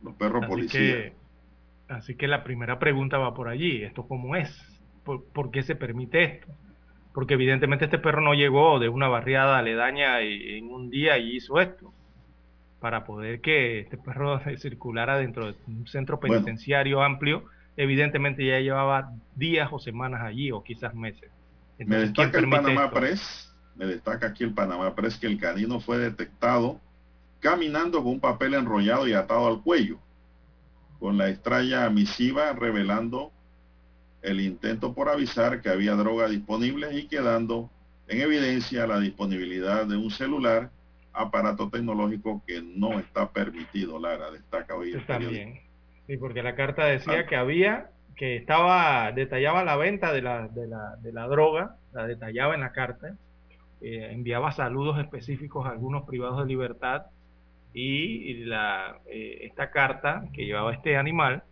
[0.02, 0.80] Los perros Así policía.
[0.80, 1.14] que,
[1.88, 4.50] así que la primera pregunta va por allí, ¿esto cómo es?
[5.04, 6.48] ¿Por, por qué se permite esto?
[7.20, 11.36] Porque evidentemente este perro no llegó de una barriada aledaña y- en un día y
[11.36, 11.92] hizo esto.
[12.80, 16.36] Para poder que este perro circulara dentro de un centro Bueno.
[16.36, 17.44] penitenciario amplio,
[17.76, 21.30] evidentemente ya llevaba días o semanas allí o quizás meses.
[21.78, 22.96] Me Entonces, ¿quién destaca el Panamá esto?
[23.02, 26.80] Press, me destaca aquí el Panamá Press que el canino fue detectado
[27.42, 30.00] caminando con un papel enrollado y atado al cuello,
[31.00, 33.34] con la estrella misiva revelando
[34.22, 37.70] el intento por avisar que había droga disponible y quedando
[38.08, 40.72] en evidencia la disponibilidad de un celular,
[41.14, 45.42] aparato tecnológico que no está permitido, Lara, destaca hoy el periódico.
[45.44, 45.62] También.
[46.08, 50.68] Sí, porque la carta decía que había, que estaba, detallaba la venta de la, de
[50.68, 53.16] la, de la droga, la detallaba en la carta,
[53.82, 57.04] eh, enviaba saludos específicos a algunos privados de libertad
[57.74, 61.44] y la, eh, esta carta que llevaba este animal,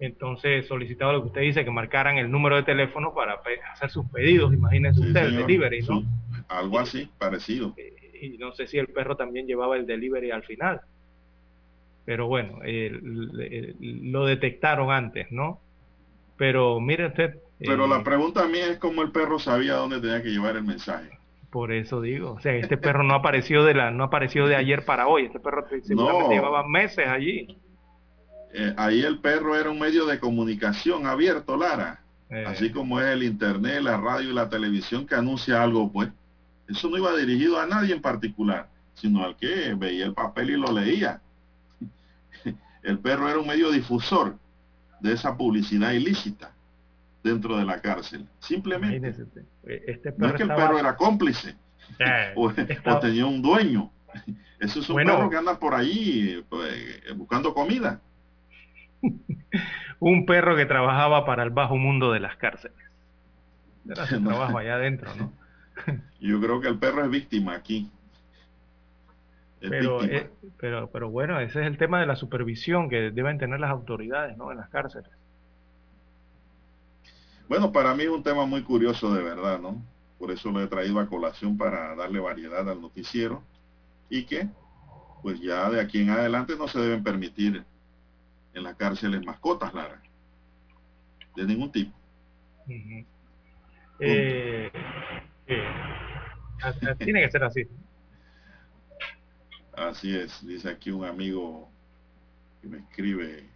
[0.00, 3.40] entonces solicitaba lo que usted dice, que marcaran el número de teléfono para
[3.72, 5.46] hacer sus pedidos, imagínese Sí, usted, el señor.
[5.46, 6.02] delivery, ¿no?
[6.48, 7.74] Algo así, parecido.
[8.20, 10.80] y no sé si el perro también llevaba el delivery al final.
[12.04, 12.58] Pero bueno,
[13.80, 15.60] lo detectaron antes, ¿no?
[16.36, 17.38] Pero mire usted.
[17.58, 20.64] Pero eh, la pregunta mía es cómo el perro sabía dónde tenía que llevar el
[20.64, 21.10] mensaje.
[21.50, 24.84] Por eso digo, o sea, este perro no apareció de la, no apareció de ayer
[24.84, 25.26] para hoy.
[25.26, 27.56] Este perro seguramente llevaba meses allí.
[28.56, 32.00] Eh, ahí el perro era un medio de comunicación abierto, Lara.
[32.30, 32.44] Eh.
[32.46, 36.08] Así como es el internet, la radio y la televisión que anuncia algo, pues.
[36.68, 40.56] Eso no iba dirigido a nadie en particular, sino al que veía el papel y
[40.56, 41.20] lo leía.
[42.82, 44.36] El perro era un medio difusor
[45.00, 46.52] de esa publicidad ilícita
[47.22, 48.26] dentro de la cárcel.
[48.38, 49.08] Simplemente.
[49.64, 51.56] Este no es que el perro era cómplice
[52.36, 53.90] o, o tenía un dueño.
[54.60, 55.16] Eso es un Bueno.
[55.16, 56.72] perro que anda por ahí pues,
[57.16, 58.00] buscando comida.
[60.00, 62.76] Un perro que trabajaba para el bajo mundo de las cárceles.
[63.88, 65.32] Era su trabajo allá adentro, ¿no?
[66.20, 67.90] Yo creo que el perro es víctima aquí.
[69.60, 70.18] Es Pero, víctima.
[70.18, 73.70] eh, pero, pero bueno, ese es el tema de la supervisión que deben tener las
[73.70, 74.50] autoridades, ¿no?
[74.52, 75.10] En las cárceles.
[77.48, 79.82] Bueno, para mí es un tema muy curioso de verdad, ¿no?
[80.18, 83.42] Por eso lo he traído a colación para darle variedad al noticiero
[84.08, 84.48] y que,
[85.22, 87.64] pues ya de aquí en adelante no se deben permitir
[88.54, 90.00] en las cárceles mascotas, Lara.
[91.36, 91.92] De ningún tipo.
[94.00, 94.70] Eh,
[95.46, 95.62] eh,
[96.98, 97.66] tiene que ser así.
[99.76, 101.68] Así es, dice aquí un amigo
[102.62, 103.48] que me escribe,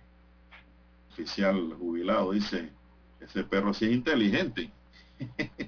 [1.10, 2.70] oficial jubilado, dice,
[3.20, 4.70] ese perro sí es inteligente.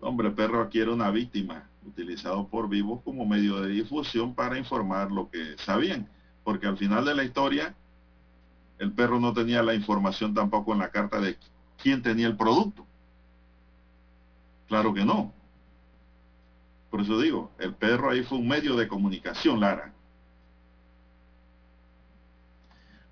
[0.00, 5.28] Hombre, perro adquiere una víctima, utilizado por vivos como medio de difusión para informar lo
[5.28, 6.08] que sabían,
[6.44, 7.74] porque al final de la historia,
[8.78, 11.36] el perro no tenía la información tampoco en la carta de
[11.82, 12.86] quién tenía el producto.
[14.68, 15.32] Claro que no.
[16.90, 19.92] Por eso digo, el perro ahí fue un medio de comunicación, Lara.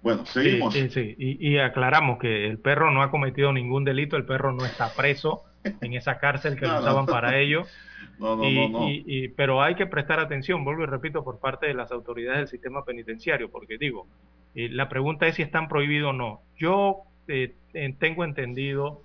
[0.02, 0.74] Bueno, seguimos.
[0.74, 1.14] Sí, sí, sí.
[1.18, 4.92] Y, y aclaramos que el perro no ha cometido ningún delito, el perro no está
[4.94, 6.78] preso en esa cárcel que no.
[6.78, 7.64] usaban para ello.
[8.18, 8.88] No, no, y, no, no.
[8.88, 12.38] y- y- pero hay que prestar atención, vuelvo y repito, por parte de las autoridades
[12.40, 14.08] del sistema penitenciario, porque digo,
[14.54, 16.42] eh, la pregunta es si están prohibidos o no.
[16.56, 17.56] Yo eh,
[17.98, 19.02] tengo entendido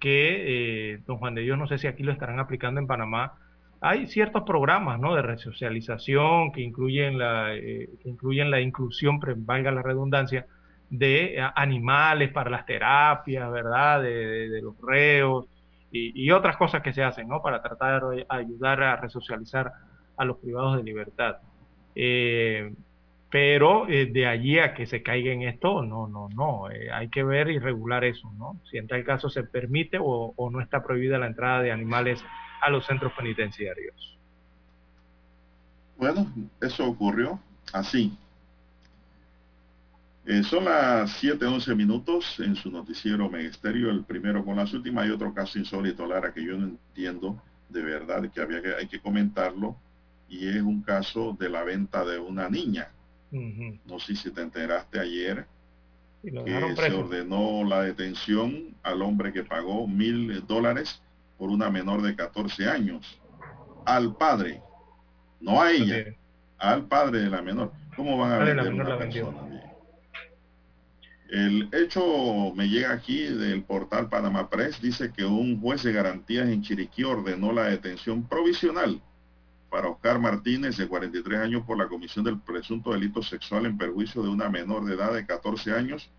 [0.00, 3.34] que, eh, don Juan de Dios, no sé si aquí lo estarán aplicando en Panamá,
[3.80, 5.14] hay ciertos programas ¿no?
[5.14, 10.46] de resocialización que incluyen la, eh, que incluyen la inclusión, valga la redundancia,
[10.90, 14.02] de eh, animales para las terapias, ¿verdad?
[14.02, 15.46] De, de- de los reos
[15.92, 17.42] y, y otras cosas que se hacen, ¿no?
[17.42, 19.72] Para tratar de ayudar a resocializar
[20.16, 21.36] a los privados de libertad.
[21.94, 22.72] Eh,
[23.30, 26.70] pero eh, de allí a que se caiga en esto, no, no, no.
[26.70, 28.56] eh, hay que ver y regular eso, ¿no?
[28.70, 32.22] Si en tal caso se permite o, o no está prohibida la entrada de animales
[32.60, 34.18] a los centros penitenciarios.
[35.96, 36.26] Bueno,
[36.60, 37.38] eso ocurrió
[37.72, 38.16] así.
[40.24, 45.04] Eh, son las 7:11 minutos en su noticiero Megesterio, el primero con las últimas.
[45.04, 48.86] Hay otro caso insólito, Lara, que yo no entiendo de verdad, que había que, hay
[48.86, 49.76] que comentarlo,
[50.28, 52.88] y es un caso de la venta de una niña.
[53.86, 55.46] No sé si te enteraste ayer
[56.22, 61.00] Y que se ordenó la detención al hombre que pagó mil dólares
[61.38, 63.18] por una menor de 14 años.
[63.86, 64.60] Al padre,
[65.40, 66.14] no a ella,
[66.58, 67.72] al padre de la menor.
[67.96, 69.42] ¿Cómo van a vender menor una persona?
[69.48, 69.71] Bien.
[71.32, 76.46] El hecho me llega aquí del portal Panama Press, dice que un juez de garantías
[76.46, 79.00] en Chiriquí ordenó la detención provisional
[79.70, 84.22] para Oscar Martínez, de 43 años, por la comisión del presunto delito sexual en perjuicio
[84.22, 86.10] de una menor de edad de 14 años,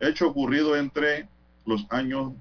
[0.00, 1.28] hecho ocurrido entre
[1.64, 2.32] los años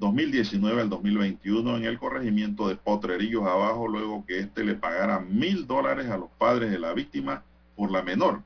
[0.00, 5.68] 2019 al 2021 en el corregimiento de Potrerillos Abajo, luego que éste le pagara mil
[5.68, 7.44] dólares a los padres de la víctima
[7.76, 8.42] por la menor.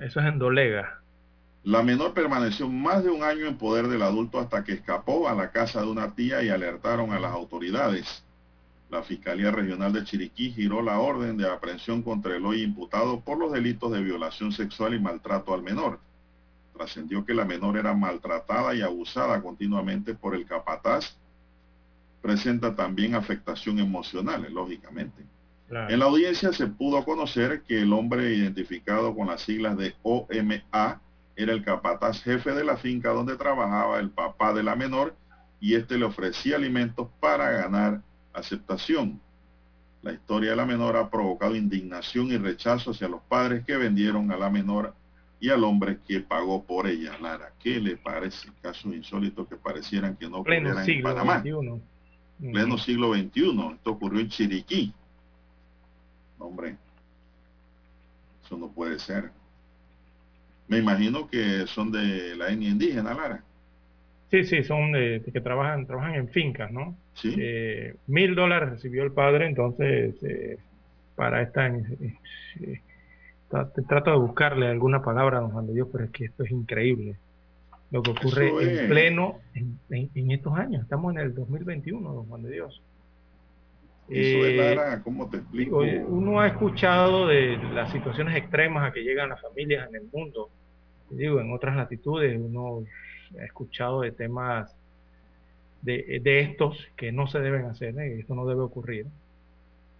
[0.00, 1.01] Eso es en Dolega.
[1.64, 5.34] La menor permaneció más de un año en poder del adulto hasta que escapó a
[5.34, 8.24] la casa de una tía y alertaron a las autoridades.
[8.90, 13.38] La Fiscalía Regional de Chiriquí giró la orden de aprehensión contra el hoy imputado por
[13.38, 16.00] los delitos de violación sexual y maltrato al menor.
[16.74, 21.16] Trascendió que la menor era maltratada y abusada continuamente por el capataz.
[22.20, 25.22] Presenta también afectación emocional, lógicamente.
[25.70, 31.00] En la audiencia se pudo conocer que el hombre identificado con las siglas de OMA
[31.36, 35.14] era el capataz jefe de la finca donde trabajaba el papá de la menor
[35.60, 38.02] y este le ofrecía alimentos para ganar
[38.32, 39.20] aceptación.
[40.02, 44.30] La historia de la menor ha provocado indignación y rechazo hacia los padres que vendieron
[44.32, 44.94] a la menor
[45.38, 47.16] y al hombre que pagó por ella.
[47.20, 48.48] Lara, ¿qué le parece?
[48.60, 51.40] Casos insólitos que parecieran que no Pleno ocurrieran en siglo Panamá.
[51.40, 52.52] XXI.
[52.52, 53.74] Pleno siglo XXI.
[53.74, 54.92] Esto ocurrió en Chiriquí.
[56.38, 56.76] Hombre,
[58.44, 59.30] eso no puede ser.
[60.68, 63.44] Me imagino que son de la etnia indígena, Lara.
[64.30, 66.96] Sí, sí, son de, que trabajan, trabajan en fincas, ¿no?
[67.14, 67.34] Sí.
[67.38, 70.56] Eh, mil dólares recibió el padre, entonces, eh,
[71.14, 71.66] para esta...
[71.66, 72.80] Eh,
[73.74, 76.44] te trato de buscarle alguna palabra a don Juan de Dios, pero es que esto
[76.44, 77.16] es increíble.
[77.90, 82.50] Lo que ocurre en pleno, en, estos años, estamos en el 2021, don Juan de
[82.50, 82.80] Dios.
[84.12, 85.78] Eso es, Lara, ¿cómo te explico?
[85.78, 90.50] Uno ha escuchado de las situaciones extremas a que llegan las familias en el mundo.
[91.10, 92.84] Digo, en otras latitudes uno
[93.38, 94.74] ha escuchado de temas
[95.82, 98.18] de, de estos que no se deben hacer, ¿eh?
[98.20, 99.06] esto no debe ocurrir.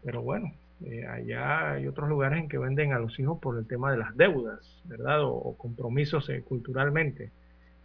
[0.05, 0.52] Pero bueno,
[0.84, 3.98] eh, allá hay otros lugares en que venden a los hijos por el tema de
[3.98, 5.22] las deudas, ¿verdad?
[5.22, 7.30] O, compromisos eh, culturalmente.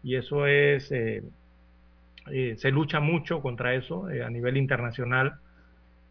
[0.03, 5.39] Y eso es, se lucha mucho contra eso a nivel internacional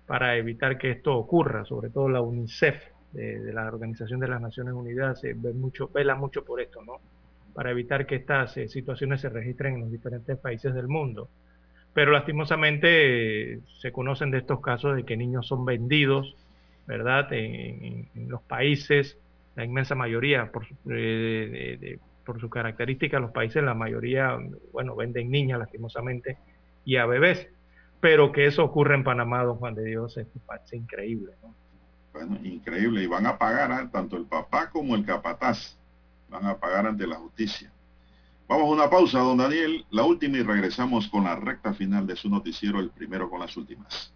[0.06, 2.76] para evitar que esto ocurra, sobre todo la UNICEF
[3.12, 7.00] de, la Organización de las Naciones Unidas ve mucho, vela mucho por esto, ¿no?
[7.54, 11.28] Para evitar que estas eh, situaciones se registren en los diferentes países del mundo.
[11.94, 16.36] Pero lastimosamente se conocen de estos casos de que niños son vendidos,
[16.86, 17.32] ¿verdad?
[17.32, 19.18] En, los países,
[19.56, 24.36] la inmensa mayoría, por, eh, por su característica, los países, la mayoría,
[24.72, 26.36] bueno, venden niñas lastimosamente
[26.84, 27.48] y a bebés
[28.06, 30.28] pero que eso ocurre en Panamá, don Juan de Dios, es
[30.72, 31.32] increíble.
[31.42, 31.52] ¿no?
[32.12, 33.02] Bueno, increíble.
[33.02, 33.88] Y van a pagar ¿eh?
[33.90, 35.76] tanto el papá como el capataz.
[36.28, 37.68] Van a pagar ante la justicia.
[38.46, 42.14] Vamos a una pausa, don Daniel, la última y regresamos con la recta final de
[42.14, 44.14] su noticiero, el primero con las últimas.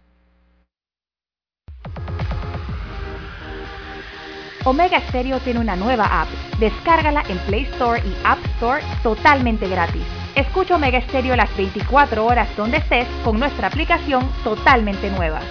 [4.63, 6.29] Omega Stereo tiene una nueva app.
[6.61, 10.20] Descárgala en Play Store y App Store totalmente gratis.
[10.35, 15.41] Escucha Omega Stereo las 24 horas donde estés con nuestra aplicación totalmente nueva.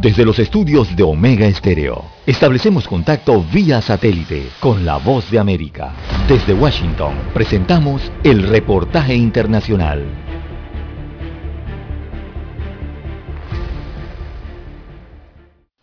[0.00, 5.92] Desde los estudios de Omega Estéreo, establecemos contacto vía satélite con la voz de América.
[6.26, 10.29] Desde Washington, presentamos el reportaje internacional.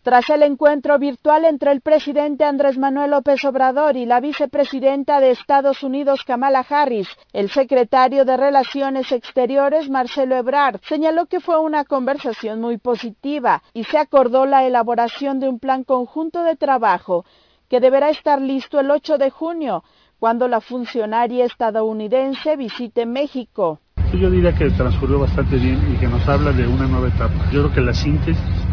[0.08, 5.32] Tras el encuentro virtual entre el presidente Andrés Manuel López Obrador y la vicepresidenta de
[5.32, 11.84] Estados Unidos Kamala Harris, el secretario de Relaciones Exteriores Marcelo Ebrard señaló que fue una
[11.84, 17.26] conversación muy positiva y se acordó la elaboración de un plan conjunto de trabajo
[17.68, 19.84] que deberá estar listo el 8 de junio,
[20.20, 23.82] cuando la funcionaria estadounidense visite México.
[24.14, 27.34] Yo diría que transcurrió bastante bien y que nos habla de una nueva etapa.
[27.52, 28.67] Yo creo que la síntesis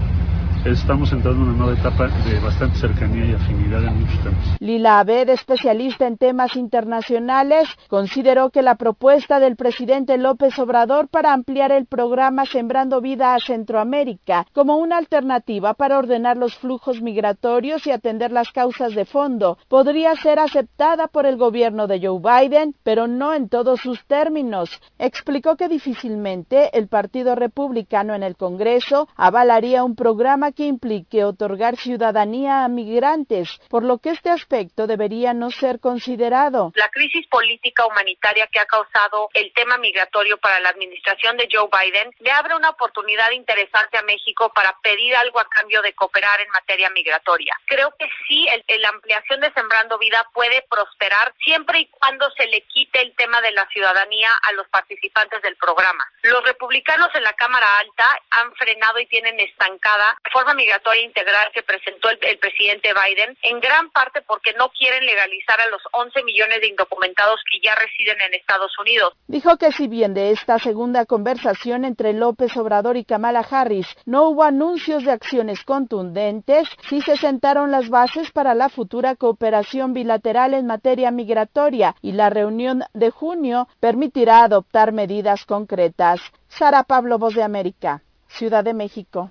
[0.65, 4.57] estamos entrando en una nueva etapa de bastante cercanía y afinidad en muchos temas.
[4.61, 11.35] Lila Abed, especialista en temas internacionales, consideró que la propuesta del presidente López Obrador para
[11.35, 17.87] ampliar el programa Sembrando Vida a Centroamérica como una alternativa para ordenar los flujos migratorios
[17.87, 22.75] y atender las causas de fondo podría ser aceptada por el gobierno de Joe Biden,
[22.83, 24.71] pero no en todos sus términos.
[24.99, 31.77] Explicó que difícilmente el Partido Republicano en el Congreso avalaría un programa que implique otorgar
[31.77, 36.73] ciudadanía a migrantes, por lo que este aspecto debería no ser considerado.
[36.75, 41.69] La crisis política humanitaria que ha causado el tema migratorio para la administración de Joe
[41.71, 46.41] Biden le abre una oportunidad interesante a México para pedir algo a cambio de cooperar
[46.41, 47.59] en materia migratoria.
[47.67, 48.47] Creo que sí,
[48.79, 53.41] la ampliación de Sembrando Vida puede prosperar siempre y cuando se le quite el tema
[53.41, 56.07] de la ciudadanía a los participantes del programa.
[56.23, 60.17] Los republicanos en la Cámara Alta han frenado y tienen estancada
[60.53, 65.69] migratoria integral que presentó el, presidente Biden, en gran parte porque no quieren legalizar a
[65.69, 69.15] los 11 millones de indocumentados que ya residen en Estados Unidos.
[69.29, 74.29] Dijo que si bien de esta segunda conversación entre López Obrador y Kamala Harris no
[74.29, 80.53] hubo anuncios de acciones contundentes, sí se sentaron las bases para la futura cooperación bilateral
[80.53, 86.21] en materia migratoria y la reunión de junio permitirá adoptar medidas concretas.
[86.49, 89.31] Sara Pablo, Voz de América, Ciudad de México.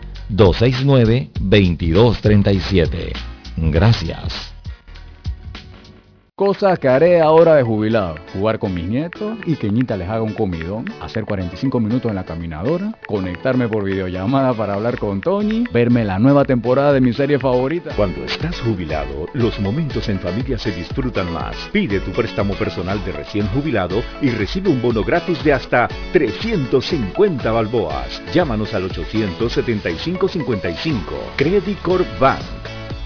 [0.35, 3.13] 269-2237.
[3.57, 4.51] Gracias.
[6.41, 8.15] Cosas que haré ahora de jubilado.
[8.33, 10.85] Jugar con mis nietos y que Ñita les haga un comidón.
[10.99, 12.97] Hacer 45 minutos en la caminadora.
[13.05, 15.65] Conectarme por videollamada para hablar con Tony.
[15.71, 17.93] Verme la nueva temporada de mi serie favorita.
[17.95, 21.55] Cuando estás jubilado, los momentos en familia se disfrutan más.
[21.71, 27.51] Pide tu préstamo personal de recién jubilado y recibe un bono gratis de hasta 350
[27.51, 28.19] balboas.
[28.33, 31.03] Llámanos al 875-55.
[31.35, 32.41] Credit Corp Bank.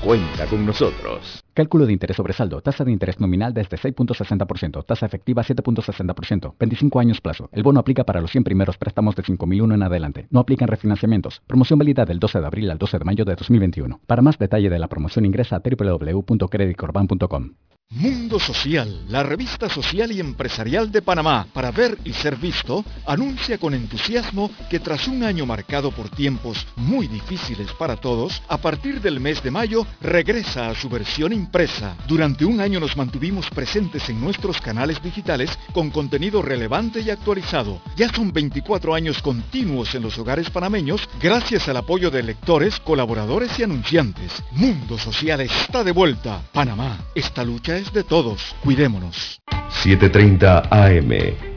[0.02, 1.45] Cuenta con nosotros.
[1.56, 2.60] Cálculo de interés sobre saldo.
[2.60, 4.86] Tasa de interés nominal desde 6.60%.
[4.86, 6.54] Tasa efectiva 7.60%.
[6.60, 7.50] 25 años plazo.
[7.54, 10.28] El bono aplica para los 100 primeros préstamos de 5.001 en adelante.
[10.32, 11.42] No aplican refinanciamientos.
[11.48, 14.02] Promoción válida del 12 de abril al 12 de mayo de 2021.
[14.06, 17.52] Para más detalle de la promoción ingresa a www.creditcorban.com.
[17.92, 23.60] Mundo Social, la revista social y empresarial de Panamá, para ver y ser visto, anuncia
[23.60, 29.02] con entusiasmo que tras un año marcado por tiempos muy difíciles para todos, a partir
[29.02, 31.96] del mes de mayo regresa a su versión impresa.
[32.08, 37.82] Durante un año nos mantuvimos presentes en nuestros canales digitales con contenido relevante y actualizado.
[37.96, 43.58] Ya son 24 años continuos en los hogares panameños gracias al apoyo de lectores, colaboradores
[43.60, 44.44] y anunciantes.
[44.52, 46.42] Mundo Social está de vuelta.
[46.52, 48.56] Panamá, esta lucha es de todos.
[48.64, 49.40] Cuidémonos.
[49.84, 51.55] 7.30 AM.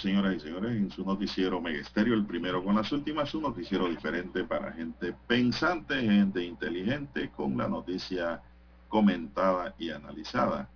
[0.00, 4.44] Señoras y señores, en su noticiero Megesterio, el primero con las últimas, un noticiero diferente
[4.44, 8.40] para gente pensante, gente inteligente, con la noticia
[8.88, 10.68] comentada y analizada.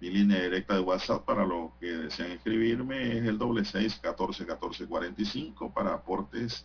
[0.00, 4.46] Mi línea directa de WhatsApp para los que desean escribirme es el doble seis catorce
[4.46, 6.64] catorce cuarenta y cinco para aportes,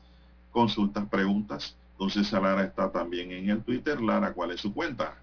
[0.52, 1.76] consultas, preguntas.
[1.94, 4.02] Entonces Lara está también en el Twitter.
[4.02, 5.18] Lara, ¿cuál es su cuenta?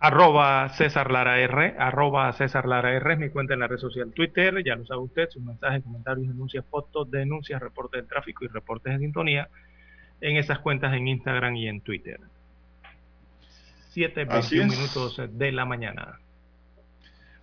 [0.00, 4.12] Arroba César Lara R, arroba César Lara R es mi cuenta en la red social
[4.12, 8.48] Twitter, ya lo sabe usted, sus mensajes, comentarios, denuncias, fotos, denuncias, reportes de tráfico y
[8.48, 9.48] reportes de sintonía
[10.20, 12.20] en esas cuentas en Instagram y en Twitter.
[13.90, 16.20] 7, 21 minutos de la mañana.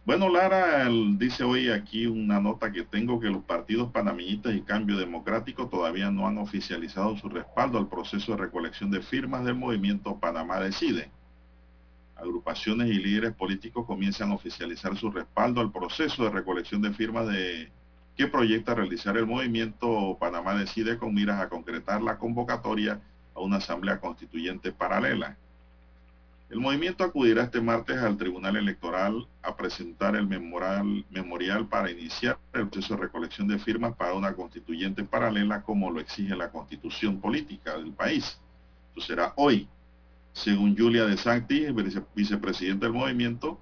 [0.05, 0.87] Bueno, Lara
[1.17, 6.09] dice hoy aquí una nota que tengo que los partidos panameñistas y Cambio Democrático todavía
[6.09, 11.09] no han oficializado su respaldo al proceso de recolección de firmas del movimiento Panamá Decide
[12.15, 17.27] agrupaciones y líderes políticos comienzan a oficializar su respaldo al proceso de recolección de firmas
[17.27, 17.71] de
[18.15, 23.01] que proyecta realizar el movimiento Panamá Decide con miras a concretar la convocatoria
[23.33, 25.37] a una asamblea constituyente paralela.
[26.49, 32.37] El movimiento acudirá este martes al Tribunal Electoral a presentar el memorial, memorial para iniciar
[32.53, 37.19] el proceso de recolección de firmas para una constituyente paralela como lo exige la constitución
[37.19, 38.39] política del país.
[38.89, 39.67] Esto será hoy,
[40.35, 41.65] según Julia De Santi,
[42.13, 43.57] vicepresidente del movimiento,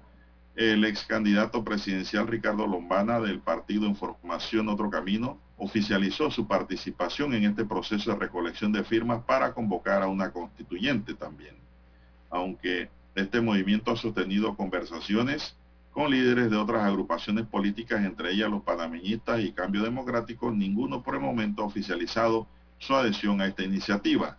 [0.56, 7.44] el ex candidato presidencial Ricardo Lombana del partido Información Otro Camino oficializó su participación en
[7.44, 11.54] este proceso de recolección de firmas para convocar a una constituyente también.
[12.28, 15.56] Aunque este movimiento ha sostenido conversaciones
[15.92, 21.14] con líderes de otras agrupaciones políticas, entre ellas los panameñistas y Cambio Democrático, ninguno por
[21.14, 22.48] el momento ha oficializado
[22.78, 24.38] su adhesión a esta iniciativa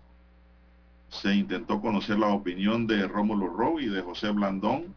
[1.10, 4.94] se intentó conocer la opinión de Rómulo Rowe y de José Blandón,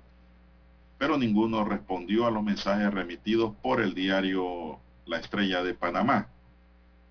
[0.99, 6.29] pero ninguno respondió a los mensajes remitidos por el diario La Estrella de Panamá.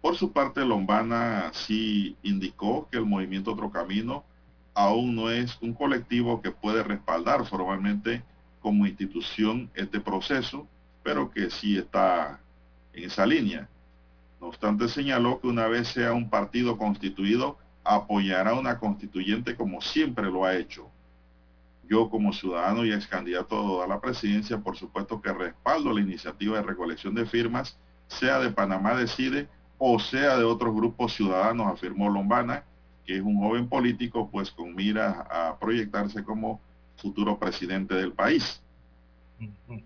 [0.01, 4.23] Por su parte, Lombana sí indicó que el movimiento Otro Camino
[4.73, 8.21] aún no es un colectivo que puede respaldar formalmente
[8.61, 10.67] como institución este proceso,
[11.03, 12.39] pero que sí está
[12.93, 13.69] en esa línea.
[14.39, 17.57] No obstante, señaló que una vez sea un partido constituido,
[17.87, 20.89] apoyará una constituyente como siempre lo ha hecho.
[21.89, 26.57] Yo como ciudadano y ex candidato a la presidencia, por supuesto que respaldo la iniciativa
[26.57, 29.47] de recolección de firmas, sea de Panamá Decide
[29.77, 32.63] o sea de otros grupos ciudadanos, afirmó Lombana,
[33.05, 36.59] que es un joven político, pues con mira a proyectarse como
[36.97, 38.61] futuro presidente del país.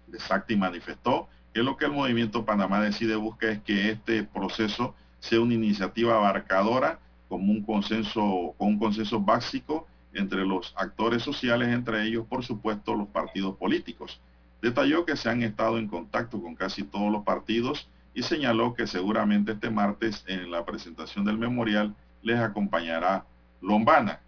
[0.07, 5.41] De manifestó que lo que el movimiento Panamá Decide busca es que este proceso sea
[5.41, 6.99] una iniciativa abarcadora
[7.31, 12.93] como un consenso, con un consenso básico entre los actores sociales, entre ellos, por supuesto,
[12.93, 14.19] los partidos políticos.
[14.61, 18.85] Detalló que se han estado en contacto con casi todos los partidos y señaló que
[18.85, 23.23] seguramente este martes en la presentación del memorial les acompañará
[23.61, 24.19] Lombana.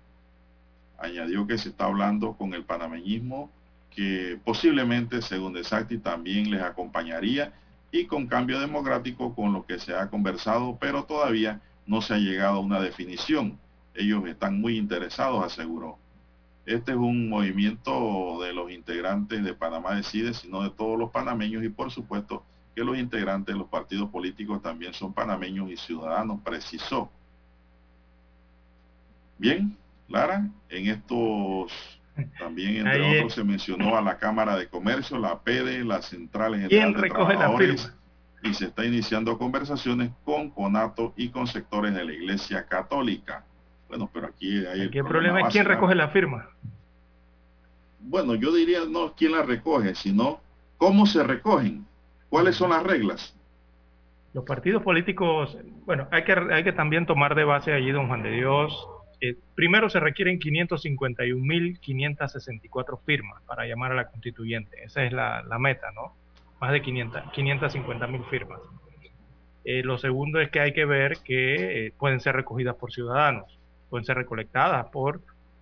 [0.97, 3.51] Añadió que se está hablando con el panameñismo
[3.89, 7.51] que posiblemente, según De Sacti, también les acompañaría
[7.91, 12.17] y con cambio democrático con lo que se ha conversado, pero todavía no se ha
[12.17, 13.59] llegado a una definición.
[13.95, 15.97] Ellos están muy interesados, aseguró.
[16.65, 21.63] Este es un movimiento de los integrantes de Panamá Decide, sino de todos los panameños
[21.63, 22.43] y por supuesto
[22.73, 27.11] que los integrantes de los partidos políticos también son panameños y ciudadanos, precisó.
[29.37, 29.77] Bien,
[30.07, 31.71] Lara, en estos
[32.37, 36.93] también entre otros se mencionó a la Cámara de Comercio, la PEDE, la Central General
[36.93, 37.93] de Trabajadores
[38.43, 43.45] y se está iniciando conversaciones con CONATO y con sectores de la Iglesia Católica.
[43.87, 44.89] Bueno, pero aquí hay...
[44.89, 46.49] ¿Qué problema, es quién recoge la firma?
[47.99, 50.41] Bueno, yo diría no quién la recoge, sino
[50.77, 51.85] cómo se recogen,
[52.29, 53.35] cuáles son las reglas.
[54.33, 58.23] Los partidos políticos, bueno, hay que, hay que también tomar de base allí, don Juan
[58.23, 58.87] de Dios,
[59.55, 64.83] primero se requieren 551.564 firmas para llamar a la constituyente.
[64.83, 66.13] Esa es la, meta, ¿no?
[66.63, 68.61] Más de 500, 550.000 firmas.
[69.65, 73.59] Eh, lo segundo es que hay que ver que eh, pueden ser recogidas por ciudadanos,
[73.89, 75.19] pueden ser recolectadas por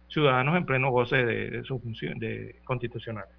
[0.09, 3.33] ciudadanos en pleno goce de, su función de constitucionales.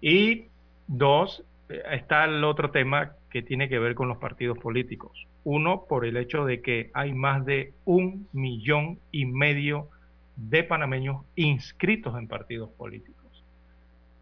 [0.00, 0.44] Y
[0.86, 5.26] dos, eh, está el otro tema que tiene que ver con los partidos políticos.
[5.42, 9.88] Uno, por el hecho de que hay más de un millón y medio
[10.36, 13.44] de panameños inscritos en partidos políticos.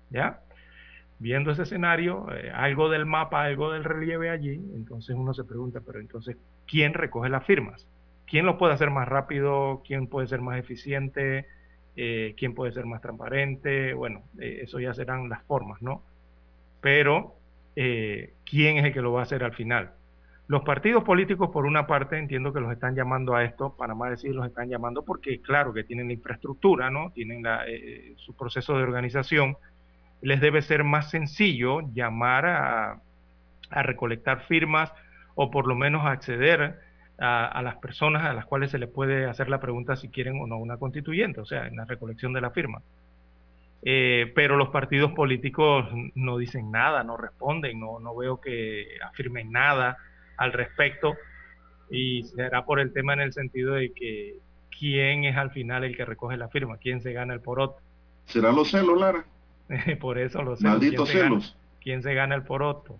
[0.08, 0.40] ¿Ya?
[1.18, 5.80] Viendo ese escenario, eh, algo del mapa, algo del relieve allí, entonces uno se pregunta,
[5.84, 6.36] pero entonces,
[6.66, 7.86] ¿quién recoge las firmas?
[8.26, 9.82] ¿Quién lo puede hacer más rápido?
[9.86, 11.46] ¿Quién puede ser más eficiente?
[11.96, 13.94] Eh, ¿Quién puede ser más transparente?
[13.94, 16.02] Bueno, eh, eso ya serán las formas, ¿no?
[16.80, 17.34] Pero,
[17.74, 19.92] ¿quién es el que lo va a hacer al final?
[20.48, 24.32] Los partidos políticos, por una parte, entiendo que los están llamando a esto, Panamá decir
[24.32, 27.10] los están llamando porque, claro, que tienen la infraestructura, ¿no?
[27.10, 29.56] Tienen eh, su proceso de organización.
[30.22, 33.00] Les debe ser más sencillo llamar a,
[33.68, 34.92] recolectar firmas
[35.34, 36.78] o por lo menos acceder
[37.18, 40.46] a, las personas a las cuales se les puede hacer la pregunta si quieren o
[40.46, 42.80] no una constituyente, o sea, en la recolección de la firma.
[43.82, 49.50] Eh, pero los partidos políticos no dicen nada, no responden, no, no veo que afirmen
[49.50, 49.96] nada
[50.36, 51.16] al respecto
[51.90, 54.38] y será por el tema en el sentido de que
[54.78, 57.78] quién es al final el que recoge la firma, quién se gana el poroto.
[58.26, 59.24] ¿Será los celos, Lara?
[60.00, 60.74] por eso los celos.
[60.74, 61.56] Malditos celos.
[61.80, 62.98] ¿Quién se gana el poroto?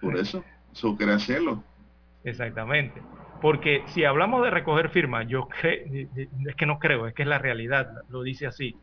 [0.00, 1.58] Por eso, eso crea celos.
[2.24, 3.00] Exactamente.
[3.40, 7.38] Porque si hablamos de recoger firmas, yo es que no creo, es que es la
[7.38, 8.76] realidad, lo dice así.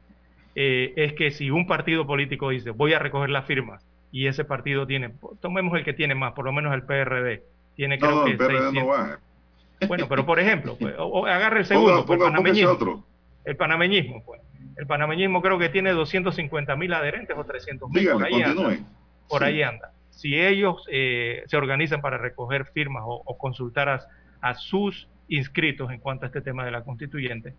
[0.54, 4.44] Eh, es que si un partido político dice voy a recoger las firmas y ese
[4.44, 7.42] partido tiene, tomemos el que tiene más, por lo menos el PRD,
[7.76, 10.94] tiene creo que Bueno, pero por ejemplo, pues,
[11.28, 13.06] agarre el segundo, pues, el panameñismo.
[13.44, 14.42] El panameñismo, pues.
[14.78, 18.10] El panameñismo creo que tiene 250 mil adherentes o 300 mil.
[18.10, 18.78] Por ahí anda.
[19.28, 19.92] Por ahí anda.
[20.10, 23.90] Si ellos eh, se organizan para recoger firmas o, consultar
[24.42, 27.56] a, sus inscritos en cuanto a este tema de la constituyente,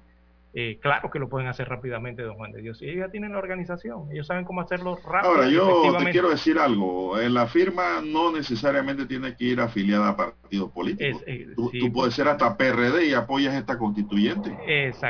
[0.55, 2.83] eh, claro que lo pueden hacer rápidamente, don Juan de Dios.
[2.83, 5.33] Y ellos ya tienen la organización, ellos saben cómo hacerlo rápido.
[5.33, 7.19] Ahora, yo te quiero decir algo.
[7.19, 11.23] En la firma no necesariamente tiene que ir afiliada a partidos políticos.
[11.27, 14.55] Eh, tú, puedes ser hasta PRD y apoyas esta constituyente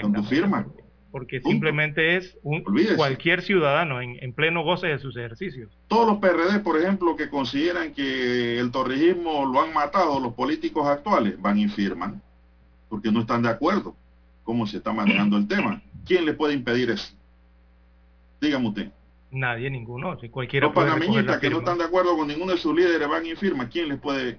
[0.01, 0.67] con tu firma.
[1.11, 2.65] Porque simplemente es un,
[2.97, 5.71] cualquier ciudadano en, en, pleno goce de sus ejercicios.
[5.87, 10.87] Todos los PRD, por ejemplo, que consideran que el torrijismo lo han matado los políticos
[10.87, 12.23] actuales, van y firman,
[12.89, 13.95] porque no están de acuerdo
[14.45, 15.83] cómo se está manejando el tema.
[16.05, 17.15] ¿Quién le puede impedir eso?
[18.41, 18.93] Dígame usted.
[19.31, 20.19] Nadie, ninguno.
[20.21, 23.25] Si cualquiera Los panameñistas que no están de acuerdo con ninguno de sus líderes van
[23.25, 23.69] y firman.
[23.69, 24.39] ¿Quién les puede?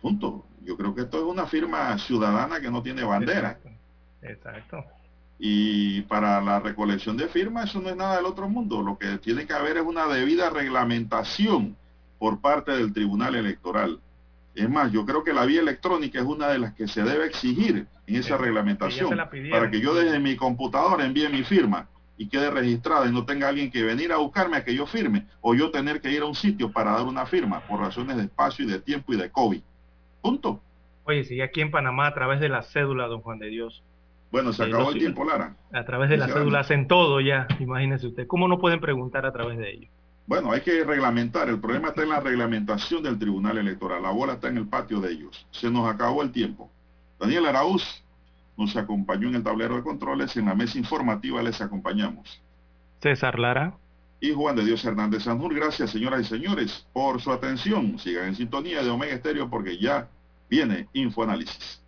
[0.00, 0.44] Punto.
[0.62, 3.58] Yo creo que esto es una firma ciudadana que no tiene bandera.
[4.20, 4.84] Exacto.
[5.38, 8.82] Y para la recolección de firmas eso no es nada del otro mundo.
[8.82, 11.76] Lo que tiene que haber es una debida reglamentación
[12.18, 14.00] por parte del Tribunal Electoral.
[14.54, 17.26] Es más, yo creo que la vía electrónica es una de las que se debe
[17.26, 19.16] exigir en esa reglamentación
[19.50, 23.48] para que yo desde mi computadora envíe mi firma y quede registrada y no tenga
[23.48, 26.26] alguien que venir a buscarme a que yo firme o yo tener que ir a
[26.26, 29.30] un sitio para dar una firma por razones de espacio y de tiempo y de
[29.30, 29.62] COVID.
[30.20, 30.60] Punto.
[31.04, 33.82] Oye, si aquí en Panamá a través de la cédula, don Juan de Dios.
[34.32, 35.56] Bueno, se eh, acabó el tiempo, Lara.
[35.72, 38.26] A través de la cédula hacen todo ya, imagínese usted.
[38.26, 39.88] ¿Cómo no pueden preguntar a través de ello?
[40.26, 41.48] Bueno, hay que reglamentar.
[41.48, 44.02] El problema está en la reglamentación del Tribunal Electoral.
[44.02, 45.46] La bola está en el patio de ellos.
[45.50, 46.70] Se nos acabó el tiempo.
[47.18, 47.82] Daniel Araúz
[48.56, 50.36] nos acompañó en el tablero de controles.
[50.36, 52.42] En la mesa informativa les acompañamos.
[53.00, 53.74] César Lara.
[54.20, 55.54] Y Juan de Dios Hernández Sanjur.
[55.54, 57.98] Gracias, señoras y señores, por su atención.
[57.98, 60.08] Sigan en sintonía de Omega Estéreo porque ya
[60.50, 61.80] viene Infoanálisis.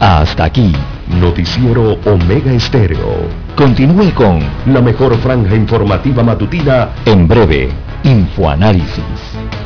[0.00, 0.72] Hasta aquí.
[1.06, 3.28] Noticiero Omega Estéreo.
[3.56, 6.90] Continúe con la mejor franja informativa matutina.
[7.06, 7.68] En breve,
[8.02, 9.61] Infoanálisis.